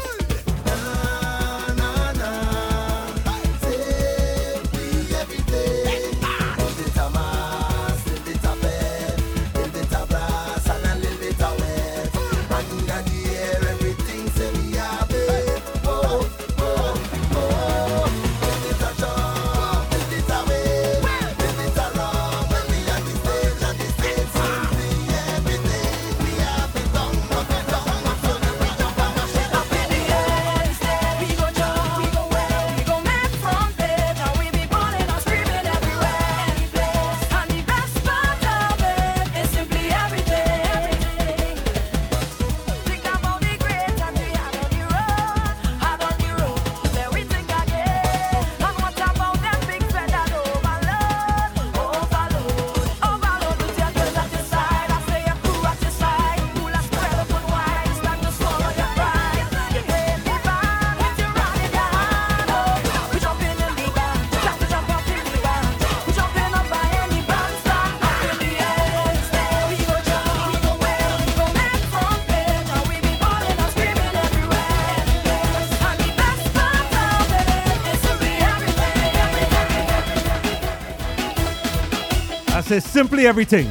Simply 82.79 83.27
everything. 83.27 83.69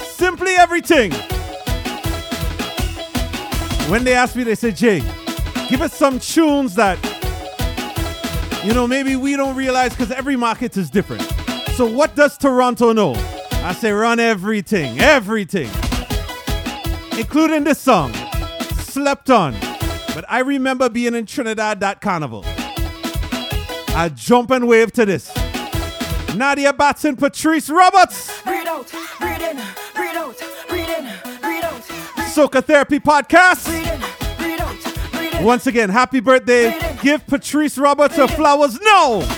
Simply 0.00 0.52
everything. 0.54 1.12
When 3.90 4.04
they 4.04 4.14
ask 4.14 4.36
me, 4.36 4.42
they 4.42 4.54
say, 4.54 4.72
Jay, 4.72 5.00
give 5.68 5.80
us 5.80 5.94
some 5.94 6.18
tunes 6.18 6.74
that, 6.74 6.98
you 8.64 8.74
know, 8.74 8.86
maybe 8.86 9.16
we 9.16 9.36
don't 9.36 9.56
realize 9.56 9.92
because 9.92 10.10
every 10.10 10.36
market 10.36 10.76
is 10.76 10.90
different. 10.90 11.22
So, 11.76 11.86
what 11.86 12.14
does 12.16 12.36
Toronto 12.36 12.92
know? 12.92 13.14
I 13.62 13.72
say, 13.72 13.92
run 13.92 14.20
everything, 14.20 14.98
everything, 14.98 15.70
including 17.16 17.64
this 17.64 17.78
song, 17.78 18.12
Slept 18.74 19.30
On. 19.30 19.54
But 20.14 20.24
I 20.28 20.40
remember 20.40 20.88
being 20.88 21.14
in 21.14 21.26
Trinidad 21.26 21.80
that 21.80 22.00
carnival. 22.00 22.44
I 23.94 24.10
jump 24.14 24.50
and 24.50 24.66
wave 24.66 24.92
to 24.92 25.06
this. 25.06 25.37
Nadia 26.36 26.72
Batson, 26.72 27.16
Patrice 27.16 27.70
Roberts. 27.70 28.42
Breathe 28.42 28.66
out, 28.66 28.90
breathe 29.18 29.42
in, 29.42 29.56
breathe 29.94 30.16
out, 30.16 30.36
breathe 30.68 30.88
in, 30.88 31.04
breathe 31.40 31.64
out. 31.64 31.82
Soca 32.28 32.62
Therapy 32.62 33.00
Podcast. 33.00 33.66
Breathe 34.38 34.60
out, 34.60 35.12
breathe 35.12 35.34
in. 35.34 35.44
Once 35.44 35.66
again, 35.66 35.88
happy 35.88 36.20
birthday. 36.20 36.78
Give 37.02 37.26
Patrice 37.26 37.78
Roberts 37.78 38.16
her 38.16 38.28
flowers 38.28 38.78
now. 38.80 39.37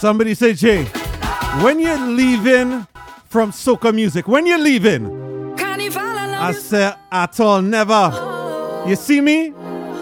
Somebody 0.00 0.34
say, 0.34 0.54
Jay, 0.54 0.84
when 1.62 1.78
you're 1.78 1.98
leaving 1.98 2.86
from 3.28 3.52
soca 3.52 3.94
music, 3.94 4.26
when 4.26 4.46
you're 4.46 4.56
leaving, 4.58 5.04
I 5.60 6.48
I 6.48 6.52
say 6.52 6.90
at 7.12 7.38
all, 7.38 7.60
never. 7.60 8.84
You 8.88 8.96
see 8.96 9.20
me? 9.20 9.52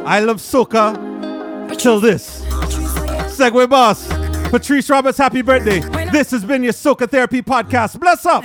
I 0.04 0.20
love 0.20 0.36
soca 0.36 1.76
till 1.76 1.98
this. 1.98 2.42
Segway 3.36 3.68
boss, 3.68 4.06
Patrice 4.50 4.88
Roberts, 4.88 5.18
happy 5.18 5.42
birthday. 5.42 5.80
This 6.12 6.30
has 6.30 6.44
been 6.44 6.62
your 6.62 6.74
Soca 6.74 7.10
Therapy 7.10 7.42
Podcast. 7.42 7.98
Bless 7.98 8.24
up. 8.24 8.44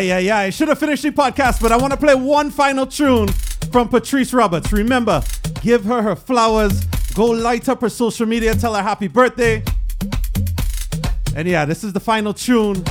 Aye, 0.00 0.30
aye. 0.30 0.44
I 0.44 0.50
should 0.50 0.68
have 0.68 0.78
finished 0.78 1.02
the 1.02 1.10
podcast, 1.10 1.60
but 1.60 1.72
I 1.72 1.76
want 1.76 1.92
to 1.92 1.96
play 1.98 2.14
one 2.14 2.50
final 2.50 2.86
tune 2.86 3.28
from 3.70 3.90
Patrice 3.90 4.32
Roberts. 4.32 4.72
Remember, 4.72 5.22
give 5.60 5.84
her 5.84 6.00
her 6.00 6.16
flowers. 6.16 6.86
Go 7.14 7.26
light 7.26 7.68
up 7.68 7.82
her 7.82 7.90
social 7.90 8.24
media. 8.24 8.54
Tell 8.54 8.74
her 8.74 8.82
happy 8.82 9.08
birthday. 9.08 9.62
And 11.36 11.46
yeah, 11.46 11.66
this 11.66 11.84
is 11.84 11.92
the 11.92 12.00
final 12.00 12.32
tune. 12.32 12.82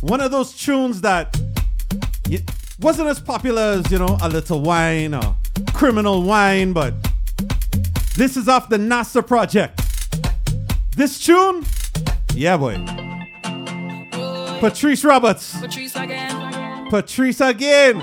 One 0.00 0.20
of 0.20 0.32
those 0.32 0.52
tunes 0.56 1.00
that 1.02 1.40
wasn't 2.80 3.08
as 3.08 3.20
popular 3.20 3.62
as, 3.62 3.88
you 3.92 4.00
know, 4.00 4.18
A 4.20 4.28
Little 4.28 4.62
Wine 4.62 5.14
or 5.14 5.36
Criminal 5.72 6.24
Wine, 6.24 6.72
but 6.72 6.92
this 8.16 8.36
is 8.36 8.48
off 8.48 8.68
the 8.68 8.78
NASA 8.78 9.24
project. 9.24 9.80
This 10.96 11.24
tune, 11.24 11.64
yeah, 12.34 12.56
boy. 12.56 12.84
Patrice 14.58 15.04
Roberts. 15.04 15.60
Patrice. 15.60 15.81
Patrice 16.92 17.40
again. 17.40 17.98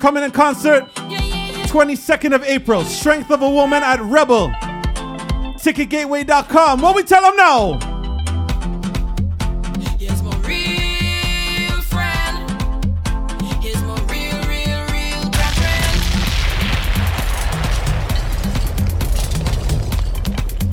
Coming 0.00 0.22
in 0.22 0.30
concert 0.32 0.84
22nd 0.94 2.34
of 2.34 2.42
April. 2.44 2.84
Strength 2.84 3.30
of 3.30 3.40
a 3.40 3.48
Woman 3.48 3.82
at 3.82 4.02
Rebel. 4.02 4.50
Ticketgateway.com. 5.56 6.82
What 6.82 6.94
we 6.94 7.04
tell 7.04 7.22
them 7.22 7.36
now? 7.36 7.72
Here's 9.98 10.22
my 10.22 10.36
real 10.40 11.80
friend. 11.80 12.50
Here's 13.62 13.80
my 13.84 13.96
real, 14.10 14.36
real, 14.44 14.82
real 14.92 15.30
brethren. 15.30 16.02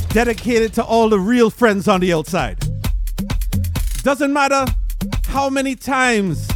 Dedicated 0.09 0.73
to 0.73 0.83
all 0.83 1.07
the 1.07 1.21
real 1.21 1.49
friends 1.49 1.87
on 1.87 2.01
the 2.01 2.11
outside. 2.11 2.57
Doesn't 4.03 4.33
matter 4.33 4.65
how 5.27 5.49
many 5.49 5.75
times 5.75 6.49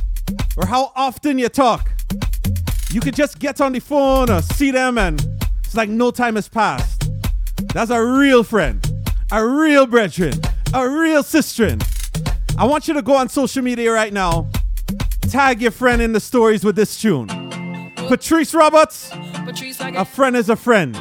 or 0.60 0.66
how 0.66 0.92
often 0.96 1.40
you 1.40 1.50
talk. 1.50 1.92
You 2.92 3.00
could 3.02 3.16
just 3.16 3.40
get 3.40 3.62
on 3.62 3.72
the 3.72 3.80
phone 3.80 4.30
or 4.30 4.42
see 4.42 4.72
them 4.72 4.98
and 4.98 5.20
it's 5.64 5.76
like 5.76 5.90
no 5.90 6.12
time 6.12 6.36
has 6.36 6.50
passed. 6.50 7.10
That's 7.74 7.92
a 7.92 8.04
real 8.04 8.44
friend, 8.44 8.86
a 9.32 9.46
real 9.46 9.86
brethren, 9.86 10.34
a 10.74 10.88
real 10.88 11.24
sisterin. 11.24 11.82
I 12.58 12.66
want 12.66 12.88
you 12.88 12.94
to 12.96 13.02
go 13.02 13.16
on 13.16 13.30
social 13.30 13.64
media 13.64 13.92
right 13.92 14.12
now. 14.12 14.50
Tag 15.22 15.62
your 15.62 15.72
friend 15.72 16.02
in 16.02 16.12
the 16.12 16.20
stories 16.20 16.64
with 16.64 16.76
this 16.76 17.00
tune. 17.00 17.28
Patrice 18.08 18.54
Roberts, 18.54 19.12
Patrice 19.46 19.80
a 19.80 20.04
friend 20.04 20.36
is 20.36 20.50
a 20.50 20.56
friend. 20.56 20.96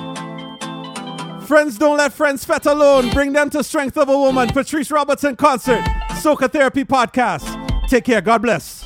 Friends 1.47 1.79
don't 1.79 1.97
let 1.97 2.13
friends 2.13 2.45
fet 2.45 2.67
alone. 2.67 3.09
Bring 3.11 3.33
them 3.33 3.49
to 3.51 3.65
Strength 3.65 3.97
of 3.97 4.11
a 4.11 4.19
Woman. 4.19 4.51
Patrice 4.51 4.91
Roberts 4.91 5.25
in 5.25 5.35
concert. 5.35 5.83
Soca 6.21 6.53
Therapy 6.53 6.85
Podcast. 6.85 7.89
Take 7.89 8.05
care. 8.05 8.21
God 8.21 8.43
bless. 8.43 8.78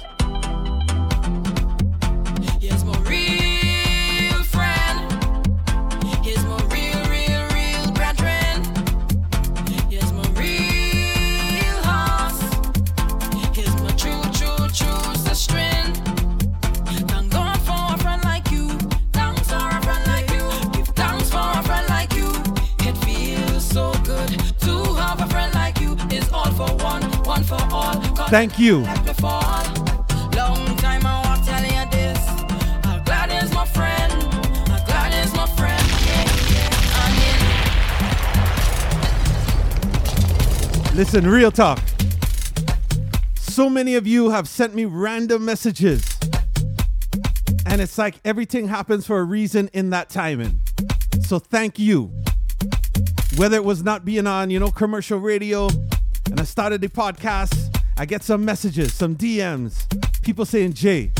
I 28.32 28.58
you. 28.58 28.78
Listen, 40.94 41.28
real 41.28 41.50
talk. 41.50 41.78
So 43.36 43.68
many 43.68 43.96
of 43.96 44.06
you 44.06 44.30
have 44.30 44.48
sent 44.48 44.74
me 44.74 44.86
random 44.86 45.44
messages. 45.44 46.18
And 47.66 47.82
it's 47.82 47.98
like 47.98 48.14
everything 48.24 48.66
happens 48.66 49.06
for 49.06 49.18
a 49.18 49.24
reason 49.24 49.68
in 49.74 49.90
that 49.90 50.08
timing. 50.08 50.58
So 51.20 51.38
thank 51.38 51.78
you. 51.78 52.10
Whether 53.36 53.56
it 53.56 53.64
was 53.64 53.82
not 53.82 54.06
being 54.06 54.26
on, 54.26 54.48
you 54.48 54.58
know, 54.58 54.70
commercial 54.70 55.18
radio, 55.18 55.68
and 56.30 56.40
I 56.40 56.44
started 56.44 56.80
the 56.80 56.88
podcast, 56.88 57.61
I 57.96 58.06
get 58.06 58.22
some 58.22 58.44
messages, 58.44 58.94
some 58.94 59.16
DMs, 59.16 59.86
people 60.22 60.44
saying, 60.44 60.72
Jay, 60.72 61.10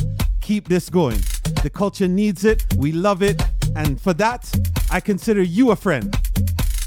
keep 0.40 0.68
this 0.68 0.88
going. 0.88 1.18
The 1.62 1.70
culture 1.72 2.08
needs 2.08 2.44
it. 2.44 2.64
We 2.76 2.92
love 2.92 3.22
it. 3.22 3.42
And 3.76 4.00
for 4.00 4.12
that, 4.14 4.50
I 4.90 5.00
consider 5.00 5.42
you 5.42 5.70
a 5.70 5.76
friend. 5.76 6.14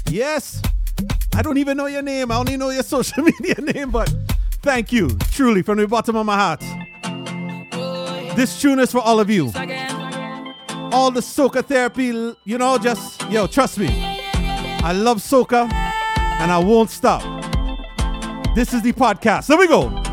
Yes, 0.08 0.60
I 1.34 1.42
don't 1.42 1.58
even 1.58 1.76
know 1.76 1.86
your 1.86 2.02
name. 2.02 2.30
I 2.32 2.36
only 2.36 2.56
know 2.56 2.70
your 2.70 2.82
social 2.96 3.22
media 3.22 3.56
name, 3.60 3.90
but 3.90 4.12
thank 4.62 4.92
you, 4.92 5.16
truly, 5.30 5.62
from 5.62 5.78
the 5.78 5.86
bottom 5.86 6.16
of 6.16 6.26
my 6.26 6.36
heart. 6.36 6.60
This 8.36 8.60
tune 8.60 8.80
is 8.80 8.92
for 8.92 9.00
all 9.00 9.20
of 9.20 9.30
you. 9.30 9.46
All 10.92 11.10
the 11.10 11.20
soca 11.20 11.64
therapy, 11.64 12.06
you 12.44 12.58
know, 12.58 12.78
just, 12.78 13.22
yo, 13.30 13.46
trust 13.46 13.78
me. 13.78 13.88
I 13.88 14.92
love 14.92 15.18
soca 15.18 15.70
and 15.72 16.52
I 16.52 16.58
won't 16.58 16.90
stop. 16.90 17.22
This 18.56 18.72
is 18.72 18.80
the 18.80 18.94
podcast. 18.94 19.48
Here 19.48 19.58
we 19.58 19.68
go. 19.68 20.05